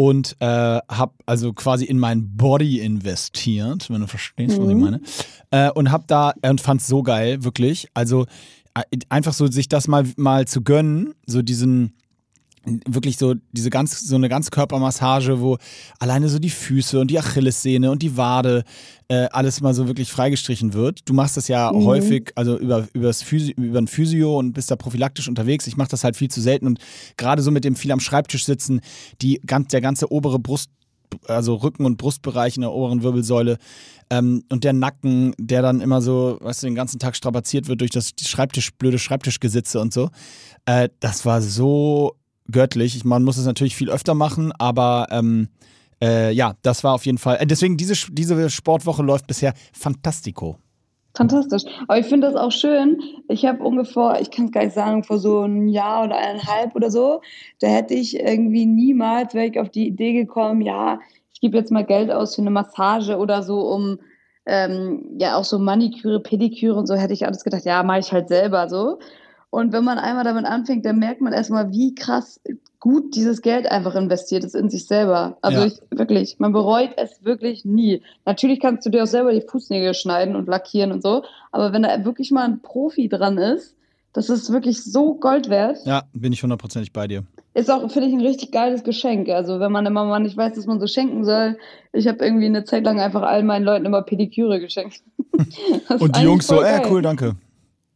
und 0.01 0.35
äh, 0.41 0.47
habe 0.47 1.13
also 1.27 1.53
quasi 1.53 1.85
in 1.85 1.99
mein 1.99 2.35
Body 2.35 2.81
investiert, 2.81 3.91
wenn 3.91 4.01
du 4.01 4.07
verstehst, 4.07 4.57
mhm. 4.57 4.63
was 4.63 4.69
ich 4.71 4.75
mhm. 4.75 4.81
meine. 4.81 5.01
Äh, 5.51 5.71
und 5.73 5.91
habe 5.91 6.05
da 6.07 6.33
und 6.41 6.63
fand's 6.63 6.87
so 6.87 7.03
geil, 7.03 7.45
wirklich. 7.45 7.87
Also 7.93 8.25
äh, 8.75 8.81
einfach 9.11 9.35
so 9.35 9.47
sich 9.49 9.69
das 9.69 9.89
mal 9.89 10.07
mal 10.17 10.49
zu 10.49 10.63
gönnen, 10.63 11.13
so 11.27 11.43
diesen 11.43 11.93
wirklich 12.65 13.17
so 13.17 13.35
diese 13.53 13.71
ganz 13.71 14.01
so 14.01 14.17
eine 14.17 14.29
Ganzkörpermassage, 14.29 15.41
wo 15.41 15.57
alleine 15.99 16.29
so 16.29 16.39
die 16.39 16.51
Füße 16.51 17.01
und 17.01 17.11
die 17.11 17.19
Achillessehne 17.19 17.91
und 17.91 18.03
die 18.03 18.17
Wade 18.17 18.65
äh, 19.09 19.29
alles 19.33 19.61
mal 19.61 19.73
so 19.73 19.87
wirklich 19.87 20.11
freigestrichen 20.11 20.75
wird. 20.75 21.01
Du 21.09 21.15
machst 21.15 21.37
das 21.37 21.49
ja 21.49 21.73
mhm. 21.73 21.85
häufig, 21.87 22.33
also 22.35 22.59
über 22.59 22.87
übers 22.93 23.23
Physio, 23.23 23.55
über 23.57 23.79
ein 23.79 23.89
Physio 23.89 24.39
und 24.39 24.53
bist 24.53 24.71
da 24.71 24.77
prophylaktisch 24.77 25.29
unterwegs. 25.29 25.67
Ich 25.67 25.77
mache 25.77 25.91
das 25.91 26.05
halt 26.05 26.17
viel 26.17 26.31
zu 26.31 26.41
selten 26.41 26.67
und 26.67 26.79
gerade 27.17 27.43
so 27.43 27.51
mit 27.51 27.65
dem 27.65 27.77
viel 27.77 27.93
am 27.93 28.01
Schreibtisch 28.01 28.45
sitzen, 28.45 28.81
die 29.23 29.41
ganz 29.47 29.69
der 29.69 29.81
ganze 29.81 30.13
obere 30.13 30.39
Brust 30.39 30.71
also 31.27 31.57
Rücken- 31.57 31.87
und 31.87 31.97
Brustbereich 31.97 32.57
in 32.57 32.61
der 32.61 32.73
oberen 32.73 33.03
Wirbelsäule 33.03 33.59
ähm, 34.11 34.45
und 34.49 34.65
der 34.65 34.73
Nacken, 34.73 35.35
der 35.39 35.63
dann 35.63 35.81
immer 35.81 36.03
so, 36.03 36.39
weißt 36.41 36.63
du, 36.63 36.67
den 36.67 36.75
ganzen 36.75 36.99
Tag 36.99 37.17
strapaziert 37.17 37.69
wird 37.69 37.81
durch 37.81 37.91
das 37.91 38.13
Schreibtisch, 38.21 38.73
blöde 38.75 38.99
Schreibtischgesitze 38.99 39.81
und 39.81 39.93
so. 39.93 40.11
Äh, 40.67 40.89
das 41.01 41.25
war 41.25 41.43
so 41.43 42.17
göttlich. 42.51 43.05
Man 43.05 43.23
muss 43.25 43.37
es 43.37 43.47
natürlich 43.47 43.77
viel 43.77 43.91
öfter 43.91 44.15
machen, 44.15 44.53
aber 44.59 45.07
ähm, 45.11 45.49
äh, 46.03 46.33
ja, 46.33 46.55
das 46.63 46.83
war 46.85 46.95
auf 46.95 47.07
jeden 47.07 47.19
Fall. 47.19 47.37
Äh, 47.41 47.47
deswegen, 47.47 47.77
diese, 47.77 47.95
diese 48.11 48.51
Sportwoche 48.51 49.03
läuft 49.03 49.27
bisher 49.27 49.55
fantastico. 49.73 50.57
fantastisch. 51.15 51.65
Aber 51.89 51.99
ich 51.99 52.07
finde 52.07 52.29
das 52.29 52.37
auch 52.37 52.53
schön. 52.53 53.01
Ich 53.29 53.45
habe 53.45 53.63
ungefähr, 53.63 54.19
ich 54.21 54.31
kann 54.31 54.47
es 54.47 54.53
gar 54.53 54.65
nicht 54.65 54.75
sagen, 54.75 55.05
vor 55.05 55.19
so 55.19 55.41
einem 55.41 55.69
Jahr 55.69 56.05
oder 56.05 56.17
eineinhalb 56.17 56.75
oder 56.75 56.91
so, 56.91 57.21
da 57.61 57.69
hätte 57.69 57.95
ich 57.95 58.19
irgendwie 58.19 58.67
niemals, 58.67 59.35
wäre 59.35 59.47
ich 59.47 59.59
auf 59.59 59.71
die 59.71 59.87
Idee 59.87 60.13
gekommen, 60.13 60.63
ja, 60.63 61.01
ich 61.33 61.41
gebe 61.41 61.57
jetzt 61.57 61.73
mal 61.73 61.85
Geld 61.85 62.11
aus 62.11 62.35
für 62.35 62.43
eine 62.43 62.51
Massage 62.51 63.17
oder 63.17 63.43
so, 63.43 63.61
um 63.61 63.99
ähm, 64.47 65.17
ja 65.19 65.37
auch 65.37 65.45
so 65.45 65.59
Maniküre, 65.59 66.21
Pediküre 66.21 66.79
und 66.79 66.87
so, 66.87 66.95
hätte 66.95 67.13
ich 67.13 67.27
alles 67.27 67.45
gedacht, 67.45 67.65
ja, 67.65 67.83
mache 67.83 68.01
ich 68.01 68.13
halt 68.13 68.29
selber 68.29 68.69
so. 68.69 68.99
Und 69.51 69.73
wenn 69.73 69.85
man 69.85 69.99
einmal 69.99 70.25
damit 70.25 70.45
anfängt, 70.45 70.87
dann 70.87 70.99
merkt 70.99 71.21
man 71.21 71.33
erstmal, 71.33 71.73
wie 71.73 71.95
krass 71.95 72.41
gut 72.79 73.15
dieses 73.17 73.43
Geld 73.43 73.71
einfach 73.71 73.97
investiert 73.97 74.45
ist 74.45 74.55
in 74.55 74.71
sich 74.71 74.87
selber. 74.87 75.37
Also 75.43 75.61
Ja. 75.61 75.67
ich 75.67 75.81
wirklich, 75.91 76.39
man 76.39 76.53
bereut 76.53 76.91
es 76.97 77.25
wirklich 77.25 77.65
nie. 77.65 78.03
Natürlich 78.25 78.61
kannst 78.61 78.87
du 78.87 78.91
dir 78.91 79.03
auch 79.03 79.09
selber 79.09 79.33
die 79.33 79.43
Fußnägel 79.43 79.93
schneiden 79.95 80.37
und 80.37 80.49
lackieren 80.49 80.93
und 80.93 81.03
so, 81.03 81.25
aber 81.53 81.73
wenn 81.73 81.83
da 81.83 82.05
wirklich 82.05 82.31
mal 82.31 82.45
ein 82.45 82.61
Profi 82.63 83.09
dran 83.09 83.39
ist, 83.39 83.75
das 84.13 84.29
ist 84.31 84.53
wirklich 84.53 84.83
so 84.83 85.15
Gold 85.15 85.51
wert. 85.51 85.79
Ja, 85.85 86.05
bin 86.13 86.33
ich 86.33 86.43
hundertprozentig 86.43 86.93
bei 86.93 87.07
dir. 87.07 87.25
Ist 87.55 87.71
auch, 87.71 87.89
finde 87.91 88.09
ich, 88.09 88.15
ein 88.15 88.21
richtig 88.21 88.53
geiles 88.53 88.85
Geschenk. 88.85 89.29
Also 89.29 89.61
wenn 89.61 89.73
man 89.73 89.87
immer 89.87 90.05
mal 90.05 90.21
nicht 90.21 90.37
weiß, 90.37 90.55
dass 90.55 90.67
man 90.67 90.81
so 90.81 90.87
schenken 90.87 91.25
soll. 91.25 91.59
Ich 91.93 92.07
habe 92.07 92.25
irgendwie 92.25 92.47
eine 92.47 92.65
Zeit 92.65 92.85
lang 92.85 93.01
einfach 93.01 93.23
all 93.23 93.43
meinen 93.43 93.65
Leuten 93.65 93.87
immer 93.87 94.03
Pediküre 94.03 94.61
geschenkt. 94.61 95.03
Und 95.99 96.17
die 96.17 96.23
Jungs 96.23 96.47
so, 96.47 96.57
voll 96.57 96.65
äh, 96.65 96.83
cool, 96.89 97.03
danke. 97.03 97.37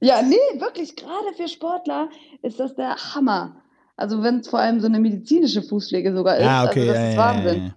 Ja, 0.01 0.23
nee, 0.23 0.37
wirklich, 0.61 0.97
gerade 0.97 1.33
für 1.37 1.49
Sportler 1.49 2.09
ist 2.43 2.61
das 2.61 2.75
der 2.75 2.97
Hammer. 3.15 3.57
Also 3.97 4.23
wenn 4.23 4.41
es 4.41 4.49
vor 4.49 4.59
allem 4.59 4.81
so 4.81 4.87
eine 4.87 4.99
medizinische 4.99 5.63
Fußpflege 5.63 6.15
sogar 6.15 6.37
ist, 6.37 6.45
Ja, 6.45 6.65
okay, 6.65 6.81
also 6.81 6.93
das 6.93 6.99
ja, 7.03 7.11
ist 7.11 7.17
Wahnsinn. 7.17 7.63
ja. 7.67 7.75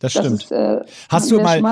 Das 0.00 0.12
Das 0.12 0.24
stimmt. 0.24 0.42
ist 0.42 0.52
äh, 0.52 0.80
Hast 1.08 1.30
du 1.30 1.40
mal-. 1.40 1.62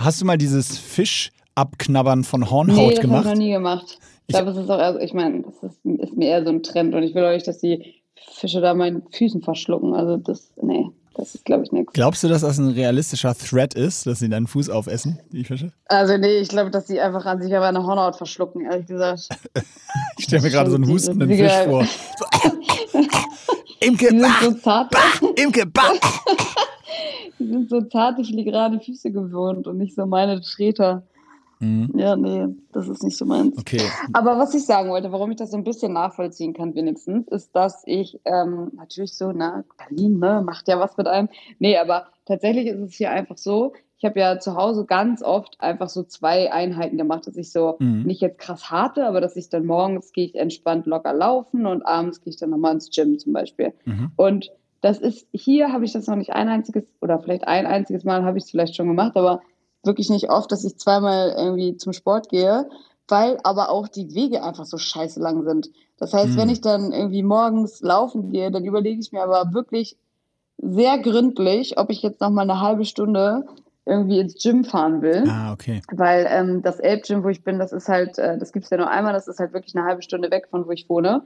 Hast 0.00 0.20
du 0.20 0.24
mal 0.24 0.36
dieses 0.36 0.76
Fischabknabbern 0.78 2.24
von 2.24 2.40
nee, 2.40 2.46
Hornhaut 2.50 2.76
das 2.78 2.82
habe 2.84 2.92
ich 2.94 3.00
gemacht? 3.00 3.24
noch 3.26 3.34
nie 3.34 3.52
gemacht. 3.52 3.98
Ich 4.26 4.34
glaube, 4.34 4.50
es 4.50 4.56
ist 4.58 4.68
auch, 4.68 4.78
eher, 4.78 5.00
ich 5.00 5.14
meine, 5.14 5.42
das 5.42 5.54
ist, 5.62 5.84
ist 5.84 6.16
mir 6.16 6.28
eher 6.28 6.44
so 6.44 6.50
ein 6.50 6.62
Trend 6.62 6.94
und 6.94 7.02
ich 7.02 7.14
will 7.14 7.32
nicht, 7.32 7.46
dass 7.48 7.58
die 7.58 7.94
Fische 8.32 8.60
da 8.60 8.74
meinen 8.74 9.02
Füßen 9.12 9.40
verschlucken. 9.42 9.94
Also 9.94 10.18
das, 10.18 10.52
nee, 10.60 10.90
das 11.18 11.34
ist, 11.34 11.44
glaube 11.44 11.64
ich, 11.64 11.72
nichts. 11.72 11.92
Glaubst 11.94 12.22
du, 12.22 12.28
dass 12.28 12.42
das 12.42 12.58
ein 12.58 12.68
realistischer 12.68 13.34
Threat 13.34 13.74
ist, 13.74 14.06
dass 14.06 14.20
sie 14.20 14.28
deinen 14.28 14.46
Fuß 14.46 14.70
aufessen, 14.70 15.18
die 15.32 15.42
Fische? 15.42 15.72
Also 15.86 16.16
nee, 16.16 16.38
ich 16.38 16.48
glaube, 16.48 16.70
dass 16.70 16.86
die 16.86 17.00
einfach 17.00 17.26
an 17.26 17.42
sich 17.42 17.54
aber 17.56 17.66
eine 17.66 17.82
Hornhaut 17.82 18.14
verschlucken, 18.16 18.64
ehrlich 18.64 18.86
gesagt. 18.86 19.28
Ich 20.18 20.24
stelle 20.24 20.42
mir 20.42 20.50
gerade 20.50 20.70
so 20.70 20.76
einen 20.76 20.86
hustenden 20.86 21.28
Fisch 21.28 21.52
vor. 21.64 21.80
Imke, 23.80 24.08
Die 24.10 24.18
sind 24.18 24.20
bah, 24.20 24.34
so 24.42 24.52
zart, 24.52 24.90
bah, 24.90 24.98
Imke, 25.36 25.64
bah. 25.66 25.92
die 27.38 27.46
sind 27.46 27.70
so 27.70 27.80
zarte, 27.82 28.22
filigrane 28.22 28.80
Füße 28.80 29.10
gewohnt 29.10 29.66
und 29.66 29.78
nicht 29.78 29.94
so 29.94 30.04
meine 30.04 30.40
Treter. 30.42 31.02
Mhm. 31.60 31.92
Ja, 31.96 32.16
nee, 32.16 32.46
das 32.72 32.88
ist 32.88 33.02
nicht 33.02 33.16
so 33.16 33.24
meins. 33.24 33.58
Okay. 33.58 33.82
Aber 34.12 34.38
was 34.38 34.54
ich 34.54 34.64
sagen 34.64 34.90
wollte, 34.90 35.10
warum 35.12 35.30
ich 35.30 35.36
das 35.36 35.50
so 35.50 35.56
ein 35.56 35.64
bisschen 35.64 35.92
nachvollziehen 35.92 36.52
kann, 36.54 36.74
wenigstens, 36.74 37.26
ist, 37.28 37.54
dass 37.54 37.82
ich 37.86 38.20
ähm, 38.24 38.70
natürlich 38.74 39.14
so, 39.14 39.32
na, 39.32 39.64
Berlin, 39.76 40.18
ne, 40.18 40.42
macht 40.44 40.68
ja 40.68 40.78
was 40.78 40.96
mit 40.96 41.06
einem. 41.06 41.28
Nee, 41.58 41.76
aber 41.78 42.06
tatsächlich 42.26 42.66
ist 42.66 42.80
es 42.80 42.94
hier 42.94 43.10
einfach 43.10 43.38
so, 43.38 43.72
ich 44.00 44.04
habe 44.04 44.20
ja 44.20 44.38
zu 44.38 44.54
Hause 44.54 44.84
ganz 44.84 45.22
oft 45.22 45.60
einfach 45.60 45.88
so 45.88 46.04
zwei 46.04 46.52
Einheiten 46.52 46.96
gemacht, 46.96 47.26
dass 47.26 47.36
ich 47.36 47.50
so 47.50 47.76
Mhm. 47.80 48.04
nicht 48.04 48.20
jetzt 48.20 48.38
krass 48.38 48.70
harte, 48.70 49.04
aber 49.06 49.20
dass 49.20 49.34
ich 49.34 49.48
dann 49.48 49.66
morgens 49.66 50.12
gehe 50.12 50.26
ich 50.26 50.36
entspannt 50.36 50.86
locker 50.86 51.12
laufen 51.12 51.66
und 51.66 51.84
abends 51.84 52.20
gehe 52.20 52.30
ich 52.30 52.38
dann 52.38 52.50
nochmal 52.50 52.74
ins 52.74 52.90
Gym 52.94 53.18
zum 53.18 53.32
Beispiel. 53.32 53.72
Mhm. 53.84 54.12
Und 54.14 54.52
das 54.80 54.98
ist, 54.98 55.26
hier 55.32 55.72
habe 55.72 55.84
ich 55.84 55.92
das 55.92 56.06
noch 56.06 56.14
nicht 56.14 56.32
ein 56.32 56.48
einziges, 56.48 56.84
oder 57.00 57.18
vielleicht 57.18 57.48
ein 57.48 57.66
einziges 57.66 58.04
Mal 58.04 58.22
habe 58.22 58.38
ich 58.38 58.44
es 58.44 58.50
vielleicht 58.52 58.76
schon 58.76 58.86
gemacht, 58.86 59.16
aber 59.16 59.40
wirklich 59.84 60.10
nicht 60.10 60.30
oft, 60.30 60.50
dass 60.52 60.64
ich 60.64 60.76
zweimal 60.76 61.34
irgendwie 61.36 61.76
zum 61.76 61.92
Sport 61.92 62.28
gehe, 62.28 62.68
weil 63.08 63.38
aber 63.42 63.70
auch 63.70 63.88
die 63.88 64.14
Wege 64.14 64.42
einfach 64.42 64.64
so 64.64 64.76
scheiße 64.78 65.20
lang 65.20 65.44
sind. 65.44 65.70
Das 65.98 66.12
heißt, 66.12 66.36
Mhm. 66.36 66.40
wenn 66.40 66.48
ich 66.50 66.60
dann 66.60 66.92
irgendwie 66.92 67.22
morgens 67.22 67.80
laufen 67.80 68.30
gehe, 68.30 68.50
dann 68.50 68.64
überlege 68.64 69.00
ich 69.00 69.12
mir 69.12 69.22
aber 69.22 69.52
wirklich 69.54 69.96
sehr 70.58 70.98
gründlich, 70.98 71.78
ob 71.78 71.90
ich 71.90 72.02
jetzt 72.02 72.20
noch 72.20 72.30
mal 72.30 72.42
eine 72.42 72.60
halbe 72.60 72.84
Stunde 72.84 73.46
irgendwie 73.86 74.18
ins 74.18 74.34
Gym 74.42 74.64
fahren 74.64 75.00
will. 75.00 75.24
Ah, 75.28 75.52
okay. 75.52 75.80
Weil 75.90 76.26
ähm, 76.28 76.62
das 76.62 76.78
Elbgym, 76.78 77.24
wo 77.24 77.28
ich 77.28 77.42
bin, 77.42 77.58
das 77.58 77.72
ist 77.72 77.88
halt, 77.88 78.18
äh, 78.18 78.36
das 78.36 78.52
gibt's 78.52 78.68
ja 78.68 78.76
nur 78.76 78.90
einmal, 78.90 79.14
das 79.14 79.28
ist 79.28 79.38
halt 79.38 79.54
wirklich 79.54 79.74
eine 79.74 79.86
halbe 79.86 80.02
Stunde 80.02 80.30
weg 80.30 80.48
von 80.50 80.66
wo 80.66 80.70
ich 80.72 80.88
wohne. 80.90 81.22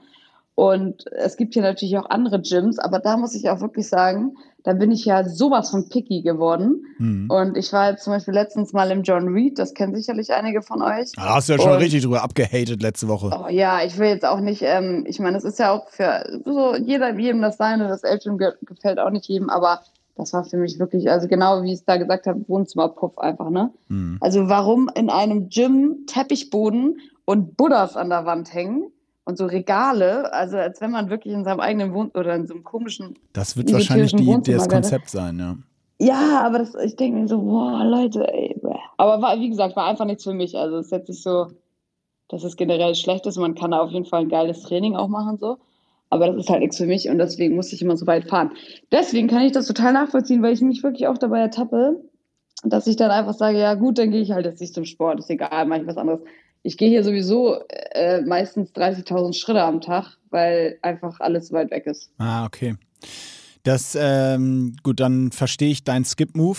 Und 0.55 1.07
es 1.13 1.37
gibt 1.37 1.55
hier 1.55 1.63
natürlich 1.63 1.97
auch 1.97 2.11
andere 2.11 2.41
Gyms, 2.41 2.79
aber 2.79 2.99
da 2.99 3.17
muss 3.17 3.35
ich 3.35 3.49
auch 3.49 3.61
wirklich 3.61 3.89
sagen, 3.89 4.35
da 4.65 4.75
bin 4.75 4.93
ich 4.93 5.05
ja 5.07 5.27
sowas 5.27 5.71
von 5.71 5.89
picky 5.89 6.23
geworden. 6.23 6.85
Mhm. 6.99 7.31
Und 7.31 7.57
ich 7.57 7.73
war 7.73 7.91
jetzt 7.91 8.05
zum 8.05 8.13
Beispiel 8.13 8.35
letztens 8.35 8.73
mal 8.73 8.91
im 8.91 9.03
John 9.03 9.29
Reed, 9.29 9.59
das 9.59 9.73
kennen 9.75 9.95
sicherlich 9.95 10.33
einige 10.33 10.61
von 10.63 10.83
euch. 10.83 11.11
Da 11.17 11.35
hast 11.37 11.49
du 11.49 11.55
ja 11.55 11.59
schon 11.59 11.73
Und- 11.73 11.79
richtig 11.79 12.03
drüber 12.03 12.23
abgehatet 12.23 12.83
letzte 12.83 13.09
Woche. 13.09 13.31
Oh 13.33 13.49
ja, 13.49 13.83
ich 13.85 13.99
will 13.99 14.09
jetzt 14.09 14.27
auch 14.27 14.41
nicht, 14.41 14.63
ähm, 14.63 15.05
ich 15.09 15.19
meine, 15.21 15.39
es 15.39 15.45
ist 15.45 15.59
ja 15.59 15.73
auch 15.73 15.89
für 15.89 16.41
so 16.45 16.77
jeder, 16.77 17.19
jedem 17.19 17.41
das 17.41 17.57
seine, 17.57 17.89
das 17.89 18.03
Elbgym 18.05 18.37
ge 18.39 18.53
gefällt 18.63 18.99
auch 18.99 19.11
nicht 19.11 19.27
jedem, 19.27 19.49
aber 19.49 19.81
das 20.17 20.35
war 20.35 20.45
für 20.45 20.59
mich 20.59 20.79
wirklich, 20.79 21.11
also 21.11 21.27
genau 21.29 21.63
wie 21.63 21.73
ich 21.73 21.79
es 21.81 21.85
da 21.87 21.97
gesagt 21.97 22.27
habe, 22.27 22.45
Wohnzimmerpuff 22.47 23.17
einfach, 23.19 23.49
ne? 23.49 23.71
Mhm. 23.89 24.19
Also 24.21 24.49
warum 24.51 24.91
in 24.95 25.09
einem 25.09 25.49
Gym 25.49 26.05
Teppichboden 26.07 26.99
und 27.25 27.57
Buddhas 27.57 27.97
an 27.97 28.11
der 28.11 28.27
Wand 28.27 28.53
hängen 28.53 28.93
und 29.25 29.39
so 29.39 29.47
Regale, 29.47 30.33
also 30.33 30.57
als 30.57 30.81
wenn 30.81 30.91
man 30.91 31.11
wirklich 31.11 31.33
in 31.35 31.45
seinem 31.45 31.61
eigenen 31.61 31.95
Wohn 31.95 32.11
oder 32.15 32.35
in 32.35 32.47
so 32.47 32.55
einem 32.55 32.65
komischen. 32.65 33.19
Das 33.33 33.57
wird 33.57 33.73
wahrscheinlich 33.73 34.15
die, 34.15 34.53
das. 34.53 34.69
Konzept 34.69 35.11
sein, 35.11 35.39
ja. 35.39 35.57
Ja, 36.01 36.41
aber 36.45 36.59
das, 36.59 36.75
ich 36.75 36.97
denke 36.97 37.21
mir 37.21 37.29
so, 37.29 37.41
boah, 37.41 37.85
Leute, 37.85 38.27
ey. 38.33 38.61
Aber 38.97 39.23
war, 39.23 39.39
wie 39.39 39.49
gesagt, 39.49 39.77
war 39.77 39.87
einfach 39.87 40.05
nichts 40.05 40.25
für 40.25 40.35
mich. 40.35 40.57
Also 40.59 40.79
es 40.79 40.87
ist 40.87 40.93
jetzt 40.93 41.09
nicht 41.09 41.23
so, 41.23 41.53
dass 42.29 42.43
es 42.43 42.57
generell 42.57 42.95
schlecht 42.97 43.27
ist. 43.27 43.37
Man 43.37 43.55
kann 43.55 43.71
da 43.71 43.81
auf 43.81 43.91
jeden 43.91 44.07
Fall 44.07 44.23
ein 44.23 44.29
geiles 44.29 44.63
Training 44.63 44.97
auch 44.97 45.09
machen, 45.09 45.39
so. 45.39 45.59
Aber 46.11 46.27
das 46.27 46.37
ist 46.37 46.51
halt 46.51 46.61
nichts 46.61 46.77
für 46.77 46.87
mich 46.87 47.09
und 47.09 47.19
deswegen 47.19 47.55
musste 47.55 47.75
ich 47.75 47.83
immer 47.83 47.97
so 47.97 48.07
weit 48.07 48.29
fahren. 48.29 48.51
Deswegen 48.91 49.29
kann 49.29 49.43
ich 49.43 49.53
das 49.53 49.67
total 49.67 49.95
nachvollziehen, 49.95 50.43
weil 50.43 50.53
ich 50.53 50.61
mich 50.61 50.83
wirklich 50.83 51.07
auch 51.07 51.17
dabei 51.17 51.39
ertappe, 51.39 52.03
dass 52.65 52.87
ich 52.87 52.97
dann 52.97 53.11
einfach 53.11 53.35
sage, 53.35 53.59
ja 53.59 53.75
gut, 53.75 53.97
dann 53.97 54.11
gehe 54.11 54.21
ich 54.21 54.33
halt 54.33 54.45
jetzt 54.45 54.61
nicht 54.61 54.75
zum 54.75 54.85
Sport, 54.85 55.21
ist 55.21 55.31
egal, 55.31 55.67
mache 55.67 55.81
ich 55.81 55.87
was 55.87 55.97
anderes. 55.97 56.21
Ich 56.63 56.77
gehe 56.77 56.89
hier 56.89 57.05
sowieso 57.05 57.59
äh, 57.93 58.21
meistens 58.23 58.71
30.000 58.73 59.35
Schritte 59.35 59.63
am 59.63 59.81
Tag, 59.81 60.17
weil 60.31 60.79
einfach 60.83 61.21
alles 61.21 61.53
weit 61.53 61.71
weg 61.71 61.87
ist. 61.87 62.11
Ah, 62.19 62.45
okay. 62.47 62.77
Das, 63.65 63.97
ähm, 64.01 64.75
gut, 64.83 65.01
dann 65.01 65.31
verstehe 65.31 65.71
ich 65.71 65.85
deinen 65.85 66.05
Skip-Move. 66.05 66.59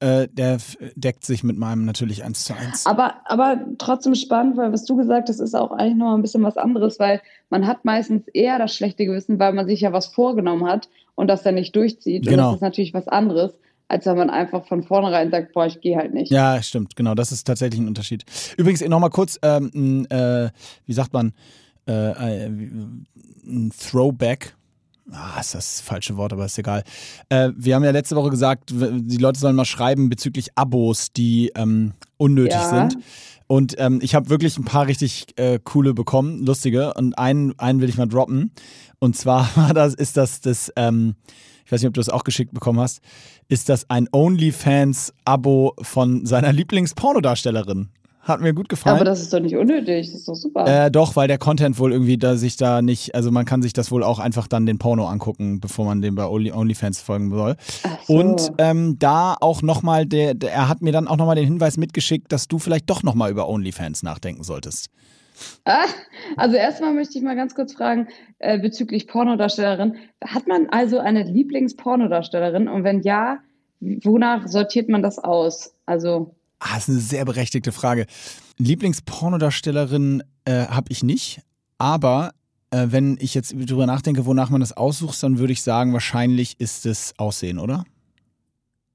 Äh, 0.00 0.28
der 0.30 0.58
deckt 0.96 1.24
sich 1.24 1.44
mit 1.44 1.56
meinem 1.56 1.84
natürlich 1.84 2.24
eins 2.24 2.44
zu 2.44 2.54
eins. 2.54 2.84
Aber, 2.84 3.14
aber 3.24 3.60
trotzdem 3.78 4.14
spannend, 4.14 4.56
weil 4.56 4.72
was 4.72 4.84
du 4.84 4.96
gesagt 4.96 5.28
hast, 5.28 5.40
ist 5.40 5.54
auch 5.54 5.70
eigentlich 5.70 5.96
noch 5.96 6.06
mal 6.06 6.14
ein 6.16 6.22
bisschen 6.22 6.42
was 6.42 6.56
anderes, 6.58 6.98
weil 6.98 7.22
man 7.48 7.66
hat 7.66 7.84
meistens 7.84 8.26
eher 8.28 8.58
das 8.58 8.74
schlechte 8.74 9.06
Gewissen, 9.06 9.38
weil 9.38 9.52
man 9.52 9.66
sich 9.66 9.80
ja 9.80 9.92
was 9.92 10.06
vorgenommen 10.08 10.66
hat 10.66 10.88
und 11.14 11.28
das 11.28 11.42
dann 11.42 11.54
nicht 11.54 11.74
durchzieht. 11.76 12.26
Und 12.26 12.30
Genau. 12.30 12.46
das 12.48 12.56
ist 12.56 12.62
natürlich 12.62 12.92
was 12.92 13.08
anderes, 13.08 13.52
als 13.88 14.06
wenn 14.06 14.16
man 14.16 14.30
einfach 14.30 14.66
von 14.66 14.82
vornherein 14.82 15.30
sagt, 15.30 15.52
boah, 15.52 15.66
ich 15.66 15.80
gehe 15.80 15.96
halt 15.96 16.14
nicht. 16.14 16.30
Ja, 16.32 16.62
stimmt, 16.62 16.96
genau, 16.96 17.14
das 17.14 17.32
ist 17.32 17.44
tatsächlich 17.46 17.80
ein 17.80 17.88
Unterschied. 17.88 18.24
Übrigens, 18.56 18.80
nochmal 18.82 19.10
kurz, 19.10 19.38
ähm, 19.42 20.06
äh, 20.10 20.48
wie 20.86 20.92
sagt 20.92 21.12
man, 21.12 21.32
äh, 21.86 21.92
ein 21.92 23.72
Throwback. 23.78 24.56
Ah, 25.12 25.38
ist 25.38 25.54
das, 25.54 25.76
das 25.76 25.80
falsche 25.82 26.16
Wort, 26.16 26.32
aber 26.32 26.46
ist 26.46 26.58
egal. 26.58 26.82
Äh, 27.28 27.50
wir 27.56 27.74
haben 27.74 27.84
ja 27.84 27.90
letzte 27.90 28.16
Woche 28.16 28.30
gesagt, 28.30 28.70
die 28.72 29.18
Leute 29.18 29.38
sollen 29.38 29.54
mal 29.54 29.66
schreiben 29.66 30.08
bezüglich 30.08 30.48
Abos, 30.56 31.12
die 31.12 31.52
ähm, 31.54 31.92
unnötig 32.16 32.54
Ja. 32.54 32.68
sind. 32.88 32.96
Und 33.46 33.74
ähm, 33.78 33.98
ich 34.02 34.14
habe 34.14 34.30
wirklich 34.30 34.56
ein 34.56 34.64
paar 34.64 34.86
richtig 34.86 35.26
äh, 35.36 35.58
coole 35.62 35.92
bekommen, 35.92 36.46
lustige. 36.46 36.94
Und 36.94 37.18
einen, 37.18 37.58
einen 37.58 37.82
will 37.82 37.90
ich 37.90 37.98
mal 37.98 38.06
droppen. 38.08 38.52
Und 38.98 39.14
zwar 39.16 39.50
war 39.56 39.74
das, 39.74 39.92
ist 39.94 40.16
das 40.16 40.40
das, 40.40 40.72
ähm, 40.76 41.16
weiß 41.74 41.82
nicht, 41.82 41.88
ob 41.88 41.94
du 41.94 42.00
das 42.00 42.08
auch 42.08 42.24
geschickt 42.24 42.54
bekommen 42.54 42.80
hast, 42.80 43.00
ist 43.48 43.68
das 43.68 43.90
ein 43.90 44.08
OnlyFans-Abo 44.12 45.74
von 45.82 46.24
seiner 46.26 46.52
Lieblingspornodarstellerin. 46.52 47.88
Hat 48.24 48.40
mir 48.40 48.54
gut 48.54 48.70
gefallen. 48.70 48.96
Aber 48.96 49.04
das 49.04 49.20
ist 49.20 49.34
doch 49.34 49.40
nicht 49.40 49.54
unnötig, 49.54 50.06
das 50.06 50.20
ist 50.20 50.28
doch 50.28 50.34
super. 50.34 50.86
Äh, 50.86 50.90
doch, 50.90 51.14
weil 51.14 51.28
der 51.28 51.36
Content 51.36 51.78
wohl 51.78 51.92
irgendwie 51.92 52.16
da 52.16 52.36
sich 52.36 52.56
da 52.56 52.80
nicht, 52.80 53.14
also 53.14 53.30
man 53.30 53.44
kann 53.44 53.60
sich 53.60 53.74
das 53.74 53.90
wohl 53.90 54.02
auch 54.02 54.18
einfach 54.18 54.48
dann 54.48 54.64
den 54.64 54.78
Porno 54.78 55.06
angucken, 55.06 55.60
bevor 55.60 55.84
man 55.84 56.00
dem 56.00 56.14
bei 56.14 56.26
Only, 56.26 56.50
OnlyFans 56.50 57.00
folgen 57.00 57.30
soll. 57.30 57.56
So. 58.06 58.14
Und 58.14 58.52
ähm, 58.56 58.98
da 58.98 59.36
auch 59.38 59.60
nochmal, 59.60 60.06
der, 60.06 60.32
der, 60.32 60.54
er 60.54 60.68
hat 60.70 60.80
mir 60.80 60.92
dann 60.92 61.06
auch 61.06 61.18
nochmal 61.18 61.36
den 61.36 61.44
Hinweis 61.44 61.76
mitgeschickt, 61.76 62.32
dass 62.32 62.48
du 62.48 62.58
vielleicht 62.58 62.88
doch 62.88 63.02
nochmal 63.02 63.30
über 63.30 63.46
OnlyFans 63.46 64.02
nachdenken 64.02 64.42
solltest. 64.42 64.88
Ah, 65.64 65.86
also 66.36 66.56
erstmal 66.56 66.94
möchte 66.94 67.18
ich 67.18 67.24
mal 67.24 67.36
ganz 67.36 67.54
kurz 67.54 67.72
fragen 67.72 68.08
äh, 68.38 68.58
bezüglich 68.58 69.08
Pornodarstellerin. 69.08 69.96
Hat 70.24 70.46
man 70.46 70.68
also 70.70 70.98
eine 70.98 71.24
Lieblingspornodarstellerin? 71.24 72.68
Und 72.68 72.84
wenn 72.84 73.02
ja, 73.02 73.38
wonach 73.80 74.46
sortiert 74.46 74.88
man 74.88 75.02
das 75.02 75.18
aus? 75.18 75.74
Also 75.86 76.34
Ah, 76.60 76.76
das 76.76 76.84
ist 76.84 76.88
eine 76.88 76.98
sehr 77.00 77.24
berechtigte 77.26 77.72
Frage. 77.72 78.06
Lieblingspornodarstellerin 78.56 80.22
äh, 80.46 80.66
habe 80.66 80.86
ich 80.88 81.02
nicht, 81.02 81.42
aber 81.76 82.32
äh, 82.70 82.86
wenn 82.88 83.18
ich 83.20 83.34
jetzt 83.34 83.54
drüber 83.54 83.84
nachdenke, 83.86 84.24
wonach 84.24 84.48
man 84.48 84.60
das 84.60 84.72
aussucht, 84.74 85.22
dann 85.22 85.38
würde 85.38 85.52
ich 85.52 85.62
sagen, 85.62 85.92
wahrscheinlich 85.92 86.58
ist 86.60 86.86
es 86.86 87.12
Aussehen, 87.18 87.58
oder? 87.58 87.84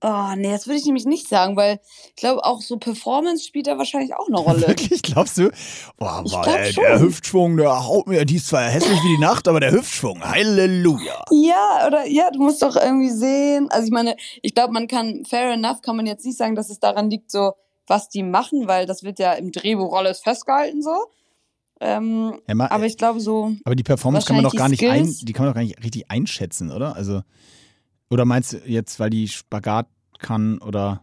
Oh, 0.02 0.30
nee, 0.38 0.50
das 0.52 0.66
würde 0.66 0.80
ich 0.80 0.86
nämlich 0.86 1.04
nicht 1.06 1.28
sagen, 1.28 1.58
weil 1.58 1.82
ich 2.08 2.16
glaube, 2.16 2.46
auch 2.46 2.62
so 2.62 2.78
Performance 2.78 3.44
spielt 3.46 3.68
da 3.68 3.78
wahrscheinlich 3.78 4.14
auch 4.16 4.28
eine 4.28 4.38
Rolle. 4.40 4.68
Wirklich, 4.70 5.02
glaubst 5.02 5.38
du? 5.38 5.50
Boah, 5.98 6.24
Ich 6.26 6.32
boah, 6.32 6.42
glaub 6.44 6.56
der, 6.56 6.72
schon. 6.72 6.84
der 6.86 7.00
Hüftschwung, 7.02 7.58
der 7.58 7.86
haut 7.86 8.08
mir, 8.08 8.24
die 8.24 8.38
ist 8.38 8.48
zwar 8.48 8.62
hässlich 8.64 8.98
wie 9.04 9.18
die 9.18 9.22
Nacht, 9.22 9.48
aber 9.50 9.60
der 9.60 9.72
Hüftschwung, 9.74 10.22
Halleluja. 10.24 11.24
Ja, 11.32 11.86
oder 11.88 12.06
ja, 12.08 12.32
du 12.32 12.40
musst 12.40 12.62
doch 12.62 12.78
irgendwie 12.78 13.10
sehen. 13.10 13.68
Also 13.72 13.88
ich 13.88 13.92
meine, 13.92 14.16
ich 14.42 14.56
glaube, 14.56 14.72
man 14.72 14.88
kann, 14.88 15.26
fair 15.26 15.52
enough, 15.52 15.82
kann 15.82 15.98
man 15.98 16.06
jetzt 16.06 16.26
nicht 16.26 16.38
sagen, 16.38 16.56
dass 16.56 16.70
es 16.70 16.80
daran 16.80 17.10
liegt, 17.10 17.30
so, 17.30 17.52
was 17.86 18.08
die 18.08 18.24
machen, 18.24 18.68
weil 18.70 18.86
das 18.86 19.04
wird 19.04 19.20
ja 19.20 19.34
im 19.34 19.52
Drehbuch 19.52 19.94
alles 19.94 20.20
festgehalten 20.22 20.82
so. 20.82 20.96
Ähm, 21.82 22.40
Ja, 22.48 22.56
ma- 22.56 22.68
aber 22.72 22.86
ich 22.86 22.98
glaube 22.98 23.20
so, 23.20 23.52
Aber 23.64 23.76
die 23.76 23.84
Performance 23.84 24.28
kann 24.28 24.36
man 24.36 24.44
doch 24.46 24.56
gar 24.56 24.70
nicht 24.70 24.86
ein, 24.88 25.14
die 25.24 25.34
kann 25.34 25.46
man 25.46 25.54
doch 25.54 25.56
gar 25.58 25.64
nicht 25.64 25.82
richtig 25.84 26.10
einschätzen, 26.12 26.72
oder? 26.72 26.96
Also 26.96 27.22
oder 28.10 28.26
meinst 28.26 28.54
du 28.54 28.58
jetzt, 28.65 29.00
weil 29.00 29.10
die 29.10 29.28
Spagat 29.28 29.88
kann 30.19 30.60
oder 30.60 31.02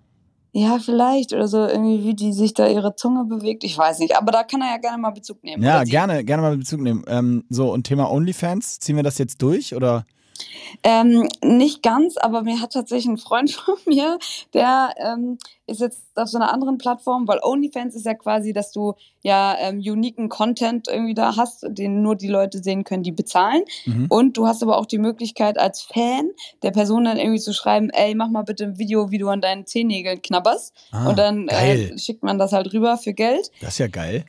ja, 0.53 0.79
vielleicht 0.79 1.35
oder 1.35 1.49
so 1.49 1.66
irgendwie, 1.66 2.03
wie 2.03 2.14
die 2.14 2.33
sich 2.33 2.55
da 2.55 2.66
ihre 2.66 2.97
Zunge 2.97 3.27
bewegt. 3.27 3.62
Ich 3.62 3.77
weiß 3.77 3.99
nicht, 3.99 4.16
aber 4.16 4.33
da 4.33 4.42
kann 4.42 4.62
er 4.62 4.71
ja 4.71 4.79
gerne 4.79 4.97
mal 4.97 5.11
Bezug 5.11 5.45
nehmen. 5.45 5.62
ja 5.62 5.85
gerne 5.85 6.25
gerne 6.25 6.40
mal 6.40 6.57
Bezug 6.57 6.81
nehmen. 6.81 7.05
Ähm, 7.09 7.45
so 7.51 7.71
und 7.71 7.85
Thema 7.85 8.11
OnlyFans 8.11 8.79
ziehen 8.79 8.97
wir 8.97 9.03
das 9.03 9.19
jetzt 9.19 9.42
durch 9.42 9.75
oder? 9.75 10.07
Ähm, 10.83 11.29
nicht 11.42 11.83
ganz, 11.83 12.16
aber 12.16 12.42
mir 12.42 12.61
hat 12.61 12.72
tatsächlich 12.72 13.07
ein 13.07 13.18
Freund 13.18 13.51
von 13.53 13.77
mir, 13.87 14.18
der 14.55 14.94
ähm, 14.99 15.38
ist 15.66 15.81
jetzt 15.81 16.03
auf 16.14 16.29
so 16.29 16.38
einer 16.38 16.53
anderen 16.53 16.79
Plattform, 16.79 17.27
weil 17.27 17.40
OnlyFans 17.42 17.94
ist 17.94 18.07
ja 18.07 18.14
quasi, 18.14 18.53
dass 18.53 18.72
du 18.72 18.94
ja 19.22 19.57
ähm, 19.59 19.79
uniken 19.79 20.29
Content 20.29 20.88
irgendwie 20.88 21.14
da 21.14 21.37
hast, 21.37 21.66
den 21.68 22.03
nur 22.03 22.14
die 22.14 22.29
Leute 22.29 22.62
sehen 22.62 22.85
können, 22.85 23.03
die 23.03 23.12
bezahlen. 23.12 23.62
Mhm. 23.85 24.07
Und 24.09 24.37
du 24.37 24.46
hast 24.46 24.62
aber 24.62 24.79
auch 24.79 24.87
die 24.87 24.99
Möglichkeit 24.99 25.59
als 25.59 25.83
Fan 25.83 26.31
der 26.62 26.70
Person 26.70 27.05
dann 27.05 27.18
irgendwie 27.18 27.40
zu 27.40 27.53
schreiben, 27.53 27.90
ey, 27.90 28.14
mach 28.14 28.31
mal 28.31 28.42
bitte 28.42 28.64
ein 28.64 28.79
Video, 28.79 29.11
wie 29.11 29.18
du 29.18 29.29
an 29.29 29.40
deinen 29.40 29.66
Zehennägeln 29.66 30.22
knabberst. 30.22 30.72
Ah, 30.92 31.09
und 31.09 31.18
dann 31.18 31.49
äh, 31.49 31.99
schickt 31.99 32.22
man 32.22 32.38
das 32.38 32.53
halt 32.53 32.72
rüber 32.72 32.96
für 32.96 33.12
Geld. 33.12 33.51
Das 33.61 33.70
ist 33.70 33.79
ja 33.79 33.88
geil. 33.88 34.25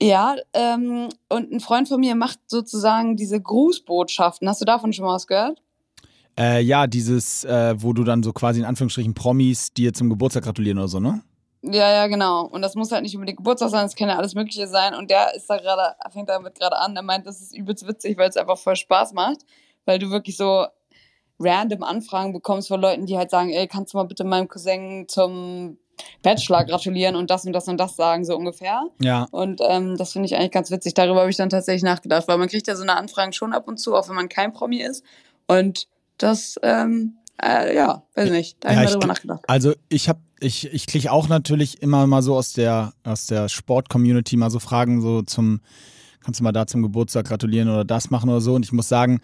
Ja, 0.00 0.36
ähm, 0.52 1.08
und 1.28 1.52
ein 1.52 1.60
Freund 1.60 1.88
von 1.88 2.00
mir 2.00 2.14
macht 2.14 2.38
sozusagen 2.46 3.16
diese 3.16 3.40
Grußbotschaften. 3.40 4.48
Hast 4.48 4.60
du 4.60 4.66
davon 4.66 4.92
schon 4.92 5.06
mal 5.06 5.14
was 5.14 5.26
gehört? 5.26 5.62
Äh, 6.38 6.60
ja, 6.60 6.86
dieses, 6.86 7.44
äh, 7.44 7.74
wo 7.78 7.94
du 7.94 8.04
dann 8.04 8.22
so 8.22 8.32
quasi 8.32 8.60
in 8.60 8.66
Anführungsstrichen 8.66 9.14
Promis 9.14 9.72
dir 9.72 9.94
zum 9.94 10.10
Geburtstag 10.10 10.44
gratulieren 10.44 10.78
oder 10.78 10.88
so, 10.88 11.00
ne? 11.00 11.22
Ja, 11.62 11.90
ja, 11.90 12.06
genau. 12.06 12.44
Und 12.46 12.60
das 12.60 12.74
muss 12.74 12.92
halt 12.92 13.02
nicht 13.02 13.14
unbedingt 13.14 13.38
Geburtstag 13.38 13.70
sein, 13.70 13.86
es 13.86 13.96
kann 13.96 14.08
ja 14.08 14.16
alles 14.16 14.34
Mögliche 14.34 14.68
sein. 14.68 14.94
Und 14.94 15.10
der 15.10 15.34
ist 15.34 15.48
da 15.48 15.56
gerade, 15.56 15.96
fängt 16.12 16.28
damit 16.28 16.58
gerade 16.58 16.76
an. 16.76 16.94
Er 16.94 17.02
meint, 17.02 17.26
das 17.26 17.40
ist 17.40 17.56
übelst 17.56 17.88
witzig, 17.88 18.18
weil 18.18 18.28
es 18.28 18.36
einfach 18.36 18.58
voll 18.58 18.76
Spaß 18.76 19.14
macht. 19.14 19.38
Weil 19.86 19.98
du 19.98 20.10
wirklich 20.10 20.36
so 20.36 20.66
random 21.38 21.82
Anfragen 21.82 22.32
bekommst 22.32 22.68
von 22.68 22.80
Leuten, 22.80 23.06
die 23.06 23.16
halt 23.16 23.30
sagen, 23.30 23.50
ey, 23.50 23.66
kannst 23.66 23.94
du 23.94 23.98
mal 23.98 24.04
bitte 24.04 24.24
meinem 24.24 24.48
Cousin 24.48 25.06
zum 25.08 25.78
Bachelor 26.22 26.64
gratulieren 26.64 27.16
und 27.16 27.30
das 27.30 27.44
und 27.44 27.52
das 27.52 27.68
und 27.68 27.78
das 27.78 27.96
sagen, 27.96 28.24
so 28.24 28.36
ungefähr. 28.36 28.82
Ja. 29.00 29.26
Und 29.30 29.60
ähm, 29.66 29.96
das 29.96 30.12
finde 30.12 30.26
ich 30.26 30.36
eigentlich 30.36 30.50
ganz 30.52 30.70
witzig. 30.70 30.94
Darüber 30.94 31.20
habe 31.20 31.30
ich 31.30 31.36
dann 31.36 31.48
tatsächlich 31.50 31.82
nachgedacht, 31.82 32.28
weil 32.28 32.38
man 32.38 32.48
kriegt 32.48 32.66
ja 32.66 32.76
so 32.76 32.82
eine 32.82 32.96
Anfragen 32.96 33.32
schon 33.32 33.52
ab 33.52 33.68
und 33.68 33.78
zu, 33.78 33.94
auch 33.94 34.08
wenn 34.08 34.16
man 34.16 34.28
kein 34.28 34.52
Promi 34.52 34.82
ist. 34.82 35.04
Und 35.46 35.86
das, 36.18 36.56
ähm, 36.62 37.16
äh, 37.42 37.74
ja, 37.76 38.02
weiß 38.14 38.30
nicht. 38.30 38.56
Da 38.60 38.68
habe 38.70 38.78
Ja, 38.80 38.84
ich 38.84 38.90
ich 38.90 38.96
gl- 38.96 39.06
nachgedacht. 39.06 39.40
Also 39.46 39.72
ich 39.88 40.08
habe 40.08 40.20
ich 40.40 40.72
ich 40.72 40.86
kriege 40.86 41.12
auch 41.12 41.28
natürlich 41.28 41.80
immer 41.82 42.06
mal 42.06 42.22
so 42.22 42.36
aus 42.36 42.52
der 42.52 42.92
aus 43.04 43.26
der 43.26 43.48
Sport 43.48 43.88
Community 43.88 44.36
mal 44.36 44.50
so 44.50 44.58
Fragen 44.58 45.00
so 45.00 45.22
zum 45.22 45.60
kannst 46.22 46.40
du 46.40 46.44
mal 46.44 46.52
da 46.52 46.66
zum 46.66 46.82
Geburtstag 46.82 47.26
gratulieren 47.26 47.68
oder 47.70 47.84
das 47.84 48.10
machen 48.10 48.28
oder 48.28 48.40
so 48.40 48.54
und 48.54 48.64
ich 48.64 48.72
muss 48.72 48.88
sagen, 48.88 49.20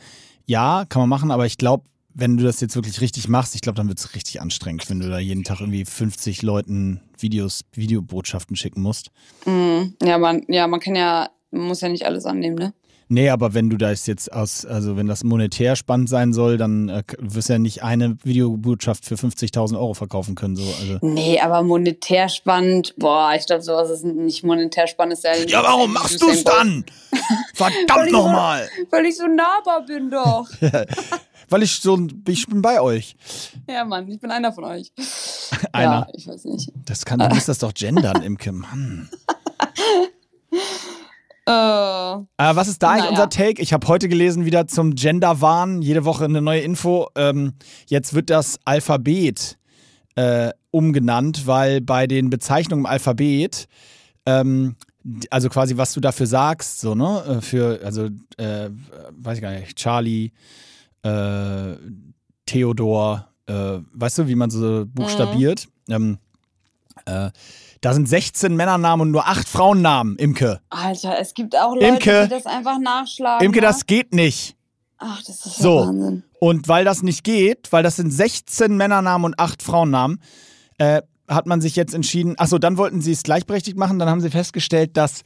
ja, 0.46 0.84
kann 0.88 1.00
man 1.00 1.08
machen, 1.08 1.30
aber 1.30 1.44
ich 1.46 1.58
glaube, 1.58 1.84
wenn 2.14 2.36
du 2.36 2.44
das 2.44 2.60
jetzt 2.60 2.74
wirklich 2.74 3.00
richtig 3.00 3.28
machst, 3.28 3.54
ich 3.54 3.60
glaube, 3.60 3.76
dann 3.76 3.88
wird 3.88 3.98
es 3.98 4.14
richtig 4.14 4.40
anstrengend, 4.40 4.88
wenn 4.90 5.00
du 5.00 5.08
da 5.08 5.18
jeden 5.18 5.44
Tag 5.44 5.60
irgendwie 5.60 5.84
50 5.84 6.42
Leuten 6.42 7.00
Videos 7.18 7.64
Videobotschaften 7.72 8.56
schicken 8.56 8.82
musst. 8.82 9.10
Mhm. 9.46 9.94
Ja, 10.02 10.18
man, 10.18 10.42
ja, 10.48 10.66
man 10.66 10.80
kann 10.80 10.94
ja, 10.94 11.30
man 11.50 11.68
muss 11.68 11.80
ja 11.80 11.88
nicht 11.88 12.06
alles 12.06 12.26
annehmen, 12.26 12.56
ne? 12.56 12.74
Nee, 13.08 13.28
aber 13.28 13.52
wenn 13.52 13.68
du 13.68 13.76
das 13.76 14.06
jetzt 14.06 14.32
aus, 14.32 14.64
also 14.64 14.96
wenn 14.96 15.06
das 15.06 15.22
monetär 15.22 15.76
spannend 15.76 16.08
sein 16.08 16.32
soll, 16.32 16.56
dann 16.56 16.88
äh, 16.88 17.02
wirst 17.18 17.50
du 17.50 17.52
ja 17.52 17.58
nicht 17.58 17.82
eine 17.82 18.16
Videobotschaft 18.24 19.04
für 19.04 19.16
50.000 19.16 19.74
Euro 19.74 19.92
verkaufen 19.92 20.34
können. 20.34 20.56
So. 20.56 20.62
Also. 20.62 20.98
Nee, 21.02 21.38
aber 21.38 21.62
monetär 21.62 22.30
spannend, 22.30 22.94
boah, 22.96 23.34
ich 23.38 23.44
glaube, 23.44 23.60
sowas 23.60 23.90
ist 23.90 24.04
nicht 24.04 24.44
monetär 24.44 24.86
spannend. 24.86 25.12
Ist 25.12 25.24
ja, 25.24 25.34
Ja, 25.34 25.62
warum 25.62 25.92
machst 25.92 26.22
du 26.22 26.30
es 26.30 26.42
dann? 26.42 26.86
Verdammt 27.54 28.12
nochmal! 28.12 28.66
Weil 28.88 29.04
ich 29.04 29.18
so 29.18 29.26
nahbar 29.26 29.84
bin 29.84 30.10
doch. 30.10 30.48
Weil 31.52 31.62
ich 31.62 31.80
so, 31.80 31.98
ich 32.26 32.46
bin 32.46 32.62
bei 32.62 32.80
euch. 32.80 33.14
ja, 33.68 33.84
Mann, 33.84 34.08
ich 34.08 34.18
bin 34.18 34.30
einer 34.30 34.52
von 34.52 34.64
euch. 34.64 34.90
Einer. 35.72 35.92
Ja, 35.92 36.08
ich 36.14 36.26
weiß 36.26 36.44
nicht. 36.46 36.72
Das 36.86 37.04
kann, 37.04 37.18
du 37.18 37.28
musst 37.28 37.48
das 37.48 37.58
doch 37.58 37.74
gendern, 37.74 38.22
Imke, 38.24 38.52
Mann. 38.52 39.08
Äh, 41.46 41.52
Äh, 41.52 42.56
was 42.56 42.68
ist 42.68 42.82
da 42.82 42.90
eigentlich 42.90 43.00
Naja. 43.04 43.10
unser 43.10 43.28
Take? 43.28 43.60
Ich 43.60 43.72
habe 43.72 43.86
heute 43.88 44.08
gelesen, 44.08 44.44
wieder 44.44 44.66
zum 44.68 44.94
Gender-Wahn, 44.94 45.82
jede 45.82 46.04
Woche 46.04 46.24
eine 46.24 46.40
neue 46.40 46.60
Info. 46.60 47.08
Ähm, 47.16 47.54
jetzt 47.88 48.14
wird 48.14 48.30
das 48.30 48.58
Alphabet 48.64 49.58
äh, 50.14 50.50
umgenannt, 50.70 51.46
weil 51.46 51.80
bei 51.80 52.06
den 52.06 52.30
Bezeichnungen 52.30 52.82
im 52.84 52.86
Alphabet, 52.86 53.66
ähm, 54.24 54.76
also 55.30 55.48
quasi 55.48 55.76
was 55.76 55.92
du 55.94 56.00
dafür 56.00 56.26
sagst, 56.26 56.80
so, 56.80 56.94
ne? 56.94 57.24
äh, 57.26 57.40
Für, 57.40 57.80
also, 57.84 58.06
äh, 58.36 58.70
weiß 59.10 59.36
ich 59.38 59.42
gar 59.42 59.50
nicht, 59.52 59.76
Charlie, 59.76 60.30
äh, 61.02 61.76
Theodor, 62.46 63.28
äh, 63.46 63.78
weißt 63.92 64.18
du, 64.18 64.28
wie 64.28 64.34
man 64.34 64.50
so 64.50 64.84
buchstabiert? 64.86 65.68
Ähm, 65.88 66.18
äh, 67.06 67.30
da 67.80 67.94
sind 67.94 68.08
16 68.08 68.54
Männernamen 68.54 69.06
und 69.08 69.10
nur 69.12 69.26
8 69.26 69.48
Frauennamen, 69.48 70.16
Imke. 70.16 70.60
Alter, 70.70 71.18
es 71.18 71.34
gibt 71.34 71.56
auch 71.56 71.74
Leute, 71.74 71.86
Imke. 71.86 72.22
die 72.24 72.28
das 72.30 72.46
einfach 72.46 72.78
nachschlagen. 72.78 73.44
Imke, 73.44 73.60
ne? 73.60 73.66
das 73.66 73.86
geht 73.86 74.14
nicht. 74.14 74.56
Ach, 74.98 75.18
das 75.22 75.44
ist 75.46 75.56
So. 75.56 75.80
ja 75.80 75.86
Wahnsinn. 75.88 76.22
Und 76.38 76.68
weil 76.68 76.84
das 76.84 77.02
nicht 77.02 77.24
geht, 77.24 77.72
weil 77.72 77.82
das 77.82 77.96
sind 77.96 78.10
16 78.12 78.76
Männernamen 78.76 79.24
und 79.26 79.38
8 79.38 79.62
Frauennamen, 79.62 80.20
äh, 80.78 81.02
hat 81.34 81.46
man 81.46 81.60
sich 81.60 81.76
jetzt 81.76 81.94
entschieden, 81.94 82.34
achso, 82.38 82.58
dann 82.58 82.76
wollten 82.76 83.00
sie 83.00 83.12
es 83.12 83.22
gleichberechtigt 83.22 83.76
machen, 83.76 83.98
dann 83.98 84.08
haben 84.08 84.20
sie 84.20 84.30
festgestellt, 84.30 84.96
dass 84.96 85.22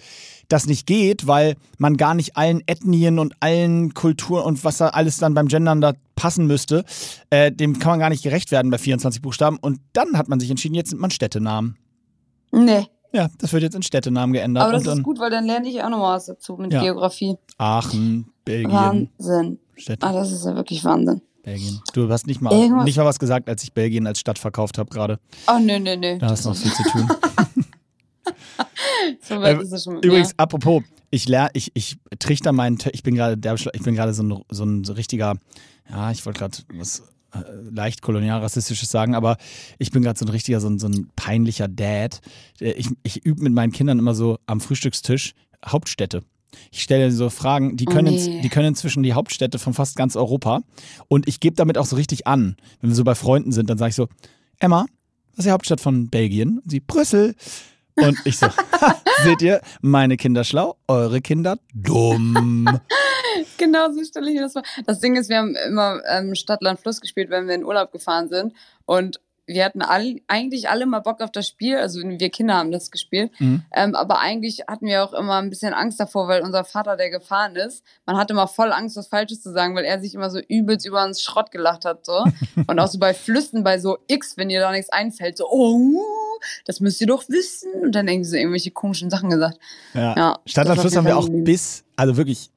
das 0.48 0.66
nicht 0.66 0.86
geht, 0.86 1.26
weil 1.26 1.56
man 1.78 1.96
gar 1.96 2.14
nicht 2.14 2.36
allen 2.36 2.62
Ethnien 2.66 3.18
und 3.18 3.34
allen 3.40 3.94
Kulturen 3.94 4.44
und 4.44 4.64
was 4.64 4.78
da 4.78 4.88
alles 4.88 5.18
dann 5.18 5.34
beim 5.34 5.48
Gendern 5.48 5.80
da 5.80 5.92
passen 6.14 6.46
müsste, 6.46 6.84
äh, 7.30 7.50
dem 7.52 7.78
kann 7.78 7.90
man 7.92 7.98
gar 8.00 8.10
nicht 8.10 8.22
gerecht 8.22 8.50
werden 8.52 8.70
bei 8.70 8.78
24 8.78 9.20
Buchstaben. 9.22 9.58
Und 9.60 9.80
dann 9.92 10.16
hat 10.16 10.28
man 10.28 10.38
sich 10.40 10.50
entschieden, 10.50 10.74
jetzt 10.74 10.90
sind 10.90 11.00
man 11.00 11.10
Städtenamen. 11.10 11.76
Nee, 12.52 12.86
Ja, 13.12 13.28
das 13.38 13.52
wird 13.52 13.62
jetzt 13.62 13.74
in 13.74 13.82
Städtenamen 13.82 14.32
geändert. 14.32 14.64
aber 14.64 14.72
das 14.72 14.82
und 14.82 14.86
dann 14.88 14.98
ist 14.98 15.04
gut, 15.04 15.18
weil 15.18 15.30
dann 15.30 15.46
lerne 15.46 15.68
ich 15.68 15.82
auch 15.82 15.88
noch 15.90 16.00
was 16.02 16.26
dazu 16.26 16.56
mit 16.56 16.72
Ja. 16.72 16.82
Geografie. 16.82 17.36
Aachen, 17.58 18.30
Belgien, 18.44 18.70
Wahnsinn. 19.18 19.58
Städte. 19.74 20.06
Ah, 20.06 20.12
das 20.12 20.30
ist 20.32 20.44
ja 20.44 20.54
wirklich 20.54 20.84
Wahnsinn. 20.84 21.22
Belgien. 21.46 21.80
Du 21.94 22.11
hast 22.11 22.26
nicht 22.26 22.40
mal, 22.42 22.52
Irgendwas- 22.52 22.85
nicht 22.85 22.96
mal 22.98 23.04
was 23.04 23.18
gesagt, 23.20 23.48
als 23.48 23.62
ich 23.62 23.72
Belgien 23.72 24.06
als 24.06 24.18
Stadt 24.20 24.38
verkauft 24.38 24.78
habe 24.78 24.90
gerade. 24.90 25.18
Oh, 25.46 25.59
nö, 25.61 25.78
nö, 25.78 25.96
nö. 25.96 26.18
Da 26.18 26.30
hast 26.30 26.44
du 26.44 26.48
noch 26.50 26.56
viel 26.56 26.72
zu 26.72 26.82
tun. 26.82 27.09
So 29.22 29.40
weit 29.40 29.59
Äh, 29.59 29.62
ist 29.62 29.72
es 29.72 29.85
schon 29.85 30.00
Übrigens, 30.02 30.30
mir. 30.30 30.38
apropos, 30.38 30.82
ich 31.11 31.28
lerne, 31.28 31.50
ich, 31.54 31.70
ich 31.74 31.96
trichter 32.18 32.52
meinen, 32.52 32.76
Tö- 32.78 32.90
ich 32.92 33.02
bin 33.02 33.14
gerade 33.14 33.38
der, 33.38 33.54
ich 33.54 33.82
bin 33.82 33.94
gerade 33.94 34.12
so 34.12 34.22
ein, 34.24 34.42
so 34.50 34.64
ein 34.64 34.82
so 34.85 34.94
richtiger, 34.94 35.35
ja, 35.88 36.11
ich 36.11 36.26
wollte 36.26 36.40
gerade 36.40 36.56
was 36.74 37.00
äh, 37.32 37.38
leicht 37.70 38.02
kolonial-rassistisches 38.02 38.90
sagen, 38.90 39.14
aber 39.14 39.37
ich 39.78 39.90
bin 39.92 40.02
gerade 40.02 40.18
so 40.18 40.24
ein 40.24 40.30
richtiger, 40.30 40.61
so 40.61 40.68
ein, 40.68 40.78
so 40.80 40.88
ein 40.88 41.09
peinlicher 41.14 41.68
Dad. 41.68 42.20
Äh, 42.61 42.72
Ich, 42.72 42.88
ich 43.04 43.24
übe 43.24 43.42
mit 43.44 43.52
meinen 43.52 43.70
Kindern 43.72 43.98
immer 44.00 44.14
so 44.14 44.38
am 44.46 44.61
Frühstückstisch 44.61 45.35
Hauptstädte. 45.64 46.22
Ich 46.72 46.82
stelle 46.82 47.10
so 47.10 47.30
Fragen, 47.30 47.76
die 47.76 47.86
Oh 47.88 47.92
können, 47.92 48.14
nee. 48.14 48.24
ins- 48.36 48.42
die 48.42 48.48
können 48.48 48.68
inzwischen 48.68 49.02
die 49.02 49.12
Hauptstädte 49.14 49.58
von 49.58 49.74
fast 49.74 49.96
ganz 49.96 50.16
Europa. 50.16 50.62
Und 51.08 51.28
ich 51.28 51.40
gebe 51.40 51.56
damit 51.56 51.78
auch 51.78 51.86
so 51.86 51.96
richtig 51.96 52.26
an. 52.26 52.56
Wenn 52.80 52.90
wir 52.90 52.94
so 52.96 53.04
bei 53.04 53.14
Freunden 53.14 53.52
sind, 53.52 53.70
dann 53.70 53.78
sage 53.78 53.90
ich 53.90 53.96
so, 53.96 54.08
Emma, 54.58 54.86
was 55.32 55.38
ist 55.40 55.46
die 55.46 55.50
Hauptstadt 55.52 55.80
von 55.80 56.08
Belgien? 56.08 56.58
Und 56.58 56.70
sie, 56.70 56.80
Brüssel. 56.80 57.34
Und 57.94 58.18
ich 58.24 58.38
so, 58.38 58.46
"Ha, 58.80 58.94
seht 59.24 59.40
ihr, 59.42 59.60
meine 59.80 60.16
Kinder 60.18 60.44
schlau, 60.44 60.76
eure 60.88 61.20
Kinder 61.20 61.58
dumm. 61.74 62.68
Genau 63.58 63.92
so 63.92 64.02
stelle 64.02 64.28
ich 64.30 64.36
mir 64.36 64.42
das 64.42 64.54
vor. 64.54 64.62
Das 64.86 64.98
Ding 65.00 65.14
ist, 65.16 65.28
wir 65.28 65.36
haben 65.36 65.54
immer 65.66 66.00
ähm, 66.10 66.34
Stadt, 66.34 66.62
Land, 66.62 66.80
Fluss 66.80 67.02
gespielt, 67.02 67.28
wenn 67.28 67.46
wir 67.46 67.54
in 67.54 67.64
Urlaub 67.64 67.92
gefahren 67.92 68.28
sind. 68.30 68.54
Und 68.86 69.20
wir 69.46 69.64
hatten 69.64 69.80
all, 69.80 70.16
eigentlich 70.26 70.68
alle 70.68 70.87
mal 70.87 71.00
Bock 71.00 71.20
auf 71.20 71.30
das 71.30 71.46
Spiel. 71.46 71.76
Also 71.76 72.00
wir 72.02 72.30
Kinder 72.30 72.54
haben 72.54 72.72
das 72.72 72.90
gespielt. 72.90 73.30
Mhm. 73.38 73.62
Ähm, 73.72 73.94
aber 73.94 74.18
eigentlich 74.20 74.64
hatten 74.66 74.87
wir 74.87 75.04
auch 75.04 75.12
immer 75.12 75.35
ein 75.35 75.50
bisschen 75.50 75.72
Angst 75.72 76.00
davor, 76.00 76.26
weil 76.26 76.42
unser 76.42 76.64
Vater, 76.64 76.96
der 76.96 77.11
gefahren 77.11 77.54
ist, 77.54 77.85
man 78.06 78.16
hatte 78.16 78.32
immer 78.32 78.48
voll 78.48 78.72
Angst, 78.72 78.96
was 78.96 79.06
Falsches 79.06 79.42
zu 79.42 79.52
sagen, 79.52 79.76
weil 79.76 79.85
er 79.85 80.00
sich 80.00 80.14
immer 80.14 80.30
so 80.30 80.40
übelst 80.40 80.85
über 80.85 81.04
uns 81.04 81.22
Schrott 81.22 81.52
gelacht 81.52 81.85
hat. 81.85 82.04
So. 82.04 82.24
Und 82.66 82.78
auch 82.80 82.88
so 82.88 82.98
bei 82.98 83.14
Flüssen, 83.14 83.62
bei 83.62 83.78
so 83.78 83.99
X, 84.09 84.36
wenn 84.36 84.51
ihr 84.51 84.61
da 84.61 84.72
nichts 84.72 84.90
einfällt, 84.90 85.36
so, 85.36 85.49
oh, 85.49 86.03
das 86.64 86.80
müsst 86.80 87.01
ihr 87.01 87.07
doch 87.07 87.28
wissen. 87.28 87.70
Und 87.82 87.94
dann 87.94 88.09
irgendwie 88.09 88.28
so 88.28 88.36
irgendwelche 88.36 88.72
komischen 88.72 89.11
Sachen 89.11 89.30
gesagt. 89.30 89.59
Ja. 89.94 90.16
Ja, 90.16 90.38
Stadtland 90.44 90.78
das 90.78 90.82
Fluss 90.82 90.94
war 90.94 90.99
haben 90.99 91.07
wir 91.07 91.16
auch 91.16 91.28
bis, 91.30 91.84
also 91.94 92.16
wirklich 92.16 92.51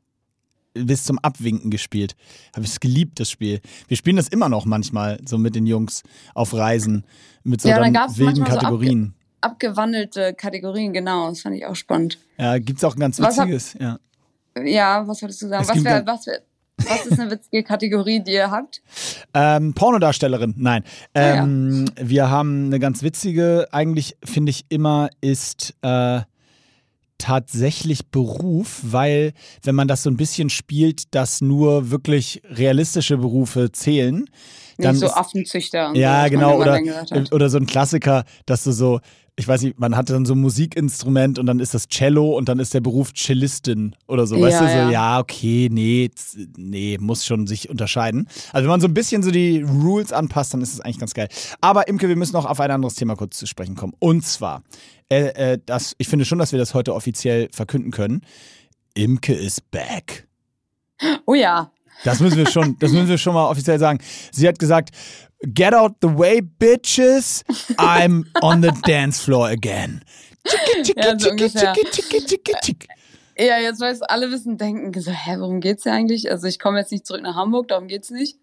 bis 0.73 1.03
zum 1.03 1.19
Abwinken 1.19 1.71
gespielt. 1.71 2.15
Habe 2.55 2.65
ich 2.65 2.71
es 2.71 2.79
geliebt, 2.79 3.19
das 3.19 3.29
Spiel. 3.31 3.59
Wir 3.87 3.97
spielen 3.97 4.15
das 4.15 4.27
immer 4.27 4.49
noch 4.49 4.65
manchmal, 4.65 5.19
so 5.27 5.37
mit 5.37 5.55
den 5.55 5.65
Jungs 5.65 6.03
auf 6.33 6.53
Reisen, 6.53 7.05
mit 7.43 7.61
so 7.61 7.69
Ja, 7.69 7.79
dann 7.79 7.93
wilden 8.17 8.39
manchmal 8.39 8.51
so 8.51 8.57
Kategorien. 8.57 9.13
Abgewandelte 9.41 10.33
Kategorien, 10.33 10.93
genau. 10.93 11.29
Das 11.29 11.41
fand 11.41 11.55
ich 11.55 11.65
auch 11.65 11.75
spannend. 11.75 12.17
ja, 12.37 12.57
gibt 12.57 12.77
es 12.79 12.83
auch 12.83 12.95
ein 12.95 12.99
ganz 12.99 13.19
Was 13.19 13.37
hab- 13.37 13.47
witziges, 13.47 13.75
ja. 13.79 13.99
Ja, 14.63 15.07
was 15.07 15.21
wolltest 15.21 15.41
du 15.41 15.47
sagen? 15.47 15.67
Was, 15.67 15.83
wär, 15.83 16.05
was, 16.05 16.27
wär, 16.27 16.41
was 16.77 17.05
ist 17.05 17.19
eine 17.19 17.31
witzige 17.31 17.63
Kategorie, 17.63 18.19
die 18.21 18.33
ihr 18.33 18.51
habt? 18.51 18.81
Ähm, 19.33 19.73
Pornodarstellerin, 19.73 20.53
nein. 20.57 20.83
Ah, 21.13 21.21
ja. 21.21 21.43
Ähm, 21.43 21.85
Wir 22.01 22.29
haben 22.29 22.65
eine 22.65 22.79
ganz 22.79 23.01
witzige, 23.03 23.67
eigentlich 23.71 24.17
finde 24.23 24.49
ich 24.49 24.65
immer, 24.69 25.09
ist 25.21 25.73
äh, 25.81 26.21
tatsächlich 27.19 28.07
Beruf, 28.07 28.79
weil 28.81 29.33
wenn 29.61 29.75
man 29.75 29.87
das 29.87 30.01
so 30.01 30.09
ein 30.09 30.17
bisschen 30.17 30.49
spielt, 30.49 31.13
dass 31.13 31.41
nur 31.41 31.91
wirklich 31.91 32.41
realistische 32.49 33.17
Berufe 33.17 33.71
zählen, 33.71 34.25
dann 34.79 34.91
Nicht 34.91 35.01
so 35.01 35.05
ist, 35.07 35.13
Affenzüchter 35.17 35.89
und 35.89 35.95
so, 35.95 36.01
ja 36.01 36.21
man 36.21 36.31
genau 36.31 36.59
oder 36.59 36.81
oder 37.31 37.49
so 37.49 37.57
ein 37.57 37.67
Klassiker, 37.67 38.23
dass 38.45 38.63
du 38.63 38.71
so 38.71 39.01
ich 39.39 39.47
weiß 39.47 39.61
nicht, 39.61 39.79
man 39.79 39.95
hatte 39.95 40.11
dann 40.11 40.25
so 40.25 40.33
ein 40.33 40.41
Musikinstrument 40.41 41.39
und 41.39 41.45
dann 41.45 41.61
ist 41.61 41.73
das 41.73 41.87
Cello 41.87 42.35
und 42.37 42.49
dann 42.49 42.59
ist 42.59 42.73
der 42.73 42.81
Beruf 42.81 43.13
Cellistin 43.13 43.95
oder 44.05 44.27
so. 44.27 44.35
Weißt 44.35 44.59
Ja, 44.59 44.65
du, 44.65 44.67
so, 44.67 44.77
ja. 44.77 44.89
ja, 44.91 45.19
okay, 45.19 45.69
nee, 45.71 46.11
nee, 46.57 46.97
muss 46.99 47.25
schon 47.25 47.47
sich 47.47 47.69
unterscheiden. 47.69 48.27
Also 48.51 48.65
wenn 48.65 48.71
man 48.71 48.81
so 48.81 48.89
ein 48.89 48.93
bisschen 48.93 49.23
so 49.23 49.31
die 49.31 49.61
Rules 49.61 50.11
anpasst, 50.11 50.53
dann 50.53 50.61
ist 50.61 50.73
es 50.73 50.81
eigentlich 50.81 50.99
ganz 50.99 51.13
geil. 51.13 51.29
Aber 51.61 51.87
Imke, 51.87 52.09
wir 52.09 52.17
müssen 52.17 52.33
noch 52.33 52.45
auf 52.45 52.59
ein 52.59 52.69
anderes 52.69 52.95
Thema 52.95 53.15
kurz 53.15 53.37
zu 53.37 53.47
sprechen 53.47 53.75
kommen. 53.75 53.93
Und 53.99 54.25
zwar, 54.25 54.61
äh, 55.09 55.53
äh, 55.53 55.59
das, 55.65 55.95
ich 55.99 56.09
finde 56.09 56.25
schon, 56.25 56.39
dass 56.39 56.51
wir 56.51 56.59
das 56.59 56.73
heute 56.73 56.93
offiziell 56.93 57.47
verkünden 57.53 57.91
können. 57.91 58.23
Imke 58.93 59.33
ist 59.33 59.71
back. 59.71 60.27
Oh 61.25 61.33
ja. 61.33 61.71
Das 62.03 62.19
müssen 62.19 62.37
wir 62.37 62.47
schon, 62.47 62.75
das 62.79 62.91
müssen 62.91 63.07
wir 63.07 63.17
schon 63.17 63.33
mal 63.33 63.49
offiziell 63.49 63.79
sagen. 63.79 63.99
Sie 64.33 64.49
hat 64.49 64.59
gesagt, 64.59 64.89
get 65.53 65.73
out 65.73 66.01
the 66.01 66.07
way, 66.07 66.41
bitches. 66.41 67.43
I'm 67.77 68.25
on 68.41 68.61
the 68.61 68.71
dance 68.85 69.23
floor 69.23 69.49
again. 69.49 70.03
Ja, 70.95 71.19
so 71.19 71.29
ungefähr. 71.31 71.75
Ja, 73.37 73.57
jetzt 73.57 73.79
weiß 73.79 74.01
alle 74.03 74.31
wissen, 74.31 74.57
denken 74.57 74.99
so, 74.99 75.11
hä, 75.11 75.35
worum 75.39 75.59
geht's 75.61 75.83
hier 75.83 75.93
eigentlich? 75.93 76.31
Also 76.31 76.47
ich 76.47 76.59
komme 76.59 76.79
jetzt 76.79 76.91
nicht 76.91 77.05
zurück 77.05 77.21
nach 77.21 77.35
Hamburg, 77.35 77.67
darum 77.67 77.87
geht's 77.87 78.09
nicht. 78.09 78.37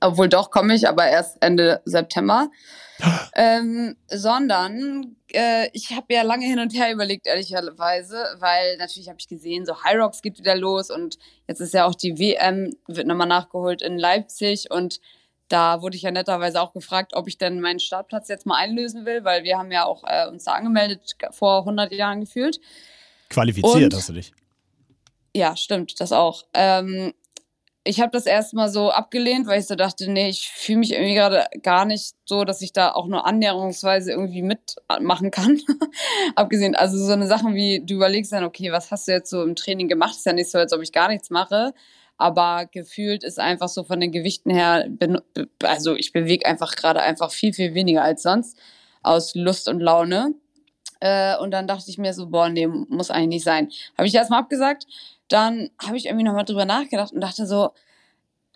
Obwohl 0.00 0.28
doch 0.28 0.50
komme 0.50 0.74
ich, 0.74 0.88
aber 0.88 1.06
erst 1.06 1.36
Ende 1.40 1.80
September. 1.84 2.50
ähm, 3.34 3.96
sondern 4.08 5.16
äh, 5.32 5.68
ich 5.72 5.90
habe 5.90 6.14
ja 6.14 6.22
lange 6.22 6.46
hin 6.46 6.60
und 6.60 6.72
her 6.74 6.92
überlegt, 6.92 7.26
ehrlicherweise, 7.26 8.24
weil 8.38 8.76
natürlich 8.78 9.08
habe 9.08 9.18
ich 9.20 9.28
gesehen, 9.28 9.66
so 9.66 9.82
High 9.82 9.96
Rocks 9.96 10.22
geht 10.22 10.38
wieder 10.38 10.56
los 10.56 10.90
und 10.90 11.18
jetzt 11.48 11.60
ist 11.60 11.74
ja 11.74 11.84
auch 11.84 11.94
die 11.94 12.18
WM, 12.18 12.74
wird 12.86 13.06
nochmal 13.06 13.26
nachgeholt 13.26 13.82
in 13.82 13.98
Leipzig 13.98 14.70
und 14.70 15.00
da 15.52 15.82
wurde 15.82 15.96
ich 15.96 16.02
ja 16.02 16.10
netterweise 16.10 16.60
auch 16.60 16.72
gefragt, 16.72 17.12
ob 17.14 17.28
ich 17.28 17.36
denn 17.38 17.60
meinen 17.60 17.80
Startplatz 17.80 18.28
jetzt 18.28 18.46
mal 18.46 18.56
einlösen 18.56 19.04
will, 19.04 19.24
weil 19.24 19.44
wir 19.44 19.58
haben 19.58 19.70
ja 19.70 19.84
auch 19.84 20.02
äh, 20.06 20.26
uns 20.28 20.44
da 20.44 20.52
angemeldet 20.52 21.02
vor 21.30 21.60
100 21.60 21.92
Jahren 21.92 22.20
gefühlt. 22.20 22.58
Qualifiziert 23.28 23.92
Und- 23.92 23.94
hast 23.94 24.08
du 24.08 24.14
dich. 24.14 24.32
Ja, 25.34 25.56
stimmt, 25.56 25.98
das 26.00 26.12
auch. 26.12 26.44
Ähm, 26.52 27.14
ich 27.84 28.00
habe 28.00 28.12
das 28.12 28.26
erstmal 28.26 28.68
so 28.68 28.90
abgelehnt, 28.90 29.46
weil 29.46 29.58
ich 29.60 29.66
so 29.66 29.74
dachte, 29.74 30.10
nee, 30.10 30.28
ich 30.28 30.48
fühle 30.48 30.78
mich 30.78 30.92
irgendwie 30.92 31.14
gerade 31.14 31.46
gar 31.62 31.84
nicht 31.84 32.14
so, 32.24 32.44
dass 32.44 32.60
ich 32.62 32.72
da 32.72 32.92
auch 32.92 33.06
nur 33.06 33.26
annäherungsweise 33.26 34.12
irgendwie 34.12 34.42
mitmachen 34.42 35.30
kann. 35.30 35.60
Abgesehen, 36.36 36.76
also 36.76 36.96
so 36.96 37.12
eine 37.12 37.26
Sachen 37.26 37.54
wie, 37.54 37.82
du 37.84 37.94
überlegst 37.94 38.32
dann, 38.32 38.44
okay, 38.44 38.70
was 38.70 38.90
hast 38.90 39.08
du 39.08 39.12
jetzt 39.12 39.30
so 39.30 39.42
im 39.42 39.56
Training 39.56 39.88
gemacht? 39.88 40.12
Ist 40.16 40.26
ja 40.26 40.32
nicht 40.32 40.50
so, 40.50 40.58
als 40.58 40.72
ob 40.72 40.82
ich 40.82 40.92
gar 40.92 41.08
nichts 41.08 41.30
mache. 41.30 41.74
Aber 42.22 42.66
gefühlt 42.66 43.24
ist 43.24 43.40
einfach 43.40 43.68
so 43.68 43.82
von 43.82 43.98
den 43.98 44.12
Gewichten 44.12 44.50
her, 44.50 44.88
also 45.64 45.96
ich 45.96 46.12
bewege 46.12 46.46
einfach 46.46 46.76
gerade 46.76 47.02
einfach 47.02 47.32
viel, 47.32 47.52
viel 47.52 47.74
weniger 47.74 48.04
als 48.04 48.22
sonst 48.22 48.56
aus 49.02 49.34
Lust 49.34 49.68
und 49.68 49.80
Laune. 49.80 50.34
Äh, 51.00 51.36
und 51.38 51.50
dann 51.50 51.66
dachte 51.66 51.90
ich 51.90 51.98
mir 51.98 52.14
so, 52.14 52.28
boah, 52.28 52.48
nee, 52.48 52.68
muss 52.68 53.10
eigentlich 53.10 53.28
nicht 53.28 53.44
sein. 53.44 53.70
Habe 53.98 54.06
ich 54.06 54.14
erstmal 54.14 54.38
abgesagt. 54.38 54.86
Dann 55.26 55.70
habe 55.84 55.96
ich 55.96 56.06
irgendwie 56.06 56.24
nochmal 56.24 56.44
drüber 56.44 56.64
nachgedacht 56.64 57.12
und 57.12 57.20
dachte 57.20 57.44
so, 57.44 57.70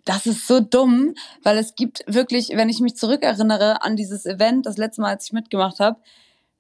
das 0.05 0.27
ist 0.27 0.47
so 0.47 0.61
dumm, 0.61 1.15
weil 1.43 1.59
es 1.59 1.75
gibt 1.75 2.05
wirklich, 2.07 2.51
wenn 2.51 2.69
ich 2.69 2.79
mich 2.79 2.95
zurückerinnere 2.95 3.83
an 3.83 3.97
dieses 3.97 4.27
Event, 4.27 4.65
das 4.65 4.77
letzte 4.77 5.01
Mal, 5.01 5.15
als 5.15 5.25
ich 5.25 5.33
mitgemacht 5.33 5.81
habe, 5.81 5.99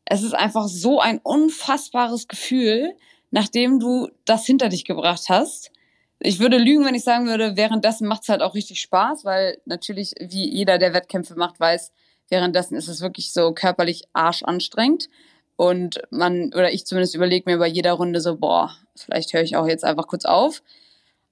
es 0.06 0.24
ist 0.24 0.34
einfach 0.34 0.66
so 0.66 0.98
ein 0.98 1.20
unfassbares 1.22 2.26
Gefühl, 2.26 2.96
nachdem 3.30 3.78
du 3.78 4.08
das 4.24 4.44
hinter 4.44 4.68
dich 4.68 4.84
gebracht 4.84 5.26
hast. 5.28 5.70
Ich 6.18 6.40
würde 6.40 6.56
lügen, 6.56 6.84
wenn 6.84 6.94
ich 6.94 7.04
sagen 7.04 7.26
würde, 7.26 7.56
währenddessen 7.56 8.08
macht 8.08 8.22
es 8.22 8.28
halt 8.28 8.40
auch 8.42 8.54
richtig 8.54 8.80
Spaß, 8.80 9.24
weil 9.24 9.58
natürlich, 9.66 10.14
wie 10.18 10.48
jeder, 10.48 10.78
der 10.78 10.94
Wettkämpfe 10.94 11.34
macht, 11.34 11.60
weiß, 11.60 11.92
währenddessen 12.28 12.76
ist 12.76 12.88
es 12.88 13.00
wirklich 13.00 13.32
so 13.32 13.52
körperlich 13.52 14.04
arschanstrengend. 14.12 15.08
Und 15.56 16.00
man, 16.10 16.52
oder 16.54 16.72
ich 16.72 16.86
zumindest 16.86 17.14
überlege 17.14 17.50
mir 17.50 17.58
bei 17.58 17.66
jeder 17.66 17.92
Runde 17.92 18.20
so, 18.20 18.36
boah, 18.36 18.76
vielleicht 18.94 19.32
höre 19.32 19.42
ich 19.42 19.56
auch 19.56 19.66
jetzt 19.66 19.84
einfach 19.84 20.06
kurz 20.06 20.24
auf. 20.24 20.62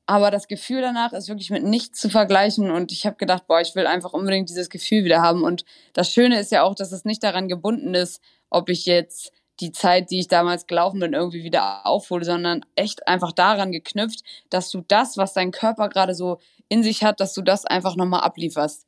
Aber 0.06 0.30
das 0.30 0.48
Gefühl 0.48 0.82
danach 0.82 1.14
ist 1.14 1.28
wirklich 1.28 1.50
mit 1.50 1.64
nichts 1.64 1.98
zu 1.98 2.10
vergleichen. 2.10 2.70
Und 2.70 2.92
ich 2.92 3.06
habe 3.06 3.16
gedacht, 3.16 3.46
boah, 3.46 3.60
ich 3.60 3.74
will 3.74 3.86
einfach 3.86 4.12
unbedingt 4.12 4.50
dieses 4.50 4.68
Gefühl 4.68 5.04
wieder 5.04 5.22
haben. 5.22 5.42
Und 5.44 5.64
das 5.94 6.10
Schöne 6.10 6.38
ist 6.38 6.52
ja 6.52 6.62
auch, 6.62 6.74
dass 6.74 6.92
es 6.92 7.04
nicht 7.04 7.22
daran 7.22 7.48
gebunden 7.48 7.94
ist, 7.94 8.20
ob 8.50 8.68
ich 8.68 8.84
jetzt 8.84 9.32
die 9.60 9.72
Zeit, 9.72 10.10
die 10.10 10.20
ich 10.20 10.28
damals 10.28 10.66
gelaufen 10.66 11.00
bin, 11.00 11.12
irgendwie 11.12 11.44
wieder 11.44 11.86
aufhole, 11.86 12.24
sondern 12.24 12.64
echt 12.74 13.06
einfach 13.06 13.32
daran 13.32 13.72
geknüpft, 13.72 14.22
dass 14.50 14.70
du 14.70 14.82
das, 14.86 15.16
was 15.16 15.32
dein 15.32 15.52
Körper 15.52 15.88
gerade 15.88 16.14
so 16.14 16.38
in 16.68 16.82
sich 16.82 17.04
hat, 17.04 17.20
dass 17.20 17.34
du 17.34 17.42
das 17.42 17.64
einfach 17.64 17.96
nochmal 17.96 18.20
ablieferst. 18.20 18.86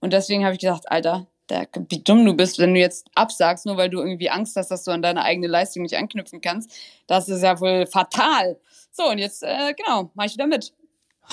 Und 0.00 0.12
deswegen 0.12 0.44
habe 0.44 0.54
ich 0.54 0.60
gedacht, 0.60 0.90
Alter, 0.90 1.26
der, 1.48 1.68
wie 1.88 2.02
dumm 2.02 2.24
du 2.24 2.34
bist, 2.34 2.58
wenn 2.58 2.74
du 2.74 2.80
jetzt 2.80 3.08
absagst, 3.14 3.66
nur 3.66 3.76
weil 3.76 3.90
du 3.90 4.00
irgendwie 4.00 4.30
Angst 4.30 4.56
hast, 4.56 4.70
dass 4.70 4.84
du 4.84 4.90
an 4.90 5.02
deine 5.02 5.22
eigene 5.22 5.46
Leistung 5.46 5.82
nicht 5.82 5.96
anknüpfen 5.96 6.40
kannst. 6.40 6.72
Das 7.06 7.28
ist 7.28 7.42
ja 7.42 7.60
wohl 7.60 7.86
fatal. 7.86 8.58
So, 8.92 9.10
und 9.10 9.18
jetzt, 9.18 9.42
äh, 9.42 9.74
genau, 9.74 10.10
mach 10.14 10.24
ich 10.24 10.34
wieder 10.34 10.46
mit. 10.46 10.72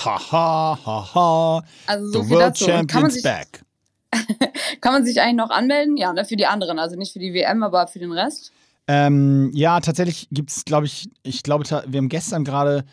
Ha, 0.06 0.32
ha, 0.32 1.16
ha. 1.16 1.64
Also 1.88 2.08
so 2.08 2.22
The 2.22 2.28
viel 2.28 2.38
World 2.38 2.48
dazu. 2.48 2.66
Und 2.66 2.88
kann 2.88 3.02
man 3.02 3.12
Champions 3.12 3.14
sich, 3.14 3.24
back. 3.24 3.64
kann 4.82 4.94
man 4.94 5.06
sich 5.06 5.22
eigentlich 5.22 5.36
noch 5.36 5.50
anmelden? 5.50 5.98
Ja, 5.98 6.14
ne, 6.14 6.26
für 6.26 6.36
die 6.36 6.46
anderen. 6.46 6.80
Also 6.80 6.96
nicht 6.96 7.14
für 7.14 7.20
die 7.20 7.34
WM, 7.34 7.64
aber 7.64 7.88
für 7.88 8.00
den 8.00 8.12
Rest. 8.12 8.52
Ähm, 8.88 9.52
ja, 9.54 9.80
tatsächlich 9.80 10.28
gibt 10.32 10.52
es, 10.52 10.66
glaube 10.66 10.86
ich, 10.86 11.10
ich 11.24 11.44
glaube, 11.44 11.66
wir 11.66 11.98
haben 11.98 12.10
gestern 12.10 12.44
gerade 12.44 12.86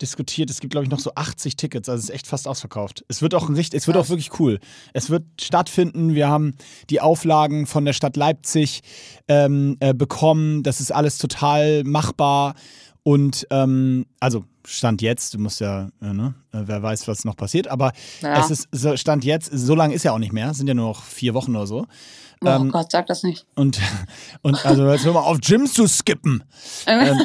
diskutiert, 0.00 0.50
es 0.50 0.60
gibt, 0.60 0.72
glaube 0.72 0.84
ich, 0.84 0.90
noch 0.90 0.98
so 0.98 1.12
80 1.14 1.56
Tickets, 1.56 1.88
also 1.88 1.98
es 1.98 2.04
ist 2.04 2.14
echt 2.14 2.26
fast 2.26 2.48
ausverkauft. 2.48 3.04
Es 3.08 3.20
wird 3.20 3.34
auch 3.34 3.48
ein 3.48 3.54
richtig, 3.54 3.78
es 3.78 3.86
wird 3.86 3.96
auch 3.96 4.08
wirklich 4.08 4.38
cool. 4.40 4.58
Es 4.92 5.10
wird 5.10 5.24
stattfinden, 5.40 6.14
wir 6.14 6.28
haben 6.28 6.54
die 6.88 7.00
Auflagen 7.00 7.66
von 7.66 7.84
der 7.84 7.92
Stadt 7.92 8.16
Leipzig 8.16 8.80
ähm, 9.28 9.76
äh, 9.80 9.92
bekommen, 9.92 10.62
das 10.62 10.80
ist 10.80 10.92
alles 10.92 11.18
total 11.18 11.84
machbar 11.84 12.54
und 13.02 13.46
ähm, 13.50 14.06
also 14.20 14.44
Stand 14.66 15.00
jetzt, 15.02 15.34
du 15.34 15.38
musst 15.38 15.60
ja, 15.60 15.88
äh, 16.02 16.12
ne, 16.12 16.34
äh, 16.52 16.58
wer 16.64 16.82
weiß, 16.82 17.08
was 17.08 17.24
noch 17.24 17.36
passiert, 17.36 17.68
aber 17.68 17.92
Ja. 18.20 18.38
es 18.38 18.50
ist 18.50 18.68
so, 18.72 18.96
Stand 18.96 19.24
jetzt, 19.24 19.50
so 19.52 19.74
lange 19.74 19.94
ist 19.94 20.02
ja 20.04 20.12
auch 20.12 20.18
nicht 20.18 20.32
mehr, 20.32 20.52
sind 20.54 20.66
ja 20.68 20.74
nur 20.74 20.88
noch 20.88 21.02
vier 21.04 21.34
Wochen 21.34 21.56
oder 21.56 21.66
so. 21.66 21.86
Oh 22.42 22.48
Ähm, 22.48 22.70
Gott, 22.70 22.90
sag 22.90 23.06
das 23.06 23.22
nicht. 23.22 23.46
Und, 23.54 23.80
und 24.42 24.64
also 24.64 24.86
jetzt 24.90 25.04
hör 25.04 25.12
mal 25.14 25.20
auf, 25.20 25.40
Gyms 25.40 25.72
zu 25.74 25.86
skippen. 25.86 26.42
Ähm, 26.86 27.20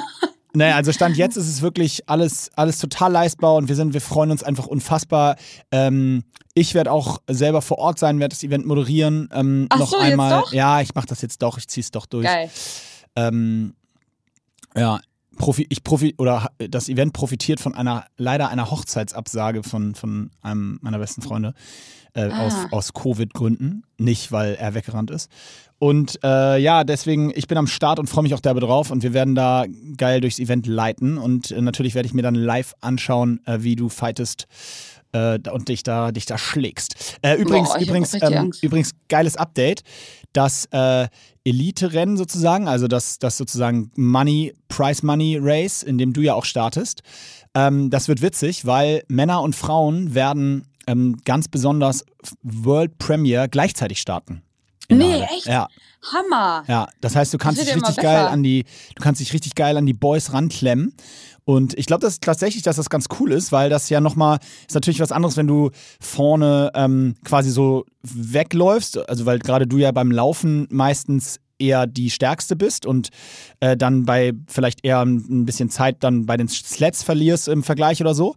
naja, 0.54 0.76
also 0.76 0.92
Stand 0.94 1.18
jetzt 1.18 1.36
ist 1.36 1.50
es 1.50 1.62
wirklich 1.62 2.08
alles, 2.10 2.50
alles 2.56 2.80
total 2.80 3.12
leistbar 3.12 3.56
und 3.56 3.68
wir 3.68 3.76
sind, 3.76 3.94
wir 3.94 4.02
freuen 4.02 4.32
uns 4.32 4.44
einfach 4.44 4.68
unfassbar. 4.68 5.36
Ähm, 5.72 6.24
ich 6.54 6.74
werde 6.74 6.92
auch 6.94 7.18
selber 7.30 7.62
vor 7.62 7.78
Ort 7.80 8.00
sein, 8.00 8.20
werde 8.20 8.34
das 8.34 8.44
Event 8.44 8.66
moderieren. 8.66 9.28
Ähm, 9.34 9.68
Ach 9.70 9.80
noch 9.80 9.90
so, 9.92 9.98
jetzt 9.98 10.06
einmal. 10.06 10.42
doch? 10.42 10.54
Ja, 10.54 10.80
ich 10.80 10.96
mache 10.96 11.08
das 11.08 11.22
jetzt 11.22 11.42
doch, 11.42 11.58
ich 11.58 11.68
ziehe 11.68 11.82
es 11.84 11.92
doch 11.92 12.06
durch. 12.06 12.26
Geil. 12.26 12.50
Ähm, 13.18 13.74
ja, 14.76 15.00
Profi, 15.38 15.66
ich 15.70 15.84
profi 15.84 16.16
oder 16.18 16.50
das 16.58 16.90
Event 16.90 17.14
profitiert 17.14 17.60
von 17.60 17.74
einer 17.76 18.06
leider 18.18 18.50
einer 18.50 18.72
Hochzeitsabsage 18.72 19.64
von, 19.64 19.96
von 19.96 20.32
einem 20.42 20.80
meiner 20.82 21.00
besten 21.00 21.22
Freunde 21.22 21.54
äh, 22.14 22.30
Ah. 22.30 22.46
aus, 22.46 22.54
aus 22.72 22.94
Covid-Gründen, 22.94 23.84
nicht 23.98 24.32
weil 24.32 24.56
er 24.56 24.74
weggerannt 24.74 25.12
ist. 25.12 25.30
Und 25.78 26.18
äh, 26.24 26.58
ja, 26.58 26.86
deswegen, 26.86 27.34
ich 27.36 27.48
bin 27.48 27.58
am 27.58 27.68
Start 27.68 28.00
und 28.00 28.08
freue 28.10 28.24
mich 28.24 28.34
auch 28.34 28.40
derbe 28.40 28.62
drauf 28.62 28.92
und 28.92 29.04
wir 29.04 29.14
werden 29.14 29.36
da 29.36 29.66
geil 29.98 30.22
durchs 30.22 30.40
Event 30.40 30.66
leiten 30.68 31.18
und 31.18 31.52
äh, 31.52 31.62
natürlich 31.62 31.96
werde 31.96 32.08
ich 32.08 32.14
mir 32.14 32.22
dann 32.22 32.36
live 32.36 32.74
anschauen, 32.80 33.42
äh, 33.46 33.58
wie 33.62 33.76
du 33.76 33.90
fightest 33.90 34.48
äh, 35.16 35.40
und 35.50 35.70
dich 35.70 35.84
da, 35.84 36.12
dich 36.12 36.26
da 36.26 36.38
schlägst. 36.38 37.18
Äh, 37.22 37.36
übrigens, 37.36 37.70
Boah, 37.70 37.80
übrigens, 37.80 38.14
ähm, 38.22 38.52
übrigens, 38.62 38.92
geiles 39.08 39.38
Update. 39.38 39.82
Das 40.34 40.66
äh, 40.72 41.08
Elite-Rennen 41.46 42.18
sozusagen, 42.18 42.68
also 42.68 42.88
das, 42.88 43.20
das 43.20 43.38
sozusagen 43.38 43.92
Money, 43.96 44.54
Price 44.68 45.04
Money 45.04 45.38
Race, 45.42 45.82
in 45.82 45.98
dem 45.98 46.12
du 46.12 46.22
ja 46.22 46.34
auch 46.34 46.44
startest, 46.44 47.02
ähm, 47.54 47.90
das 47.90 48.10
wird 48.10 48.22
witzig, 48.22 48.66
weil 48.66 49.04
Männer 49.08 49.42
und 49.42 49.56
Frauen 49.56 50.14
werden 50.14 50.68
ähm, 50.88 51.18
ganz 51.24 51.48
besonders 51.48 52.04
World 52.44 52.98
Premier 52.98 53.48
gleichzeitig 53.48 54.02
starten. 54.02 54.42
Nee, 54.90 55.14
Halle. 55.14 55.28
echt? 55.36 55.48
Ja, 55.48 55.68
Hammer. 56.14 56.64
ja. 56.68 56.88
Das 57.02 57.16
heißt, 57.16 57.34
du 57.34 57.38
kannst 57.38 57.62
dich 57.62 57.74
richtig 57.74 57.96
geil 57.98 58.28
an 58.28 58.44
die, 58.44 58.66
du 58.96 59.02
kannst 59.02 59.22
dich 59.22 59.34
richtig 59.34 59.56
geil 59.56 59.78
an 59.78 59.86
die 59.86 59.94
Boys 59.94 60.34
ranklemmen. 60.34 60.94
Und 61.46 61.78
ich 61.78 61.86
glaube, 61.86 62.02
das 62.02 62.14
ist 62.14 62.24
tatsächlich, 62.24 62.64
dass 62.64 62.76
das 62.76 62.90
ganz 62.90 63.06
cool 63.20 63.32
ist, 63.32 63.52
weil 63.52 63.70
das 63.70 63.90
ja 63.90 64.02
nochmal, 64.02 64.40
ist 64.68 64.74
natürlich 64.74 65.00
was 65.00 65.12
anderes, 65.12 65.38
wenn 65.38 65.48
du 65.48 65.70
vorne 66.02 66.72
ähm, 66.74 67.16
quasi 67.24 67.52
so 67.52 67.86
wegläufst. 68.02 69.08
Also, 69.08 69.26
weil 69.26 69.40
gerade 69.40 69.68
du 69.68 69.78
ja 69.78 69.92
beim 69.92 70.12
Laufen 70.12 70.68
meistens 70.72 71.40
eher 71.60 71.88
die 71.88 72.10
Stärkste 72.10 72.56
bist 72.56 72.86
und 72.86 73.10
äh, 73.60 73.78
dann 73.78 74.06
bei 74.06 74.34
vielleicht 74.48 74.84
eher 74.84 75.02
ein 75.02 75.46
bisschen 75.46 75.70
Zeit 75.70 75.98
dann 76.04 76.26
bei 76.26 76.36
den 76.36 76.48
Sleds 76.48 77.04
verlierst 77.04 77.48
im 77.48 77.64
Vergleich 77.64 78.02
oder 78.02 78.14
so. 78.14 78.36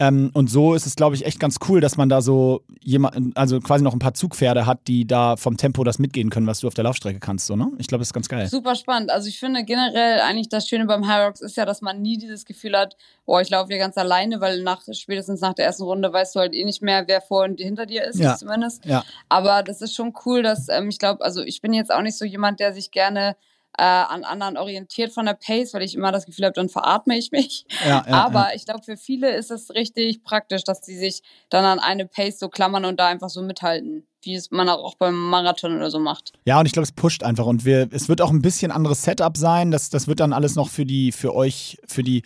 Ähm, 0.00 0.30
und 0.34 0.50
so 0.50 0.74
ist 0.74 0.86
es, 0.86 0.96
glaube 0.96 1.14
ich, 1.14 1.24
echt 1.24 1.38
ganz 1.38 1.58
cool, 1.68 1.80
dass 1.80 1.96
man 1.96 2.08
da 2.08 2.20
so 2.20 2.62
jemand, 2.80 3.36
also 3.36 3.60
quasi 3.60 3.84
noch 3.84 3.92
ein 3.92 4.00
paar 4.00 4.14
Zugpferde 4.14 4.66
hat, 4.66 4.80
die 4.88 5.06
da 5.06 5.36
vom 5.36 5.56
Tempo 5.56 5.84
das 5.84 6.00
mitgehen 6.00 6.30
können, 6.30 6.48
was 6.48 6.60
du 6.60 6.66
auf 6.66 6.74
der 6.74 6.82
Laufstrecke 6.82 7.20
kannst. 7.20 7.46
So, 7.46 7.54
ne? 7.54 7.70
Ich 7.78 7.86
glaube, 7.86 8.00
das 8.00 8.08
ist 8.08 8.12
ganz 8.12 8.28
geil. 8.28 8.48
Super 8.48 8.74
spannend. 8.74 9.10
Also 9.12 9.28
ich 9.28 9.38
finde 9.38 9.64
generell 9.64 10.20
eigentlich 10.20 10.48
das 10.48 10.68
Schöne 10.68 10.86
beim 10.86 11.06
High 11.06 11.26
Rocks 11.28 11.40
ist 11.40 11.56
ja, 11.56 11.64
dass 11.64 11.80
man 11.80 12.02
nie 12.02 12.18
dieses 12.18 12.44
Gefühl 12.44 12.76
hat, 12.76 12.96
oh, 13.24 13.38
ich 13.38 13.50
laufe 13.50 13.68
hier 13.68 13.78
ganz 13.78 13.96
alleine, 13.96 14.40
weil 14.40 14.62
nach 14.62 14.82
spätestens 14.92 15.40
nach 15.40 15.54
der 15.54 15.66
ersten 15.66 15.84
Runde 15.84 16.12
weißt 16.12 16.34
du 16.34 16.40
halt 16.40 16.54
eh 16.54 16.64
nicht 16.64 16.82
mehr, 16.82 17.04
wer 17.06 17.20
vor 17.20 17.44
und 17.44 17.60
hinter 17.60 17.86
dir 17.86 18.04
ist, 18.04 18.18
Ja. 18.18 18.36
zumindest. 18.36 18.84
Ja. 18.84 19.04
Aber 19.28 19.62
das 19.62 19.80
ist 19.80 19.94
schon 19.94 20.12
cool, 20.26 20.42
dass 20.42 20.68
ähm, 20.68 20.88
ich 20.88 20.98
glaube, 20.98 21.24
also 21.24 21.42
ich 21.42 21.60
bin 21.60 21.72
jetzt 21.72 21.92
auch 21.92 22.02
nicht 22.02 22.18
so 22.18 22.24
jemand, 22.24 22.58
der 22.58 22.74
sich 22.74 22.90
gerne 22.90 23.36
äh, 23.76 23.82
an 23.82 24.24
anderen 24.24 24.56
orientiert 24.56 25.12
von 25.12 25.26
der 25.26 25.34
Pace, 25.34 25.74
weil 25.74 25.82
ich 25.82 25.94
immer 25.94 26.12
das 26.12 26.26
Gefühl 26.26 26.44
habe, 26.44 26.54
dann 26.54 26.68
veratme 26.68 27.16
ich 27.16 27.32
mich. 27.32 27.66
Ja, 27.84 28.04
ja, 28.06 28.14
Aber 28.14 28.50
ja. 28.50 28.54
ich 28.54 28.64
glaube, 28.64 28.82
für 28.82 28.96
viele 28.96 29.34
ist 29.34 29.50
es 29.50 29.70
richtig 29.70 30.22
praktisch, 30.22 30.64
dass 30.64 30.84
sie 30.84 30.96
sich 30.96 31.22
dann 31.50 31.64
an 31.64 31.78
eine 31.80 32.06
Pace 32.06 32.38
so 32.38 32.48
klammern 32.48 32.84
und 32.84 33.00
da 33.00 33.08
einfach 33.08 33.30
so 33.30 33.42
mithalten, 33.42 34.06
wie 34.22 34.34
es 34.34 34.50
man 34.50 34.68
auch 34.68 34.94
beim 34.94 35.18
Marathon 35.18 35.76
oder 35.76 35.90
so 35.90 35.98
macht. 35.98 36.32
Ja, 36.44 36.60
und 36.60 36.66
ich 36.66 36.72
glaube, 36.72 36.84
es 36.84 36.92
pusht 36.92 37.22
einfach. 37.24 37.46
Und 37.46 37.64
wir, 37.64 37.88
es 37.90 38.08
wird 38.08 38.20
auch 38.20 38.30
ein 38.30 38.42
bisschen 38.42 38.70
anderes 38.70 39.02
Setup 39.02 39.36
sein. 39.36 39.70
Das, 39.70 39.90
das 39.90 40.06
wird 40.06 40.20
dann 40.20 40.32
alles 40.32 40.54
noch 40.54 40.68
für 40.68 40.86
die, 40.86 41.12
für 41.12 41.34
euch, 41.34 41.78
für 41.86 42.02
die 42.02 42.22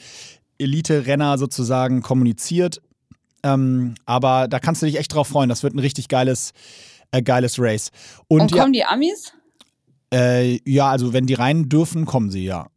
Elite-Renner 0.58 1.38
sozusagen 1.38 2.02
kommuniziert. 2.02 2.80
Ähm, 3.42 3.94
aber 4.04 4.48
da 4.48 4.58
kannst 4.58 4.82
du 4.82 4.86
dich 4.86 4.98
echt 4.98 5.14
drauf 5.14 5.28
freuen. 5.28 5.48
Das 5.48 5.62
wird 5.62 5.74
ein 5.74 5.78
richtig 5.78 6.08
geiles, 6.08 6.52
äh, 7.10 7.22
geiles 7.22 7.58
Race. 7.58 7.90
Und, 8.26 8.42
Und, 8.42 8.50
ja, 8.52 8.62
kommen 8.62 8.72
die 8.72 8.84
Amis? 8.84 9.32
Äh, 10.12 10.58
ja, 10.70 10.90
also 10.90 11.12
wenn 11.12 11.26
die 11.26 11.34
rein 11.34 11.68
dürfen, 11.68 12.04
kommen 12.04 12.30
sie, 12.30 12.44
ja. 12.44 12.68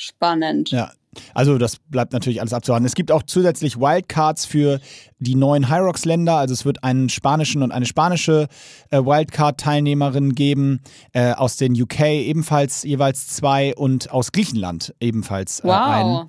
Spannend. 0.00 0.70
Ja. 0.70 0.92
Also 1.34 1.58
das 1.58 1.78
bleibt 1.88 2.12
natürlich 2.12 2.40
alles 2.40 2.52
abzuwarten. 2.52 2.86
Es 2.86 2.94
gibt 2.94 3.10
auch 3.10 3.24
zusätzlich 3.24 3.78
Wildcards 3.80 4.46
für 4.46 4.78
die 5.18 5.34
neuen 5.34 5.68
Hyrox-Länder. 5.68 6.36
Also 6.36 6.54
es 6.54 6.64
wird 6.64 6.84
einen 6.84 7.08
spanischen 7.08 7.64
und 7.64 7.72
eine 7.72 7.84
spanische 7.86 8.46
äh, 8.90 8.98
Wildcard-Teilnehmerin 8.98 10.36
geben. 10.36 10.82
Äh, 11.12 11.32
aus 11.32 11.56
den 11.56 11.72
UK 11.80 12.00
ebenfalls 12.02 12.84
jeweils 12.84 13.26
zwei 13.26 13.74
und 13.74 14.12
aus 14.12 14.30
Griechenland 14.30 14.94
ebenfalls 15.00 15.60
äh, 15.60 15.64
Wow. 15.64 16.28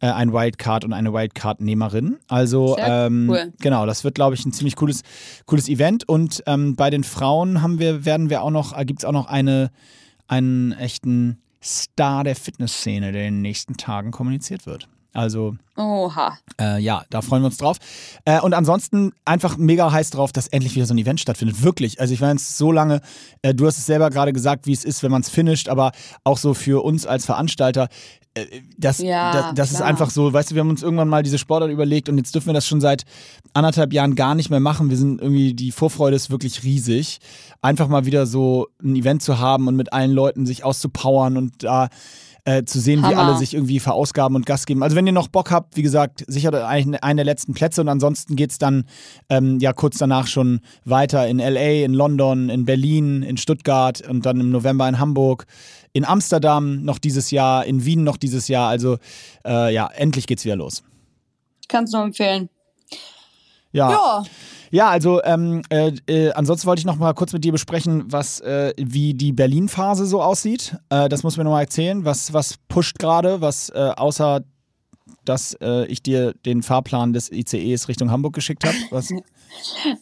Äh, 0.00 0.08
ein 0.08 0.32
Wildcard 0.32 0.84
und 0.84 0.92
eine 0.92 1.12
Wildcard-Nehmerin. 1.12 2.18
Also 2.28 2.76
ähm, 2.78 3.28
cool. 3.30 3.52
genau, 3.60 3.86
das 3.86 4.04
wird, 4.04 4.14
glaube 4.14 4.34
ich, 4.34 4.44
ein 4.44 4.52
ziemlich 4.52 4.76
cooles, 4.76 5.02
cooles 5.46 5.68
Event. 5.68 6.08
Und 6.08 6.42
ähm, 6.46 6.74
bei 6.74 6.90
den 6.90 7.04
Frauen 7.04 7.62
haben 7.62 7.78
wir, 7.78 8.04
werden 8.04 8.30
wir 8.30 8.42
auch 8.42 8.50
noch, 8.50 8.76
äh, 8.76 8.84
gibt 8.84 9.00
es 9.00 9.04
auch 9.04 9.12
noch 9.12 9.26
eine, 9.26 9.70
einen 10.26 10.72
echten 10.72 11.40
Star 11.62 12.24
der 12.24 12.36
Fitnessszene, 12.36 13.12
der 13.12 13.28
in 13.28 13.34
den 13.34 13.42
nächsten 13.42 13.76
Tagen 13.76 14.10
kommuniziert 14.10 14.66
wird. 14.66 14.88
Also 15.12 15.56
Oha. 15.76 16.38
äh, 16.60 16.80
ja, 16.80 17.02
da 17.10 17.20
freuen 17.20 17.42
wir 17.42 17.46
uns 17.46 17.56
drauf. 17.56 17.78
Äh, 18.24 18.40
und 18.40 18.54
ansonsten 18.54 19.12
einfach 19.24 19.56
mega 19.56 19.90
heiß 19.90 20.10
drauf, 20.10 20.30
dass 20.30 20.46
endlich 20.46 20.76
wieder 20.76 20.86
so 20.86 20.94
ein 20.94 20.98
Event 20.98 21.18
stattfindet. 21.20 21.62
Wirklich. 21.62 22.00
Also 22.00 22.14
ich 22.14 22.20
meine, 22.20 22.36
es 22.36 22.56
so 22.56 22.70
lange, 22.70 23.00
äh, 23.42 23.52
du 23.52 23.66
hast 23.66 23.78
es 23.78 23.86
selber 23.86 24.10
gerade 24.10 24.32
gesagt, 24.32 24.66
wie 24.66 24.72
es 24.72 24.84
ist, 24.84 25.02
wenn 25.02 25.10
man 25.10 25.22
es 25.22 25.28
finisht, 25.28 25.68
aber 25.68 25.90
auch 26.22 26.38
so 26.38 26.54
für 26.54 26.84
uns 26.84 27.06
als 27.06 27.26
Veranstalter. 27.26 27.88
Das, 28.78 28.98
Ja, 28.98 29.32
das, 29.32 29.54
das 29.54 29.72
ist 29.72 29.82
einfach 29.82 30.10
so, 30.10 30.32
weißt 30.32 30.50
du, 30.50 30.54
wir 30.54 30.60
haben 30.60 30.70
uns 30.70 30.82
irgendwann 30.82 31.08
mal 31.08 31.22
diese 31.22 31.38
Sportart 31.38 31.70
überlegt 31.70 32.08
und 32.08 32.18
jetzt 32.18 32.34
dürfen 32.34 32.46
wir 32.46 32.54
das 32.54 32.66
schon 32.66 32.80
seit 32.80 33.04
anderthalb 33.54 33.92
Jahren 33.92 34.14
gar 34.14 34.34
nicht 34.34 34.50
mehr 34.50 34.60
machen. 34.60 34.90
Wir 34.90 34.96
sind 34.96 35.20
irgendwie, 35.20 35.54
die 35.54 35.72
Vorfreude 35.72 36.16
ist 36.16 36.30
wirklich 36.30 36.62
riesig. 36.62 37.18
Einfach 37.62 37.88
mal 37.88 38.06
wieder 38.06 38.26
so 38.26 38.68
ein 38.82 38.96
Event 38.96 39.22
zu 39.22 39.38
haben 39.38 39.68
und 39.68 39.76
mit 39.76 39.92
allen 39.92 40.12
Leuten 40.12 40.46
sich 40.46 40.64
auszupowern 40.64 41.36
und 41.36 41.62
da 41.62 41.86
äh, 41.86 41.88
zu 42.64 42.80
sehen, 42.80 43.00
wie 43.02 43.06
Hammer. 43.06 43.18
alle 43.18 43.36
sich 43.36 43.54
irgendwie 43.54 43.80
verausgaben 43.80 44.36
und 44.36 44.46
Gas 44.46 44.66
geben. 44.66 44.82
Also 44.82 44.96
wenn 44.96 45.06
ihr 45.06 45.12
noch 45.12 45.28
Bock 45.28 45.50
habt, 45.50 45.76
wie 45.76 45.82
gesagt, 45.82 46.24
sichert 46.26 46.54
euch 46.54 46.64
eigentlich 46.64 47.02
einen 47.02 47.18
der 47.18 47.26
letzten 47.26 47.54
Plätze 47.54 47.80
und 47.80 47.88
ansonsten 47.88 48.36
geht's 48.36 48.58
dann 48.58 48.84
ähm, 49.28 49.58
ja 49.60 49.72
kurz 49.72 49.98
danach 49.98 50.26
schon 50.26 50.60
weiter 50.84 51.26
in 51.28 51.38
LA, 51.38 51.84
in 51.84 51.92
London, 51.92 52.48
in 52.48 52.64
Berlin, 52.64 53.22
in 53.22 53.36
Stuttgart 53.36 54.06
und 54.08 54.26
dann 54.26 54.40
im 54.40 54.50
November 54.50 54.88
in 54.88 54.98
Hamburg, 54.98 55.46
in 55.92 56.04
Amsterdam 56.04 56.82
noch 56.82 56.98
dieses 56.98 57.30
Jahr, 57.30 57.64
in 57.66 57.84
Wien 57.84 58.04
noch 58.04 58.16
dieses 58.16 58.48
Jahr. 58.48 58.68
Also 58.68 58.98
äh, 59.44 59.72
ja, 59.72 59.88
endlich 59.88 60.26
geht's 60.26 60.44
wieder 60.44 60.56
los. 60.56 60.82
Kannst 61.68 61.92
nur 61.92 62.02
empfehlen. 62.02 62.48
Ja, 63.72 63.90
Ja. 63.90 64.22
ja 64.70 64.88
also 64.88 65.22
ähm, 65.22 65.62
äh, 65.70 65.92
äh, 66.06 66.32
ansonsten 66.32 66.66
wollte 66.66 66.80
ich 66.80 66.86
noch 66.86 66.96
mal 66.96 67.14
kurz 67.14 67.32
mit 67.32 67.44
dir 67.44 67.52
besprechen, 67.52 68.04
was 68.06 68.40
äh, 68.40 68.72
wie 68.76 69.14
die 69.14 69.32
Berlin-Phase 69.32 70.06
so 70.06 70.22
aussieht. 70.22 70.76
Äh, 70.88 71.08
das 71.08 71.22
muss 71.22 71.36
mir 71.36 71.44
noch 71.44 71.52
mal 71.52 71.62
erzählen. 71.62 72.04
Was, 72.04 72.32
was 72.32 72.56
pusht 72.68 72.98
gerade, 72.98 73.40
was 73.40 73.70
äh, 73.70 73.92
außer 73.96 74.42
dass 75.24 75.54
äh, 75.60 75.86
ich 75.86 76.02
dir 76.02 76.32
den 76.46 76.62
Fahrplan 76.62 77.12
des 77.12 77.30
ICEs 77.30 77.88
Richtung 77.88 78.10
Hamburg 78.10 78.34
geschickt 78.34 78.64
habe? 78.64 78.76
Was? 78.90 79.12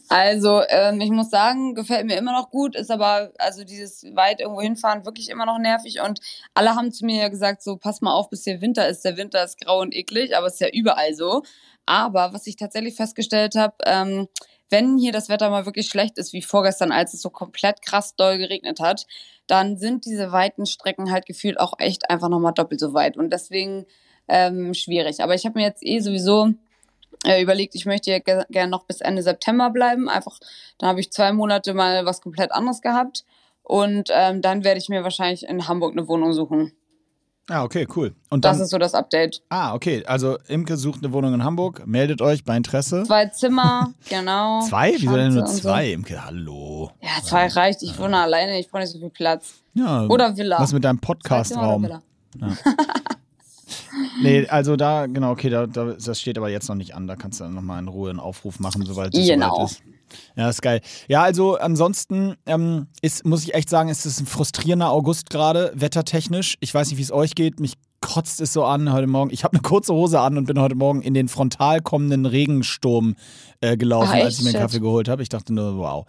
Also, 0.09 0.61
ähm, 0.69 1.01
ich 1.01 1.09
muss 1.09 1.31
sagen, 1.31 1.73
gefällt 1.73 2.05
mir 2.05 2.17
immer 2.17 2.33
noch 2.33 2.51
gut, 2.51 2.75
ist 2.75 2.91
aber, 2.91 3.31
also 3.39 3.63
dieses 3.63 4.03
weit 4.13 4.41
irgendwo 4.41 4.61
hinfahren 4.61 5.05
wirklich 5.05 5.29
immer 5.29 5.47
noch 5.47 5.57
nervig 5.57 6.01
und 6.01 6.19
alle 6.53 6.75
haben 6.75 6.91
zu 6.91 7.03
mir 7.03 7.19
ja 7.19 7.29
gesagt, 7.29 7.63
so, 7.63 7.75
pass 7.75 8.01
mal 8.01 8.13
auf, 8.13 8.29
bis 8.29 8.43
hier 8.43 8.61
Winter 8.61 8.87
ist. 8.87 9.03
Der 9.03 9.17
Winter 9.17 9.43
ist 9.43 9.59
grau 9.59 9.81
und 9.81 9.95
eklig, 9.95 10.37
aber 10.37 10.47
ist 10.47 10.59
ja 10.59 10.69
überall 10.71 11.15
so. 11.15 11.41
Aber 11.89 12.33
was 12.33 12.45
ich 12.45 12.55
tatsächlich 12.55 12.93
festgestellt 12.93 13.55
habe, 13.55 13.73
ähm, 13.83 14.27
wenn 14.69 14.99
hier 14.99 15.11
das 15.11 15.27
Wetter 15.27 15.49
mal 15.49 15.65
wirklich 15.65 15.87
schlecht 15.87 16.19
ist, 16.19 16.33
wie 16.33 16.43
vorgestern, 16.43 16.91
als 16.91 17.15
es 17.15 17.21
so 17.23 17.31
komplett 17.31 17.81
krass 17.81 18.15
doll 18.15 18.37
geregnet 18.37 18.79
hat, 18.79 19.07
dann 19.47 19.75
sind 19.75 20.05
diese 20.05 20.31
weiten 20.31 20.67
Strecken 20.67 21.11
halt 21.11 21.25
gefühlt 21.25 21.59
auch 21.59 21.73
echt 21.79 22.11
einfach 22.11 22.29
nochmal 22.29 22.53
doppelt 22.53 22.79
so 22.79 22.93
weit 22.93 23.17
und 23.17 23.33
deswegen 23.33 23.87
ähm, 24.27 24.75
schwierig. 24.75 25.23
Aber 25.23 25.33
ich 25.33 25.47
habe 25.47 25.57
mir 25.57 25.65
jetzt 25.65 25.83
eh 25.83 25.99
sowieso 25.99 26.53
äh, 27.25 27.41
überlegt, 27.41 27.73
ich 27.73 27.87
möchte 27.87 28.11
ja 28.11 28.19
ge 28.19 28.43
gerne 28.51 28.69
noch 28.69 28.83
bis 28.83 29.01
Ende 29.01 29.23
September 29.23 29.71
bleiben. 29.71 30.09
Einfach, 30.09 30.37
dann 30.77 30.89
habe 30.89 30.99
ich 30.99 31.11
zwei 31.11 31.33
Monate 31.33 31.73
mal 31.73 32.05
was 32.05 32.21
komplett 32.21 32.51
anderes 32.51 32.81
gehabt. 32.81 33.25
Und 33.63 34.11
ähm, 34.13 34.43
dann 34.43 34.63
werde 34.63 34.77
ich 34.77 34.89
mir 34.89 35.03
wahrscheinlich 35.03 35.47
in 35.47 35.67
Hamburg 35.67 35.93
eine 35.93 36.07
Wohnung 36.07 36.33
suchen. 36.33 36.71
Ah, 37.49 37.63
okay, 37.63 37.87
cool. 37.95 38.13
Und 38.29 38.45
Das 38.45 38.57
dann, 38.57 38.63
ist 38.65 38.69
so 38.69 38.77
das 38.77 38.93
Update. 38.93 39.41
ah, 39.49 39.73
okay. 39.73 40.03
Also 40.05 40.37
Imke 40.47 40.77
sucht 40.77 41.03
eine 41.03 41.11
Wohnung 41.11 41.33
in 41.33 41.43
Hamburg. 41.43 41.81
Meldet 41.87 42.21
euch 42.21 42.43
bei 42.43 42.55
Interesse. 42.55 43.03
Zwei 43.03 43.25
Zimmer, 43.27 43.91
genau. 44.09 44.61
Zwei? 44.61 44.93
Wieso 44.97 45.15
denn 45.15 45.33
nur 45.33 45.45
zwei, 45.47 45.91
Imke? 45.91 46.23
Hallo. 46.23 46.91
So. 47.01 47.05
Ja, 47.07 47.23
zwei 47.23 47.47
reicht. 47.47 47.81
Ich 47.81 47.97
wohne 47.97 48.17
alleine, 48.17 48.59
ich 48.59 48.69
brauche 48.69 48.81
nicht 48.83 48.91
so 48.91 48.99
viel 48.99 49.09
Platz. 49.09 49.53
Ja. 49.73 50.05
Oder 50.05 50.37
Villa. 50.37 50.59
Was 50.59 50.73
mit 50.73 50.83
deinem 50.83 50.99
Podcast-Raum? 50.99 51.83
Villa. 51.83 52.01
Nee, 54.21 54.47
also 54.47 54.75
da, 54.75 55.05
genau, 55.07 55.31
okay, 55.31 55.49
da, 55.49 55.65
da, 55.67 55.93
das 55.93 56.19
steht 56.19 56.37
aber 56.37 56.49
jetzt 56.49 56.67
noch 56.69 56.75
nicht 56.75 56.95
an. 56.95 57.07
Da 57.07 57.15
kannst 57.15 57.39
du 57.39 57.45
dann 57.45 57.53
nochmal 57.53 57.79
in 57.79 57.87
Ruhe 57.87 58.09
einen 58.09 58.19
Aufruf 58.19 58.59
machen, 58.59 58.85
sobald 58.85 59.13
es 59.15 59.27
Genau. 59.27 59.55
soweit 59.55 59.71
ist. 59.71 59.81
Ja, 60.35 60.49
ist 60.49 60.61
geil. 60.61 60.81
Ja, 61.07 61.23
also 61.23 61.57
ansonsten 61.57 62.35
ähm, 62.45 62.87
ist, 63.01 63.25
muss 63.25 63.43
ich 63.43 63.53
echt 63.53 63.69
sagen, 63.69 63.89
ist 63.89 64.05
es 64.05 64.19
ein 64.19 64.25
frustrierender 64.25 64.89
August 64.89 65.29
gerade, 65.29 65.71
wettertechnisch. 65.75 66.55
Ich 66.59 66.73
weiß 66.73 66.89
nicht, 66.89 66.97
wie 66.97 67.03
es 67.03 67.11
euch 67.11 67.35
geht. 67.35 67.59
Mich 67.59 67.73
kotzt 68.01 68.41
es 68.41 68.53
so 68.53 68.63
an 68.65 68.91
heute 68.91 69.07
Morgen. 69.07 69.31
Ich 69.31 69.43
habe 69.43 69.53
eine 69.53 69.61
kurze 69.61 69.93
Hose 69.93 70.19
an 70.19 70.37
und 70.37 70.45
bin 70.45 70.59
heute 70.59 70.75
Morgen 70.75 71.01
in 71.01 71.13
den 71.13 71.27
frontal 71.27 71.81
kommenden 71.81 72.25
Regensturm 72.25 73.15
äh, 73.61 73.77
gelaufen, 73.77 74.09
Ah, 74.13 74.23
als 74.23 74.39
ich 74.39 74.43
mir 74.45 74.51
einen? 74.51 74.59
Kaffee 74.59 74.79
geholt 74.79 75.09
habe. 75.09 75.21
Ich 75.21 75.29
dachte 75.29 75.53
nur, 75.53 75.77
wow. 75.77 76.05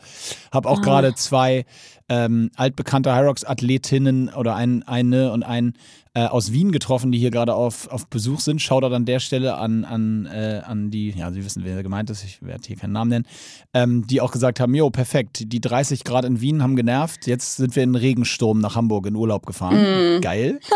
Habe 0.52 0.68
auch 0.68 0.78
Ah. 0.78 0.82
gerade 0.82 1.14
zwei 1.14 1.64
ähm, 2.08 2.50
altbekannte 2.56 3.14
Hyrox-Athletinnen 3.14 4.30
oder 4.30 4.54
ein, 4.56 4.82
eine 4.82 5.32
und 5.32 5.42
ein 5.44 5.74
äh, 6.14 6.26
aus 6.26 6.52
Wien 6.52 6.72
getroffen, 6.72 7.12
die 7.12 7.18
hier 7.18 7.30
gerade 7.30 7.54
auf, 7.54 7.86
auf 7.88 8.08
Besuch 8.08 8.40
sind. 8.40 8.60
Shoutout 8.60 8.92
an 8.94 9.04
der 9.04 9.20
Stelle 9.20 9.54
an, 9.58 9.84
an, 9.84 10.26
äh, 10.26 10.60
an 10.64 10.90
die, 10.90 11.10
ja, 11.10 11.30
Sie 11.30 11.44
wissen, 11.44 11.62
wer 11.64 11.80
gemeint 11.84 12.10
ist, 12.10 12.24
ich 12.24 12.42
werde 12.42 12.62
hier 12.66 12.74
keinen 12.76 12.92
Namen 12.92 13.10
nennen, 13.10 13.26
ähm, 13.74 14.06
die 14.08 14.20
auch 14.20 14.32
gesagt 14.32 14.58
haben, 14.58 14.74
jo, 14.74 14.90
perfekt, 14.90 15.52
die 15.52 15.60
30 15.60 16.02
Grad 16.02 16.24
in 16.24 16.40
Wien 16.40 16.62
haben 16.64 16.74
genervt, 16.74 17.28
jetzt 17.28 17.56
sind 17.58 17.76
wir 17.76 17.84
in 17.84 17.90
den 17.92 18.00
Regensturm 18.00 18.58
nach 18.58 18.74
Hamburg 18.74 19.06
in 19.06 19.14
Urlaub 19.14 19.46
gefahren. 19.46 20.20
Geil. 20.20 20.58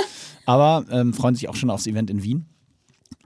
Aber 0.46 0.84
ähm, 0.90 1.14
freuen 1.14 1.34
sich 1.34 1.48
auch 1.48 1.56
schon 1.56 1.70
aufs 1.70 1.86
Event 1.86 2.10
in 2.10 2.22
Wien. 2.22 2.46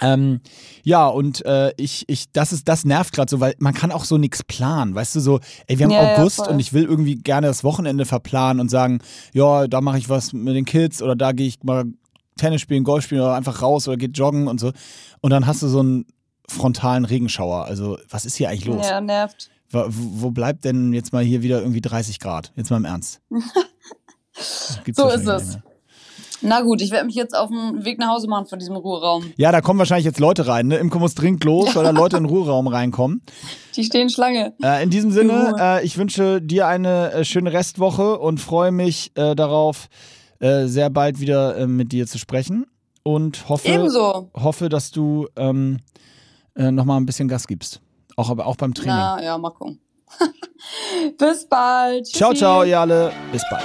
Ähm, 0.01 0.41
ja, 0.85 1.09
und 1.09 1.45
äh, 1.45 1.73
ich, 1.77 2.05
ich, 2.09 2.31
das 2.33 2.53
ist, 2.53 2.69
das 2.69 2.85
nervt 2.85 3.14
gerade 3.14 3.29
so, 3.31 3.41
weil 3.41 3.55
man 3.59 3.75
kann 3.75 3.91
auch 3.91 4.05
so 4.05 4.16
nichts 4.16 4.45
planen, 4.45 4.95
weißt 4.95 5.16
du, 5.16 5.21
so, 5.21 5.41
ey, 5.66 5.79
wir 5.79 5.87
haben 5.87 5.91
Ja, 5.91 6.03
ja, 6.03 6.16
August 6.19 6.37
voll. 6.37 6.49
und 6.49 6.61
ich 6.61 6.73
will 6.73 6.85
irgendwie 6.85 7.16
gerne 7.16 7.49
das 7.49 7.64
Wochenende 7.64 8.05
verplanen 8.05 8.61
und 8.61 8.69
sagen, 8.69 9.01
ja, 9.33 9.66
da 9.66 9.81
mache 9.81 9.99
ich 9.99 10.09
was 10.09 10.33
mit 10.33 10.55
den 10.55 10.64
Kids 10.64 11.03
oder 11.03 11.16
da 11.16 11.33
gehe 11.33 11.49
ich 11.49 11.62
mal 11.64 11.85
Tennis 12.37 12.61
spielen, 12.61 12.85
Golf 12.85 13.05
spielen 13.05 13.23
oder 13.23 13.35
einfach 13.35 13.61
raus 13.61 13.89
oder 13.89 13.97
geht 13.97 14.16
joggen 14.16 14.47
und 14.47 14.61
so. 14.61 14.73
Und 15.21 15.31
dann 15.31 15.47
hast 15.47 15.62
du 15.62 15.69
so 15.69 15.81
einen 15.81 16.07
frontalen 16.49 17.05
Regenschauer. 17.05 17.64
Also, 17.64 17.99
was 18.09 18.25
ist 18.25 18.37
hier 18.37 18.49
eigentlich 18.51 18.66
los? 18.66 18.87
Ja, 18.87 19.01
nervt. 19.01 19.51
Wo, 19.71 19.85
wo 19.89 20.31
bleibt 20.31 20.64
denn 20.64 20.93
jetzt 20.93 21.12
mal 21.12 21.25
hier 21.25 21.43
wieder 21.43 21.61
irgendwie 21.61 21.81
30 21.81 22.21
Grad? 22.21 22.53
Jetzt 22.57 22.71
mal 22.71 22.77
im 22.77 22.85
Ernst. 22.85 23.21
So 24.95 25.09
ist 25.09 25.27
es. 25.27 25.59
Na 26.41 26.61
gut, 26.61 26.80
ich 26.80 26.91
werde 26.91 27.07
mich 27.07 27.14
jetzt 27.14 27.34
auf 27.36 27.49
den 27.49 27.84
Weg 27.84 27.99
nach 27.99 28.09
Hause 28.09 28.28
machen 28.28 28.47
von 28.47 28.59
diesem 28.59 28.76
Ruheraum. 28.76 29.32
Ja, 29.36 29.51
da 29.53 29.61
kommen 29.61 29.78
wahrscheinlich 29.78 30.05
jetzt 30.05 30.20
Leute 30.20 30.47
rein. 30.47 30.68
Ne? 30.68 30.76
Imco 30.76 30.99
muss 30.99 31.14
dringend 31.14 31.43
los, 31.45 31.74
weil 31.74 31.84
da 31.84 31.91
Leute 31.99 32.16
in 32.16 32.24
den 32.24 32.30
Ruheraum 32.30 32.68
reinkommen. 32.68 33.22
Die 33.74 33.84
stehen 33.84 34.09
Schlange. 34.11 34.55
Äh, 34.62 34.82
in 34.82 34.91
diesem 34.91 35.11
Sinne, 35.11 35.55
äh, 35.59 35.84
ich 35.84 35.99
wünsche 35.99 36.41
dir 36.41 36.66
eine 36.66 37.12
äh, 37.12 37.24
schöne 37.24 37.53
Restwoche 37.53 38.18
und 38.18 38.39
freue 38.39 38.70
mich 38.70 39.12
äh, 39.16 39.34
darauf, 39.34 39.89
äh, 40.41 40.66
sehr 40.66 40.91
bald 40.91 41.20
wieder 41.20 41.57
äh, 41.57 41.66
mit 41.66 41.93
dir 41.93 42.07
zu 42.07 42.18
sprechen. 42.18 42.66
Und 43.03 43.49
hoffe, 43.49 43.68
Ebenso. 43.68 44.30
hoffe 44.34 44.68
dass 44.68 44.91
du 44.91 45.28
ähm, 45.36 45.78
äh, 46.55 46.70
nochmal 46.70 47.01
ein 47.01 47.07
bisschen 47.07 47.28
Gas 47.28 47.47
gibst. 47.47 47.80
Auch, 48.16 48.30
aber 48.30 48.47
auch 48.47 48.57
beim 48.57 48.74
Training. 48.74 48.95
Na 48.95 49.22
ja, 49.22 49.39
mal 49.39 49.51
gucken. 49.51 49.80
Bis 51.18 51.49
bald. 51.49 52.07
ciao, 52.07 52.30
Tschüssi. 52.30 52.41
ciao, 52.41 52.64
ihr 52.64 52.80
alle. 52.80 53.12
Bis 53.32 53.43
bald. 53.51 53.64